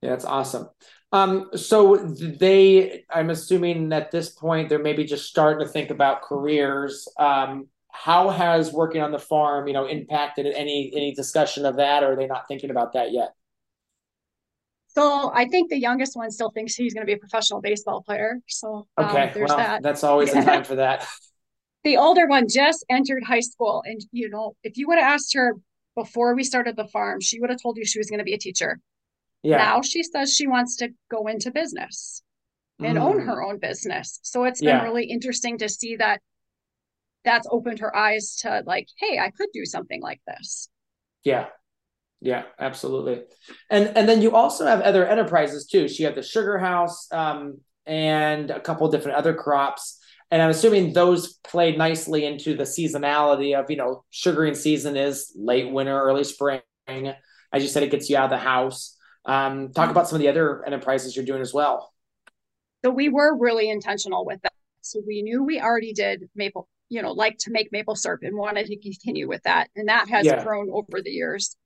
Yeah, 0.02 0.10
that's 0.10 0.24
awesome. 0.24 0.68
Um, 1.12 1.50
so 1.56 1.96
they, 1.96 3.04
I'm 3.10 3.30
assuming 3.30 3.92
at 3.92 4.10
this 4.10 4.30
point 4.30 4.68
they're 4.68 4.78
maybe 4.78 5.04
just 5.04 5.28
starting 5.28 5.66
to 5.66 5.72
think 5.72 5.90
about 5.90 6.22
careers. 6.22 7.08
Um, 7.18 7.66
how 7.92 8.30
has 8.30 8.72
working 8.72 9.02
on 9.02 9.10
the 9.10 9.18
farm, 9.18 9.66
you 9.66 9.74
know, 9.74 9.86
impacted 9.86 10.46
any 10.46 10.92
any 10.94 11.12
discussion 11.12 11.66
of 11.66 11.76
that, 11.76 12.02
or 12.02 12.12
are 12.12 12.16
they 12.16 12.26
not 12.26 12.46
thinking 12.46 12.70
about 12.70 12.92
that 12.92 13.12
yet? 13.12 13.34
So 14.88 15.30
I 15.34 15.46
think 15.46 15.70
the 15.70 15.78
youngest 15.78 16.16
one 16.16 16.30
still 16.30 16.50
thinks 16.50 16.74
he's 16.74 16.94
going 16.94 17.02
to 17.02 17.06
be 17.06 17.14
a 17.14 17.18
professional 17.18 17.60
baseball 17.60 18.02
player. 18.02 18.40
So 18.48 18.86
um, 18.96 19.06
okay, 19.06 19.30
there's 19.34 19.48
well, 19.48 19.58
that. 19.58 19.82
That's 19.82 20.04
always 20.04 20.32
a 20.32 20.44
time 20.44 20.64
for 20.64 20.76
that. 20.76 21.06
the 21.84 21.96
older 21.96 22.26
one 22.26 22.46
just 22.48 22.84
entered 22.88 23.24
high 23.24 23.40
school, 23.40 23.82
and 23.84 24.00
you 24.12 24.30
know, 24.30 24.54
if 24.62 24.76
you 24.76 24.86
would 24.88 24.98
have 24.98 25.14
asked 25.14 25.34
her 25.34 25.56
before 25.96 26.34
we 26.34 26.44
started 26.44 26.76
the 26.76 26.86
farm, 26.86 27.20
she 27.20 27.40
would 27.40 27.50
have 27.50 27.60
told 27.60 27.76
you 27.76 27.84
she 27.84 27.98
was 27.98 28.08
going 28.08 28.18
to 28.18 28.24
be 28.24 28.34
a 28.34 28.38
teacher. 28.38 28.80
Yeah. 29.42 29.58
Now 29.58 29.82
she 29.82 30.02
says 30.02 30.34
she 30.34 30.46
wants 30.46 30.76
to 30.76 30.90
go 31.10 31.26
into 31.26 31.50
business 31.50 32.22
and 32.78 32.98
mm. 32.98 33.02
own 33.02 33.20
her 33.20 33.42
own 33.42 33.58
business. 33.58 34.20
So 34.22 34.44
it's 34.44 34.60
been 34.60 34.68
yeah. 34.68 34.82
really 34.82 35.04
interesting 35.04 35.58
to 35.58 35.68
see 35.68 35.96
that 35.96 36.20
that's 37.24 37.46
opened 37.50 37.80
her 37.80 37.94
eyes 37.94 38.36
to 38.42 38.62
like, 38.66 38.88
hey, 38.98 39.18
I 39.18 39.30
could 39.30 39.48
do 39.52 39.64
something 39.64 40.00
like 40.02 40.20
this. 40.26 40.68
Yeah. 41.24 41.46
Yeah, 42.22 42.42
absolutely. 42.58 43.22
And 43.70 43.96
and 43.96 44.06
then 44.06 44.20
you 44.20 44.36
also 44.36 44.66
have 44.66 44.82
other 44.82 45.06
enterprises 45.06 45.66
too. 45.66 45.88
She 45.88 46.02
had 46.02 46.14
the 46.14 46.22
sugar 46.22 46.58
house 46.58 47.10
um, 47.12 47.60
and 47.86 48.50
a 48.50 48.60
couple 48.60 48.90
different 48.90 49.16
other 49.16 49.32
crops. 49.32 49.98
And 50.30 50.40
I'm 50.40 50.50
assuming 50.50 50.92
those 50.92 51.34
play 51.42 51.76
nicely 51.76 52.24
into 52.24 52.54
the 52.54 52.64
seasonality 52.64 53.58
of, 53.58 53.70
you 53.70 53.76
know, 53.76 54.04
sugaring 54.10 54.54
season 54.54 54.96
is 54.96 55.32
late 55.34 55.72
winter, 55.72 55.98
early 55.98 56.24
spring. 56.24 56.60
As 56.86 57.62
you 57.62 57.68
said, 57.68 57.82
it 57.82 57.90
gets 57.90 58.08
you 58.08 58.16
out 58.16 58.24
of 58.24 58.30
the 58.30 58.38
house. 58.38 58.96
Um, 59.26 59.72
talk 59.72 59.90
about 59.90 60.08
some 60.08 60.16
of 60.16 60.20
the 60.20 60.28
other 60.28 60.64
enterprises 60.64 61.14
you're 61.14 61.24
doing 61.24 61.42
as 61.42 61.52
well. 61.52 61.92
So 62.84 62.90
we 62.90 63.08
were 63.08 63.36
really 63.36 63.68
intentional 63.68 64.24
with 64.24 64.40
that. 64.42 64.52
So 64.80 65.02
we 65.06 65.22
knew 65.22 65.44
we 65.44 65.60
already 65.60 65.92
did 65.92 66.28
maple 66.34 66.68
you 66.90 67.00
know 67.00 67.12
like 67.12 67.38
to 67.38 67.50
make 67.50 67.72
maple 67.72 67.96
syrup 67.96 68.20
and 68.22 68.36
wanted 68.36 68.66
to 68.66 68.76
continue 68.76 69.26
with 69.26 69.42
that 69.44 69.68
and 69.74 69.88
that 69.88 70.08
has 70.08 70.26
yeah. 70.26 70.44
grown 70.44 70.68
over 70.70 71.00
the 71.02 71.10
years 71.10 71.56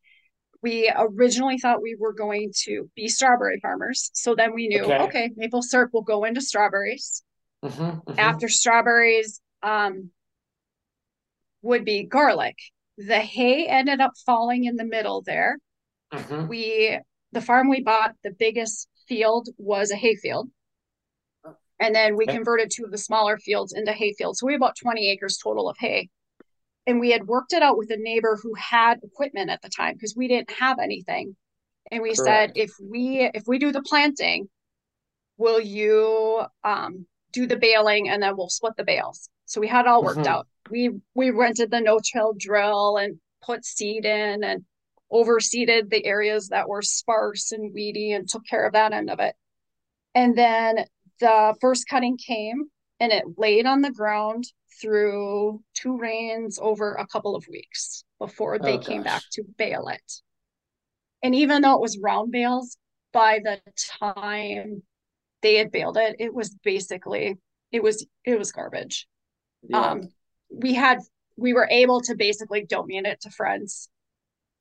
we 0.63 0.91
originally 0.97 1.59
thought 1.59 1.83
we 1.83 1.97
were 1.99 2.13
going 2.13 2.53
to 2.55 2.89
be 2.95 3.09
strawberry 3.09 3.59
farmers 3.61 4.11
so 4.15 4.35
then 4.37 4.55
we 4.55 4.69
knew 4.69 4.85
okay, 4.85 5.03
okay 5.03 5.31
maple 5.37 5.63
syrup 5.63 5.91
will 5.93 6.03
go 6.03 6.25
into 6.25 6.41
strawberries 6.41 7.25
mm-hmm, 7.65 7.83
mm-hmm. 7.83 8.19
after 8.19 8.49
strawberries 8.49 9.41
um, 9.63 10.11
would 11.63 11.85
be 11.85 12.05
garlic 12.05 12.57
the 12.99 13.19
hay 13.19 13.67
ended 13.67 14.01
up 14.01 14.13
falling 14.25 14.65
in 14.65 14.77
the 14.77 14.85
middle 14.85 15.23
there 15.23 15.59
mm-hmm. 16.13 16.47
we 16.47 16.99
the 17.35 17.41
farm 17.41 17.68
we 17.68 17.82
bought 17.82 18.14
the 18.22 18.30
biggest 18.30 18.89
field 19.07 19.49
was 19.59 19.91
a 19.91 19.97
hay 19.97 20.16
field 20.16 20.49
and 21.80 21.95
then 21.95 22.16
we 22.16 22.26
converted 22.26 22.70
two 22.70 22.85
of 22.85 22.91
the 22.91 22.99
smaller 22.99 23.37
fields 23.37 23.72
into 23.72 23.93
hay 23.93 24.14
fields. 24.14 24.39
So 24.39 24.47
we 24.47 24.53
have 24.53 24.61
about 24.61 24.76
20 24.76 25.11
acres 25.11 25.39
total 25.43 25.68
of 25.68 25.76
hay. 25.78 26.09
And 26.87 27.01
we 27.01 27.11
had 27.11 27.26
worked 27.26 27.53
it 27.53 27.62
out 27.62 27.78
with 27.78 27.91
a 27.91 27.97
neighbor 27.97 28.39
who 28.43 28.55
had 28.55 29.01
equipment 29.03 29.51
at 29.51 29.62
the 29.62 29.70
time 29.70 29.95
because 29.95 30.14
we 30.16 30.28
didn't 30.28 30.51
have 30.51 30.78
anything. 30.78 31.35
And 31.91 32.03
we 32.03 32.14
Correct. 32.14 32.24
said, 32.24 32.53
if 32.55 32.70
we 32.80 33.30
if 33.35 33.45
we 33.47 33.59
do 33.59 33.72
the 33.72 33.82
planting, 33.82 34.49
will 35.37 35.61
you 35.61 36.43
um, 36.62 37.07
do 37.32 37.47
the 37.47 37.57
baling 37.57 38.09
and 38.09 38.22
then 38.22 38.37
we'll 38.37 38.49
split 38.49 38.74
the 38.76 38.85
bales. 38.85 39.28
So 39.47 39.61
we 39.61 39.68
had 39.68 39.87
all 39.87 40.03
worked 40.03 40.20
mm-hmm. 40.20 40.28
out. 40.28 40.47
We 40.70 40.91
we 41.14 41.30
rented 41.30 41.70
the 41.70 41.80
no-till 41.80 42.35
drill 42.39 42.99
and 42.99 43.18
put 43.43 43.64
seed 43.64 44.05
in 44.05 44.45
and 44.45 44.64
overseeded 45.13 45.91
the 45.91 46.05
areas 46.05 46.49
that 46.49 46.69
were 46.69 46.83
sparse 46.83 47.53
and 47.53 47.73
weedy 47.73 48.13
and 48.13 48.29
took 48.29 48.47
care 48.47 48.67
of 48.67 48.73
that 48.73 48.93
end 48.93 49.11
of 49.11 49.21
it. 49.21 49.35
And 50.15 50.37
then 50.37 50.85
the 51.21 51.55
first 51.61 51.89
cutting 51.89 52.17
came 52.17 52.65
and 53.01 53.13
it 53.13 53.25
laid 53.37 53.67
on 53.67 53.81
the 53.81 53.91
ground 53.91 54.45
through 54.81 55.63
two 55.75 55.99
rains 55.99 56.59
over 56.61 56.95
a 56.95 57.07
couple 57.07 57.37
of 57.37 57.47
weeks 57.49 58.05
before 58.19 58.59
they 58.59 58.75
oh, 58.75 58.81
came 58.81 59.03
back 59.03 59.23
to 59.33 59.45
bale 59.57 59.89
it. 59.89 60.13
And 61.23 61.35
even 61.35 61.63
though 61.63 61.75
it 61.75 61.81
was 61.81 61.99
round 61.99 62.33
bales, 62.33 62.77
by 63.13 63.41
the 63.43 63.61
time 64.01 64.83
they 65.43 65.57
had 65.57 65.71
baled 65.71 65.97
it, 65.97 66.17
it 66.19 66.35
was 66.35 66.51
basically 66.65 67.37
it 67.71 67.83
was 67.83 68.07
it 68.25 68.39
was 68.39 68.53
garbage. 68.53 69.07
Yeah. 69.69 69.81
Um, 69.81 70.09
we 70.51 70.75
had 70.75 70.99
we 71.37 71.53
were 71.53 71.69
able 71.71 72.01
to 72.03 72.15
basically 72.15 72.65
donate 72.65 73.07
it 73.07 73.21
to 73.23 73.31
friends 73.31 73.89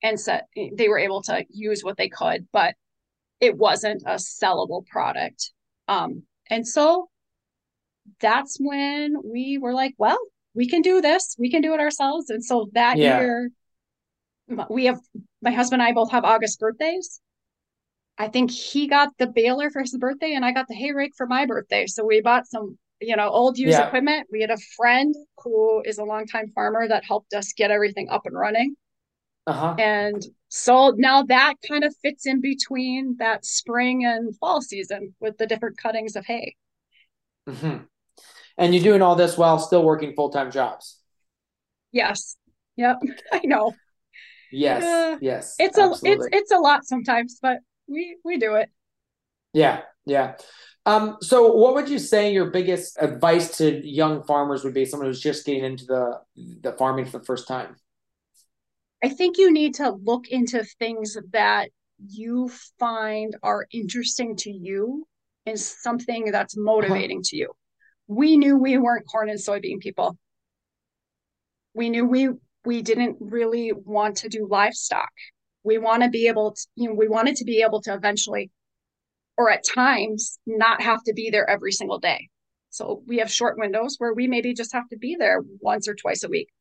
and 0.04 0.20
set 0.20 0.48
they 0.56 0.90
were 0.90 1.00
able 1.00 1.24
to 1.24 1.46
use 1.50 1.82
what 1.84 1.98
they 1.98 2.10
could, 2.10 2.46
but 2.52 2.76
it 3.40 3.58
wasn't 3.58 4.04
a 4.06 4.16
sellable 4.16 4.86
product. 4.86 5.52
Um, 5.88 6.24
and 6.50 6.68
so 6.68 7.10
that's 8.20 8.58
when 8.60 9.16
we 9.24 9.58
were 9.58 9.74
like, 9.74 9.96
well, 9.98 10.20
we 10.54 10.68
can 10.70 10.82
do 10.82 11.02
this. 11.02 11.36
We 11.40 11.50
can 11.50 11.62
do 11.62 11.74
it 11.74 11.80
ourselves. 11.80 12.30
And 12.30 12.44
so 12.44 12.70
that 12.74 12.98
yeah. 12.98 13.20
year, 13.20 13.50
we 14.70 14.86
have 14.86 15.00
my 15.42 15.52
husband 15.52 15.82
and 15.82 15.90
I 15.90 15.94
both 15.94 16.12
have 16.12 16.26
August 16.26 16.60
birthdays. 16.60 17.22
I 18.18 18.28
think 18.28 18.52
he 18.52 18.88
got 18.88 19.10
the 19.18 19.28
baler 19.28 19.72
for 19.72 19.82
his 19.82 19.98
birthday 19.98 20.34
and 20.34 20.46
I 20.46 20.52
got 20.52 20.68
the 20.68 20.76
hay 20.76 20.92
rake 20.92 21.14
for 21.18 21.26
my 21.26 21.46
birthday. 21.46 21.88
So 21.88 22.06
we 22.06 22.22
bought 22.22 22.46
some, 22.46 22.78
you 23.02 23.16
know, 23.16 23.30
old 23.30 23.58
used 23.58 23.72
yeah. 23.72 23.88
equipment. 23.88 24.28
We 24.32 24.42
had 24.42 24.52
a 24.52 24.58
friend 24.78 25.16
who 25.40 25.82
is 25.84 25.98
a 25.98 26.04
longtime 26.04 26.50
farmer 26.50 26.88
that 26.88 27.04
helped 27.04 27.34
us 27.34 27.54
get 27.54 27.72
everything 27.72 28.10
up 28.10 28.26
and 28.26 28.38
running. 28.38 28.76
Uh-huh. 29.46 29.76
And 29.78 30.24
so 30.48 30.94
now 30.96 31.24
that 31.24 31.56
kind 31.68 31.84
of 31.84 31.96
fits 32.02 32.26
in 32.26 32.40
between 32.40 33.18
that 33.20 33.46
spring 33.46 34.06
and 34.06 34.38
fall 34.38 34.62
season 34.62 35.16
with 35.20 35.38
the 35.38 35.48
different 35.48 35.78
cuttings 35.78 36.16
of 36.16 36.26
hay. 36.26 36.56
Mm-hmm. 37.50 37.84
And 38.58 38.74
you're 38.74 38.84
doing 38.84 39.02
all 39.02 39.16
this 39.16 39.38
while 39.38 39.60
still 39.60 39.84
working 39.84 40.14
full 40.14 40.30
time 40.30 40.52
jobs. 40.52 41.00
Yes. 41.92 42.38
Yep, 42.76 42.98
I 43.32 43.42
know. 43.44 43.74
Yes, 44.52 44.84
uh, 44.84 45.18
yes. 45.22 45.56
It's 45.60 45.78
absolutely. 45.78 46.26
a 46.26 46.28
it's 46.28 46.44
it's 46.44 46.52
a 46.52 46.58
lot 46.58 46.86
sometimes, 46.86 47.40
but 47.42 47.60
we 47.88 48.18
we 48.24 48.38
do 48.38 48.56
it. 48.56 48.70
Yeah, 49.54 49.82
yeah. 50.06 50.36
Um, 50.86 51.18
so 51.22 51.54
what 51.54 51.76
would 51.76 51.90
you 51.90 51.98
say 51.98 52.34
your 52.34 52.52
biggest 52.52 52.98
advice 53.00 53.58
to 53.58 53.88
young 53.88 54.24
farmers 54.24 54.64
would 54.64 54.74
be, 54.74 54.86
someone 54.86 55.08
who's 55.08 55.22
just 55.22 55.46
getting 55.46 55.64
into 55.64 55.86
the 55.86 56.20
the 56.62 56.74
farming 56.74 57.06
for 57.06 57.20
the 57.20 57.26
first 57.26 57.48
time? 57.48 57.76
I 59.04 59.10
think 59.10 59.38
you 59.38 59.52
need 59.52 59.76
to 59.76 59.92
look 59.92 60.30
into 60.30 60.64
things 60.80 61.18
that 61.34 61.70
you 62.08 62.50
find 62.80 63.36
are 63.44 63.68
interesting 63.72 64.38
to 64.38 64.50
you 64.50 65.06
and 65.46 65.60
something 65.60 66.32
that's 66.32 66.56
motivating 66.56 67.18
uh-huh. 67.18 67.30
to 67.30 67.38
you. 67.38 67.52
We 68.08 68.38
knew 68.38 68.58
we 68.58 68.78
weren't 68.78 69.08
corn 69.08 69.30
and 69.30 69.40
soybean 69.40 69.80
people. 69.80 70.18
We 71.74 71.90
knew 71.90 72.06
we 72.06 72.30
we 72.66 72.82
didn't 72.82 73.18
really 73.20 73.74
want 73.74 74.18
to 74.18 74.30
do 74.30 74.48
livestock. 74.50 75.12
We 75.64 75.78
want 75.78 76.04
to 76.04 76.10
be 76.10 76.28
able 76.28 76.54
to, 76.54 76.68
you 76.76 76.90
know, 76.90 76.96
we 76.96 77.10
wanted 77.10 77.36
to 77.38 77.46
be 77.46 77.62
able 77.62 77.82
to 77.82 77.94
eventually 77.94 78.52
or 79.38 79.50
at 79.50 79.66
times 79.66 80.40
not 80.46 80.82
have 80.82 81.04
to 81.04 81.14
be 81.14 81.30
there 81.30 81.50
every 81.50 81.74
single 81.74 82.00
day. 82.00 82.30
So 82.70 83.04
we 83.06 83.18
have 83.18 83.30
short 83.30 83.58
windows 83.58 83.96
where 83.98 84.14
we 84.14 84.28
maybe 84.28 84.54
just 84.54 84.74
have 84.74 84.88
to 84.90 84.98
be 84.98 85.18
there 85.20 85.42
once 85.60 85.90
or 85.90 85.96
twice 85.96 86.24
a 86.24 86.30
week. 86.30 86.53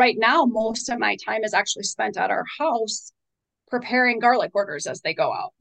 Right 0.00 0.16
now, 0.18 0.46
most 0.46 0.88
of 0.88 0.98
my 0.98 1.14
time 1.26 1.44
is 1.44 1.52
actually 1.52 1.82
spent 1.82 2.16
at 2.16 2.30
our 2.30 2.46
house 2.58 3.12
preparing 3.68 4.18
garlic 4.18 4.50
orders 4.54 4.86
as 4.86 5.02
they 5.02 5.12
go 5.12 5.30
out. 5.30 5.52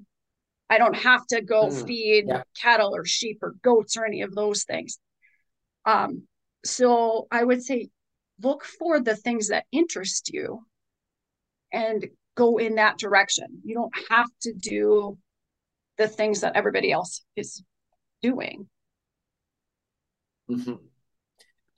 I 0.70 0.78
don't 0.78 0.96
have 0.96 1.28
to 1.28 1.42
go 1.42 1.66
mm, 1.66 1.86
feed 1.86 2.24
yeah. 2.30 2.44
cattle 2.58 2.96
or 2.96 3.04
sheep 3.04 3.40
or 3.42 3.56
goats 3.62 3.98
or 3.98 4.06
any 4.06 4.22
of 4.22 4.34
those 4.34 4.64
things. 4.64 4.98
Um, 5.86 6.24
so 6.64 7.28
I 7.30 7.44
would 7.44 7.62
say 7.62 7.90
look 8.42 8.64
for 8.64 9.02
the 9.02 9.18
things 9.18 9.50
that 9.50 9.66
interest 9.74 10.30
you 10.32 10.62
and 11.74 12.08
go 12.36 12.60
in 12.60 12.76
that 12.76 12.98
direction. 12.98 13.60
You 13.66 13.76
don't 13.76 14.08
have 14.10 14.30
to 14.44 14.54
do 14.54 15.18
the 15.98 16.08
things 16.08 16.40
that 16.40 16.56
everybody 16.56 16.94
else 16.94 17.26
is 17.36 17.62
doing. 18.22 18.70
Mm-hmm. 20.50 20.76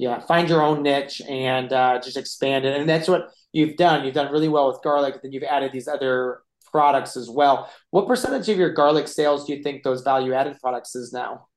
Yeah, 0.02 0.20
find 0.20 0.50
your 0.50 0.64
own 0.64 0.82
niche 0.82 1.22
and 1.30 1.72
uh, 1.72 2.00
just 2.04 2.18
expand 2.18 2.66
it. 2.66 2.76
And 2.76 2.90
that's 2.90 3.08
what 3.08 3.30
you've 3.54 3.78
done. 3.78 4.04
You've 4.04 4.16
done 4.16 4.32
really 4.32 4.50
well 4.50 4.68
with 4.68 4.82
garlic. 4.82 5.22
Then 5.22 5.32
you've 5.32 5.44
added 5.44 5.72
these 5.72 5.88
other 5.88 6.42
products 6.72 7.16
as 7.16 7.30
well. 7.30 7.70
What 7.92 8.08
percentage 8.08 8.50
of 8.50 8.58
your 8.58 8.74
garlic 8.74 9.08
sales 9.08 9.46
do 9.46 9.54
you 9.54 9.62
think 9.62 9.84
those 9.84 10.02
value 10.02 10.34
added 10.34 10.58
products 10.60 10.96
is 10.96 11.14
now? 11.14 11.50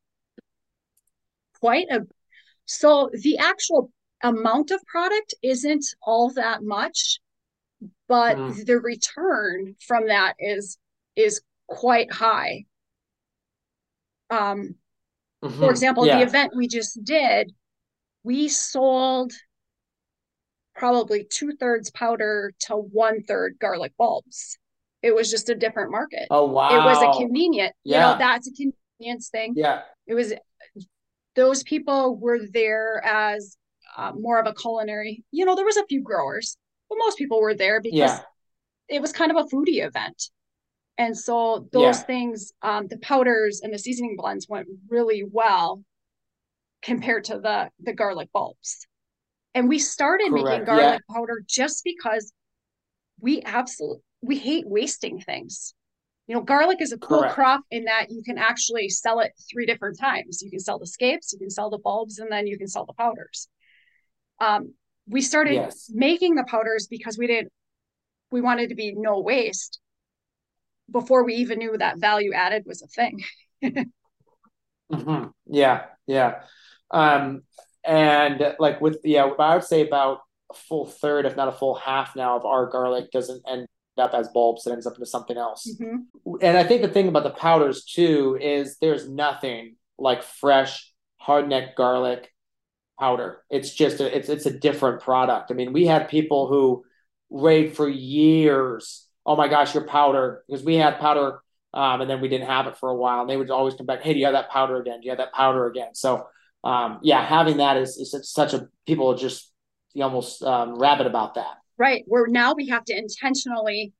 Quite 1.58 1.86
a. 1.90 2.02
So 2.66 3.08
the 3.14 3.38
actual 3.38 3.90
amount 4.22 4.72
of 4.72 4.84
product 4.84 5.32
isn't 5.42 5.86
all 6.02 6.28
that 6.34 6.62
much, 6.62 7.20
but 8.08 8.36
mm. 8.36 8.66
the 8.66 8.78
return 8.78 9.74
from 9.80 10.08
that 10.08 10.34
is 10.38 10.76
is 11.16 11.40
quite 11.66 12.12
high. 12.12 12.66
Um, 14.28 14.74
mm-hmm. 15.42 15.60
For 15.60 15.70
example, 15.70 16.06
yeah. 16.06 16.18
the 16.18 16.26
event 16.26 16.52
we 16.54 16.68
just 16.68 17.02
did, 17.02 17.54
we 18.24 18.48
sold 18.48 19.32
probably 20.74 21.24
two 21.24 21.52
thirds 21.52 21.90
powder 21.90 22.52
to 22.58 22.74
one 22.74 23.22
third 23.22 23.56
garlic 23.60 23.92
bulbs. 23.96 24.58
It 25.02 25.14
was 25.14 25.30
just 25.30 25.50
a 25.50 25.54
different 25.54 25.92
market. 25.92 26.26
Oh 26.30 26.46
wow! 26.46 26.70
It 26.70 26.84
was 26.84 27.02
a 27.02 27.18
convenient. 27.18 27.74
Yeah. 27.84 27.96
You 27.96 28.12
know, 28.12 28.18
that's 28.18 28.48
a 28.48 28.52
convenience 28.52 29.28
thing. 29.28 29.52
Yeah. 29.56 29.82
It 30.06 30.14
was. 30.14 30.32
Those 31.36 31.62
people 31.64 32.16
were 32.16 32.40
there 32.52 33.04
as 33.04 33.56
uh, 33.96 34.12
more 34.18 34.38
of 34.38 34.46
a 34.46 34.54
culinary. 34.54 35.24
You 35.30 35.44
know, 35.44 35.54
there 35.56 35.64
was 35.64 35.76
a 35.76 35.86
few 35.86 36.00
growers, 36.00 36.56
but 36.88 36.96
most 36.98 37.18
people 37.18 37.40
were 37.40 37.54
there 37.54 37.80
because 37.80 37.98
yeah. 37.98 38.20
it 38.88 39.02
was 39.02 39.12
kind 39.12 39.30
of 39.30 39.36
a 39.36 39.48
foodie 39.48 39.84
event. 39.84 40.30
And 40.96 41.16
so 41.18 41.68
those 41.72 41.98
yeah. 41.98 42.04
things, 42.04 42.52
um, 42.62 42.86
the 42.86 42.98
powders 42.98 43.62
and 43.62 43.74
the 43.74 43.80
seasoning 43.80 44.14
blends 44.16 44.48
went 44.48 44.68
really 44.88 45.24
well 45.28 45.82
compared 46.84 47.24
to 47.24 47.38
the 47.38 47.70
the 47.80 47.92
garlic 47.92 48.28
bulbs. 48.32 48.86
And 49.54 49.68
we 49.68 49.78
started 49.78 50.30
Correct. 50.30 50.44
making 50.44 50.64
garlic 50.64 51.00
yeah. 51.08 51.14
powder 51.14 51.42
just 51.48 51.82
because 51.84 52.32
we 53.20 53.42
absolutely 53.44 54.02
we 54.22 54.38
hate 54.38 54.66
wasting 54.66 55.20
things. 55.20 55.74
You 56.26 56.34
know, 56.34 56.42
garlic 56.42 56.80
is 56.80 56.92
a 56.92 56.98
cool 56.98 57.20
Correct. 57.20 57.34
crop 57.34 57.60
in 57.70 57.84
that 57.84 58.06
you 58.10 58.22
can 58.22 58.38
actually 58.38 58.88
sell 58.88 59.20
it 59.20 59.32
three 59.52 59.66
different 59.66 59.98
times. 59.98 60.40
You 60.42 60.50
can 60.50 60.60
sell 60.60 60.78
the 60.78 60.86
scapes, 60.86 61.32
you 61.32 61.38
can 61.38 61.50
sell 61.50 61.68
the 61.68 61.78
bulbs, 61.78 62.18
and 62.18 62.32
then 62.32 62.46
you 62.46 62.56
can 62.56 62.66
sell 62.66 62.86
the 62.86 62.94
powders. 62.94 63.48
Um, 64.40 64.74
we 65.06 65.20
started 65.20 65.54
yes. 65.54 65.90
making 65.92 66.34
the 66.34 66.44
powders 66.44 66.86
because 66.88 67.18
we 67.18 67.26
didn't 67.26 67.52
we 68.30 68.40
wanted 68.40 68.70
to 68.70 68.74
be 68.74 68.94
no 68.96 69.20
waste 69.20 69.80
before 70.90 71.24
we 71.24 71.34
even 71.36 71.58
knew 71.58 71.76
that 71.76 71.98
value 71.98 72.32
added 72.32 72.64
was 72.66 72.82
a 72.82 72.88
thing. 72.88 73.22
mm-hmm. 74.92 75.26
Yeah, 75.46 75.84
yeah. 76.06 76.42
Um, 76.94 77.42
and 77.84 78.54
like 78.58 78.80
with 78.80 78.98
yeah, 79.04 79.24
I 79.24 79.54
would 79.54 79.64
say 79.64 79.86
about 79.86 80.20
a 80.50 80.54
full 80.54 80.86
third, 80.86 81.26
if 81.26 81.36
not 81.36 81.48
a 81.48 81.52
full 81.52 81.74
half 81.74 82.16
now 82.16 82.36
of 82.36 82.44
our 82.44 82.66
garlic 82.66 83.10
doesn't 83.10 83.42
end 83.46 83.66
up 83.98 84.14
as 84.14 84.28
bulbs; 84.28 84.66
it 84.66 84.72
ends 84.72 84.86
up 84.86 84.94
into 84.94 85.06
something 85.06 85.36
else. 85.36 85.70
Mm-hmm. 85.80 86.36
And 86.40 86.56
I 86.56 86.64
think 86.64 86.82
the 86.82 86.88
thing 86.88 87.08
about 87.08 87.24
the 87.24 87.30
powders 87.30 87.84
too 87.84 88.38
is 88.40 88.78
there's 88.78 89.08
nothing 89.08 89.76
like 89.98 90.22
fresh 90.22 90.92
hardneck 91.24 91.74
garlic 91.74 92.32
powder. 92.98 93.42
It's 93.50 93.74
just 93.74 94.00
a, 94.00 94.16
it's 94.16 94.28
it's 94.28 94.46
a 94.46 94.58
different 94.58 95.02
product. 95.02 95.50
I 95.50 95.54
mean, 95.54 95.72
we 95.72 95.86
had 95.86 96.08
people 96.08 96.48
who 96.48 96.84
raved 97.30 97.76
for 97.76 97.88
years 97.88 99.04
oh 99.26 99.36
my 99.36 99.48
gosh, 99.48 99.74
your 99.74 99.86
powder, 99.86 100.44
because 100.46 100.64
we 100.64 100.76
had 100.76 100.98
powder 100.98 101.40
um, 101.72 102.00
and 102.00 102.08
then 102.08 102.20
we 102.20 102.28
didn't 102.28 102.46
have 102.46 102.66
it 102.66 102.76
for 102.76 102.88
a 102.88 102.96
while. 102.96 103.22
And 103.22 103.30
they 103.30 103.36
would 103.36 103.50
always 103.50 103.74
come 103.74 103.86
back, 103.86 104.02
hey, 104.02 104.12
do 104.12 104.18
you 104.18 104.26
have 104.26 104.34
that 104.34 104.50
powder 104.50 104.80
again? 104.80 105.00
Do 105.00 105.06
you 105.06 105.10
have 105.10 105.18
that 105.18 105.32
powder 105.32 105.66
again? 105.66 105.94
So 105.94 106.26
um, 106.64 106.98
yeah, 107.02 107.24
having 107.24 107.58
that 107.58 107.76
is, 107.76 107.96
is 107.96 108.32
such 108.32 108.54
a 108.54 108.68
people 108.86 109.12
are 109.12 109.16
just 109.16 109.52
almost 109.96 110.42
um, 110.42 110.76
rabid 110.78 111.06
about 111.06 111.34
that. 111.34 111.58
Right. 111.76 112.04
Where 112.06 112.26
now 112.26 112.54
we 112.54 112.68
have 112.68 112.84
to 112.86 112.96
intentionally 112.96 113.92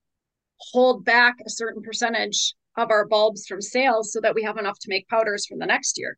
hold 0.59 1.05
back 1.05 1.37
a 1.45 1.51
certain 1.51 1.83
percentage 1.83 2.55
of 2.77 2.91
our 2.91 3.07
bulbs 3.07 3.47
from 3.47 3.61
sales 3.61 4.13
so 4.13 4.21
that 4.21 4.35
we 4.35 4.43
have 4.43 4.57
enough 4.57 4.79
to 4.81 4.89
make 4.89 5.09
powders 5.09 5.47
for 5.47 5.57
the 5.59 5.67
next 5.67 5.99
year. 5.99 6.17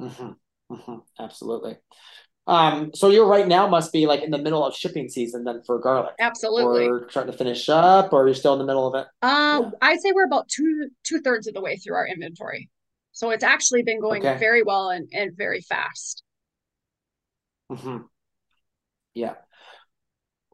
Mm-hmm. 0.00 0.74
Mm-hmm. 0.74 0.96
Absolutely. 1.20 1.76
Um, 2.48 2.92
so 2.94 3.10
you're 3.10 3.26
right 3.26 3.46
now 3.46 3.66
must 3.66 3.92
be 3.92 4.06
like 4.06 4.22
in 4.22 4.30
the 4.30 4.38
middle 4.38 4.64
of 4.64 4.74
shipping 4.74 5.08
season 5.08 5.44
then 5.44 5.62
for 5.66 5.78
garlic. 5.78 6.14
Absolutely. 6.20 6.86
Or 6.86 7.06
trying 7.06 7.26
to 7.26 7.32
finish 7.32 7.68
up, 7.68 8.12
or 8.12 8.26
you're 8.26 8.34
still 8.34 8.52
in 8.52 8.60
the 8.60 8.64
middle 8.64 8.86
of 8.86 8.94
it. 8.94 9.06
Uh, 9.20 9.62
yeah. 9.62 9.70
I'd 9.82 10.00
say 10.00 10.12
we're 10.14 10.26
about 10.26 10.48
two 10.48 10.88
two 11.02 11.20
thirds 11.20 11.48
of 11.48 11.54
the 11.54 11.60
way 11.60 11.76
through 11.76 11.96
our 11.96 12.06
inventory. 12.06 12.70
So 13.16 13.30
it's 13.30 13.42
actually 13.42 13.82
been 13.82 13.98
going 13.98 14.26
okay. 14.26 14.38
very 14.38 14.62
well 14.62 14.90
and, 14.90 15.08
and 15.10 15.34
very 15.34 15.62
fast. 15.62 16.22
Mm-hmm. 17.72 18.02
Yeah. 19.14 19.36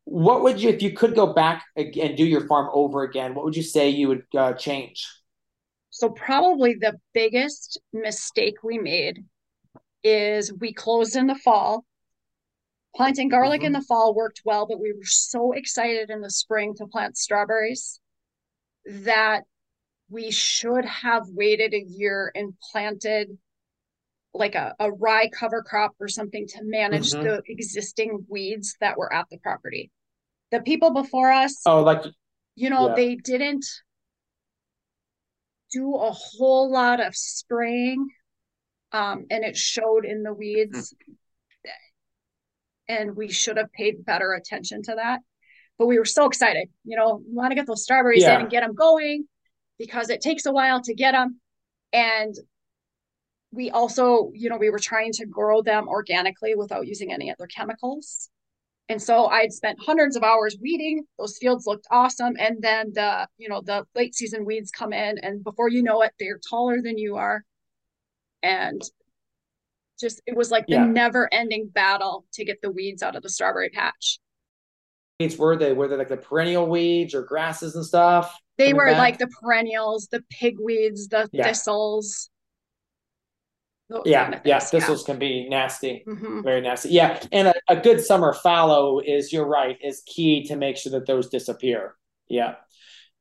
What 0.05 0.45
would 0.45 0.63
you, 0.63 0.69
if 0.69 0.81
you 0.81 0.93
could 0.93 1.17
go 1.17 1.33
back 1.33 1.65
and 1.75 2.17
do 2.17 2.25
your 2.25 2.47
farm 2.47 2.71
over 2.73 3.03
again, 3.03 3.35
what 3.35 3.45
would 3.45 3.57
you 3.57 3.65
say 3.65 3.89
you 3.89 4.07
would 4.07 4.23
uh, 4.39 4.53
change? 4.53 5.11
So 5.91 6.11
probably 6.11 6.75
the 6.75 7.01
biggest 7.13 7.81
mistake 7.93 8.63
we 8.63 8.79
made 8.79 9.25
is 10.05 10.53
we 10.53 10.73
closed 10.73 11.17
in 11.17 11.27
the 11.27 11.35
fall. 11.35 11.85
Planting 12.95 13.29
garlic 13.29 13.63
mm-hmm. 13.63 13.67
in 13.67 13.73
the 13.73 13.83
fall 13.83 14.15
worked 14.15 14.43
well, 14.45 14.69
but 14.69 14.79
we 14.79 14.93
were 14.93 15.03
so 15.03 15.51
excited 15.51 16.11
in 16.11 16.21
the 16.21 16.31
spring 16.31 16.75
to 16.77 16.87
plant 16.87 17.17
strawberries 17.17 17.99
that 18.87 19.43
we 20.13 20.31
should 20.31 20.85
have 20.85 21.25
waited 21.29 21.73
a 21.73 21.83
year 21.83 22.31
and 22.35 22.53
planted 22.71 23.39
like 24.35 24.55
a, 24.55 24.75
a 24.79 24.91
rye 24.93 25.29
cover 25.29 25.63
crop 25.63 25.93
or 25.99 26.09
something 26.09 26.47
to 26.49 26.59
manage 26.63 27.13
mm-hmm. 27.13 27.25
the 27.25 27.43
existing 27.47 28.25
weeds 28.29 28.77
that 28.81 28.99
were 28.99 29.13
at 29.13 29.27
the 29.31 29.39
property. 29.39 29.91
The 30.51 30.61
people 30.61 30.93
before 30.93 31.33
us, 31.33 31.63
oh, 31.65 31.83
like 31.83 32.05
you 32.55 32.69
know, 32.69 32.89
yeah. 32.89 32.95
they 32.95 33.15
didn't 33.17 33.65
do 35.73 35.97
a 35.97 36.11
whole 36.11 36.71
lot 36.71 37.01
of 37.01 37.17
spraying 37.17 38.07
um, 38.93 39.25
and 39.31 39.43
it 39.45 39.57
showed 39.57 40.05
in 40.05 40.23
the 40.23 40.35
weeds. 40.35 40.95
And 42.87 43.17
we 43.17 43.31
should 43.31 43.57
have 43.57 43.73
paid 43.73 44.05
better 44.05 44.35
attention 44.35 44.83
to 44.83 44.97
that. 44.97 45.21
But 45.79 45.87
we 45.87 45.99
were 45.99 46.05
so 46.05 46.27
excited, 46.27 46.69
you 46.85 46.99
know, 46.99 47.23
we 47.27 47.35
want 47.35 47.53
to 47.53 47.55
get 47.55 47.67
those 47.67 47.83
strawberries 47.83 48.23
yeah. 48.23 48.35
in 48.35 48.43
and 48.43 48.51
get 48.51 48.61
them 48.61 48.75
going 48.75 49.25
because 49.83 50.11
it 50.11 50.21
takes 50.21 50.47
a 50.47 50.53
while 50.53 50.81
to 50.81 50.95
get 50.95 51.11
them. 51.11 51.41
And 51.93 52.37
we 53.51 53.69
also, 53.71 54.31
you 54.33 54.49
know, 54.49 54.57
we 54.57 54.71
were 54.71 54.79
trying 54.79 55.11
to 55.15 55.27
grow 55.27 55.61
them 55.61 55.89
organically 55.89 56.55
without 56.55 56.87
using 56.87 57.13
any 57.13 57.33
other 57.33 57.49
chemicals. 57.49 58.31
And 58.89 59.03
so 59.03 59.27
I'd 59.27 59.53
spent 59.53 59.81
hundreds 59.85 60.15
of 60.15 60.23
hours 60.23 60.57
weeding. 60.63 61.03
Those 61.19 61.37
fields 61.37 61.67
looked 61.67 61.89
awesome. 61.91 62.37
And 62.39 62.63
then 62.63 62.93
the, 62.95 63.27
you 63.39 63.49
know, 63.49 63.61
the 63.61 63.85
late 63.97 64.15
season 64.15 64.45
weeds 64.45 64.71
come 64.71 64.93
in 64.93 65.19
and 65.19 65.43
before 65.43 65.69
you 65.69 65.83
know 65.83 66.03
it, 66.03 66.13
they're 66.21 66.39
taller 66.49 66.81
than 66.81 66.97
you 66.97 67.17
are 67.17 67.43
and 68.45 68.81
just 69.99 70.23
it 70.27 70.37
was 70.37 70.53
like 70.53 70.67
the 70.69 70.75
yeah. 70.75 70.87
never 70.87 71.29
ending 71.35 71.69
battle 71.69 72.25
to 72.35 72.45
get 72.45 72.63
the 72.63 72.71
weeds 72.71 73.03
out 73.03 73.17
of 73.17 73.23
the 73.25 73.29
strawberry 73.29 73.71
patch 73.71 74.21
weeds 75.23 75.39
were 75.39 75.57
they? 75.57 75.73
Were 75.73 75.89
they 75.89 75.97
like 75.97 76.09
the 76.09 76.17
perennial 76.17 76.67
weeds 76.67 77.15
or 77.15 77.23
grasses 77.23 77.77
and 77.77 77.85
stuff? 77.85 78.37
They 78.59 78.75
were 78.75 78.87
back? 78.87 78.99
like 78.99 79.19
the 79.19 79.29
perennials, 79.29 80.09
the 80.09 80.23
pigweeds, 80.31 81.09
the 81.09 81.29
yeah. 81.33 81.45
thistles. 81.45 82.31
yeah, 84.05 84.25
kind 84.25 84.35
of 84.35 84.41
yeah, 84.45 84.59
thistles 84.59 85.03
yeah. 85.03 85.07
can 85.13 85.19
be 85.19 85.49
nasty, 85.49 86.05
mm-hmm. 86.07 86.43
very 86.43 86.61
nasty. 86.61 86.91
Yeah, 86.91 87.23
and 87.33 87.49
a, 87.49 87.55
a 87.69 87.77
good 87.77 88.01
summer 88.01 88.33
fallow 88.33 89.01
is, 89.01 89.33
you're 89.33 89.47
right, 89.47 89.79
is 89.83 90.03
key 90.07 90.45
to 90.45 90.57
make 90.57 90.77
sure 90.77 90.93
that 90.93 91.07
those 91.07 91.29
disappear. 91.29 91.95
Yeah, 92.29 92.57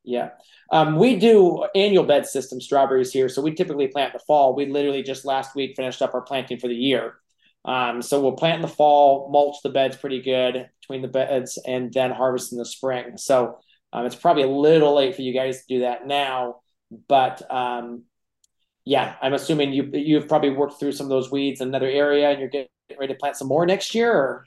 yeah. 0.03 0.31
Um, 0.71 0.95
we 0.97 1.17
do 1.17 1.65
annual 1.75 2.05
bed 2.05 2.25
system 2.25 2.61
strawberries 2.61 3.11
here, 3.11 3.27
so 3.27 3.41
we 3.41 3.53
typically 3.53 3.87
plant 3.87 4.13
in 4.13 4.19
the 4.19 4.25
fall. 4.25 4.55
We 4.55 4.67
literally 4.67 5.03
just 5.03 5.25
last 5.25 5.55
week 5.55 5.73
finished 5.75 6.01
up 6.01 6.13
our 6.13 6.21
planting 6.21 6.59
for 6.59 6.67
the 6.67 6.75
year. 6.75 7.15
Um, 7.65 8.01
so 8.01 8.21
we'll 8.21 8.31
plant 8.31 8.55
in 8.55 8.61
the 8.61 8.67
fall, 8.67 9.29
mulch 9.31 9.57
the 9.63 9.69
beds 9.69 9.97
pretty 9.97 10.21
good 10.21 10.69
between 10.79 11.01
the 11.01 11.07
beds, 11.07 11.59
and 11.67 11.91
then 11.93 12.11
harvest 12.11 12.51
in 12.51 12.57
the 12.57 12.65
spring. 12.65 13.17
So 13.17 13.59
um, 13.93 14.05
it's 14.05 14.15
probably 14.15 14.43
a 14.43 14.47
little 14.49 14.95
late 14.95 15.15
for 15.15 15.21
you 15.21 15.33
guys 15.33 15.61
to 15.61 15.75
do 15.75 15.79
that 15.81 16.07
now, 16.07 16.61
but 17.07 17.41
um, 17.51 18.03
yeah, 18.85 19.15
I'm 19.21 19.33
assuming 19.33 19.73
you 19.73 19.89
you've 19.93 20.27
probably 20.27 20.49
worked 20.49 20.79
through 20.79 20.93
some 20.93 21.05
of 21.05 21.09
those 21.09 21.31
weeds 21.31 21.61
in 21.61 21.67
another 21.67 21.89
area, 21.89 22.29
and 22.29 22.39
you're 22.39 22.49
getting 22.49 22.67
ready 22.99 23.13
to 23.13 23.19
plant 23.19 23.37
some 23.37 23.47
more 23.47 23.65
next 23.65 23.93
year. 23.93 24.11
Or? 24.11 24.45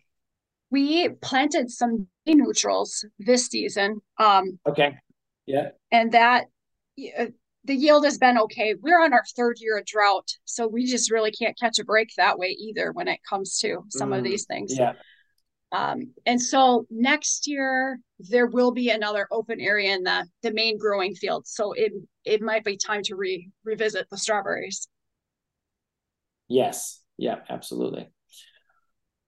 We 0.70 1.08
planted 1.08 1.70
some 1.70 2.08
neutrals 2.26 3.04
this 3.18 3.46
season. 3.46 4.00
Um, 4.18 4.58
okay. 4.66 4.96
Yeah. 5.46 5.70
And 5.92 6.12
that 6.12 6.46
uh, 7.18 7.26
the 7.64 7.74
yield 7.74 8.04
has 8.04 8.18
been 8.18 8.38
okay. 8.38 8.74
We're 8.80 9.00
on 9.00 9.12
our 9.12 9.24
third 9.36 9.58
year 9.60 9.78
of 9.78 9.86
drought, 9.86 10.30
so 10.44 10.66
we 10.66 10.86
just 10.86 11.10
really 11.10 11.30
can't 11.30 11.58
catch 11.58 11.78
a 11.78 11.84
break 11.84 12.10
that 12.16 12.38
way 12.38 12.48
either 12.48 12.92
when 12.92 13.08
it 13.08 13.20
comes 13.28 13.58
to 13.60 13.84
some 13.90 14.10
mm, 14.10 14.18
of 14.18 14.24
these 14.24 14.46
things. 14.46 14.76
Yeah. 14.76 14.94
Um, 15.74 16.14
and 16.24 16.40
so 16.40 16.86
next 16.88 17.48
year 17.48 17.98
there 18.20 18.46
will 18.46 18.70
be 18.70 18.90
another 18.90 19.26
open 19.32 19.60
area 19.60 19.92
in 19.92 20.04
the 20.04 20.24
the 20.42 20.52
main 20.52 20.78
growing 20.78 21.16
field. 21.16 21.48
So 21.48 21.72
it 21.72 21.92
it 22.24 22.40
might 22.40 22.64
be 22.64 22.76
time 22.76 23.02
to 23.04 23.16
re 23.16 23.50
revisit 23.64 24.08
the 24.08 24.16
strawberries. 24.16 24.86
Yes. 26.46 27.00
Yeah. 27.18 27.40
Absolutely. 27.48 28.08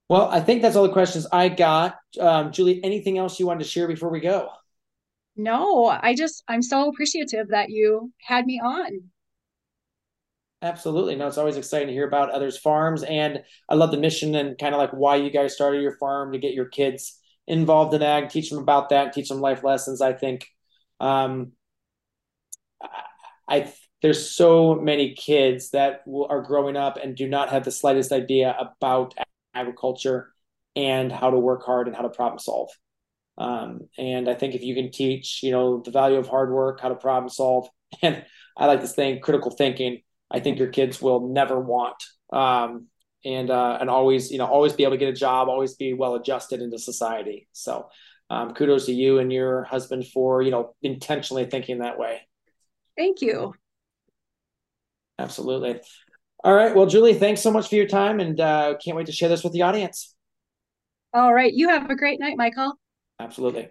Well, 0.09 0.28
I 0.28 0.40
think 0.40 0.62
that's 0.62 0.76
all 0.76 0.86
the 0.86 0.92
questions 0.92 1.26
I 1.32 1.49
got. 1.49 1.97
Um, 2.20 2.53
Julie, 2.53 2.80
anything 2.84 3.18
else 3.18 3.40
you 3.40 3.47
wanted 3.47 3.64
to 3.64 3.70
share 3.70 3.88
before 3.88 4.11
we 4.11 4.20
go? 4.20 4.51
No, 5.36 5.86
I 5.86 6.14
just 6.14 6.44
I'm 6.47 6.62
so 6.62 6.88
appreciative 6.88 7.49
that 7.49 7.70
you 7.70 8.12
had 8.20 8.47
me 8.47 8.61
on. 8.61 9.11
Absolutely. 10.62 11.16
No, 11.16 11.26
it's 11.26 11.38
always 11.38 11.57
exciting 11.57 11.88
to 11.88 11.92
hear 11.92 12.07
about 12.07 12.30
others' 12.30 12.57
farms. 12.59 13.02
And 13.02 13.42
I 13.68 13.74
love 13.74 13.90
the 13.90 13.98
mission 13.98 14.34
and 14.34 14.57
kind 14.59 14.74
of 14.74 14.78
like 14.78 14.90
why 14.90 15.16
you 15.16 15.30
guys 15.30 15.54
started 15.54 15.82
your 15.82 15.96
farm 15.98 16.32
to 16.32 16.38
get 16.38 16.54
your 16.54 16.66
kids 16.66 17.18
involved 17.46 17.94
in 17.94 18.02
ag, 18.02 18.30
teach 18.30 18.50
them 18.50 18.59
about 18.59 18.88
that, 18.88 19.12
teach 19.12 19.28
them 19.28 19.40
life 19.40 19.62
lessons. 19.62 20.00
I 20.00 20.12
think 20.14 20.46
um, 20.98 21.52
I 23.48 23.72
there's 24.02 24.30
so 24.30 24.74
many 24.74 25.14
kids 25.14 25.70
that 25.70 26.02
are 26.28 26.42
growing 26.42 26.76
up 26.76 26.96
and 27.02 27.16
do 27.16 27.26
not 27.28 27.48
have 27.50 27.64
the 27.64 27.70
slightest 27.70 28.12
idea 28.12 28.54
about 28.59 29.14
agriculture 29.54 30.32
and 30.76 31.11
how 31.11 31.30
to 31.30 31.38
work 31.38 31.64
hard 31.64 31.86
and 31.86 31.96
how 31.96 32.02
to 32.02 32.11
problem 32.11 32.38
solve. 32.38 32.70
Um, 33.38 33.82
and 33.98 34.28
I 34.28 34.34
think 34.34 34.54
if 34.54 34.62
you 34.62 34.74
can 34.74 34.92
teach, 34.92 35.42
you 35.42 35.52
know, 35.52 35.82
the 35.84 35.90
value 35.92 36.18
of 36.18 36.28
hard 36.28 36.52
work, 36.52 36.80
how 36.80 36.90
to 36.90 36.96
problem 36.96 37.30
solve, 37.30 37.68
and 38.02 38.24
I 38.57 38.66
like 38.66 38.80
this 38.82 38.94
thing, 38.94 39.20
critical 39.20 39.50
thinking, 39.52 40.02
I 40.31 40.41
think 40.41 40.59
your 40.59 40.68
kids 40.68 41.01
will 41.01 41.29
never 41.29 41.59
want. 41.59 42.03
Um, 42.33 42.87
and 43.24 43.51
uh, 43.51 43.79
and 43.81 43.91
always, 43.91 44.31
you 44.31 44.39
know, 44.39 44.47
always 44.47 44.72
be 44.72 44.85
able 44.85 44.93
to 44.93 44.99
get 44.99 45.09
a 45.09 45.12
job, 45.12 45.49
always 45.49 45.74
be 45.74 45.95
well 45.95 46.14
adjusted 46.14 46.61
into 46.61 46.79
society. 46.79 47.49
So, 47.53 47.89
um, 48.31 48.55
kudos 48.55 48.87
to 48.87 48.93
you 48.93 49.18
and 49.18 49.33
your 49.33 49.64
husband 49.64 50.07
for 50.07 50.43
you 50.43 50.51
know 50.51 50.74
intentionally 50.83 51.47
thinking 51.47 51.79
that 51.79 51.99
way. 51.99 52.20
Thank 52.97 53.20
you. 53.22 53.55
Absolutely. 55.18 55.81
All 56.45 56.55
right. 56.55 56.74
Well, 56.74 56.87
Julie, 56.87 57.14
thanks 57.14 57.41
so 57.41 57.51
much 57.51 57.68
for 57.68 57.74
your 57.74 57.89
time, 57.89 58.20
and 58.20 58.39
uh, 58.39 58.74
can't 58.85 58.97
wait 58.97 59.07
to 59.07 59.12
share 59.12 59.29
this 59.29 59.43
with 59.43 59.53
the 59.53 59.62
audience. 59.62 60.14
All 61.12 61.33
right. 61.33 61.53
You 61.53 61.70
have 61.70 61.91
a 61.91 61.97
great 61.97 62.20
night, 62.20 62.37
Michael. 62.37 62.74
Absolutely. 63.18 63.70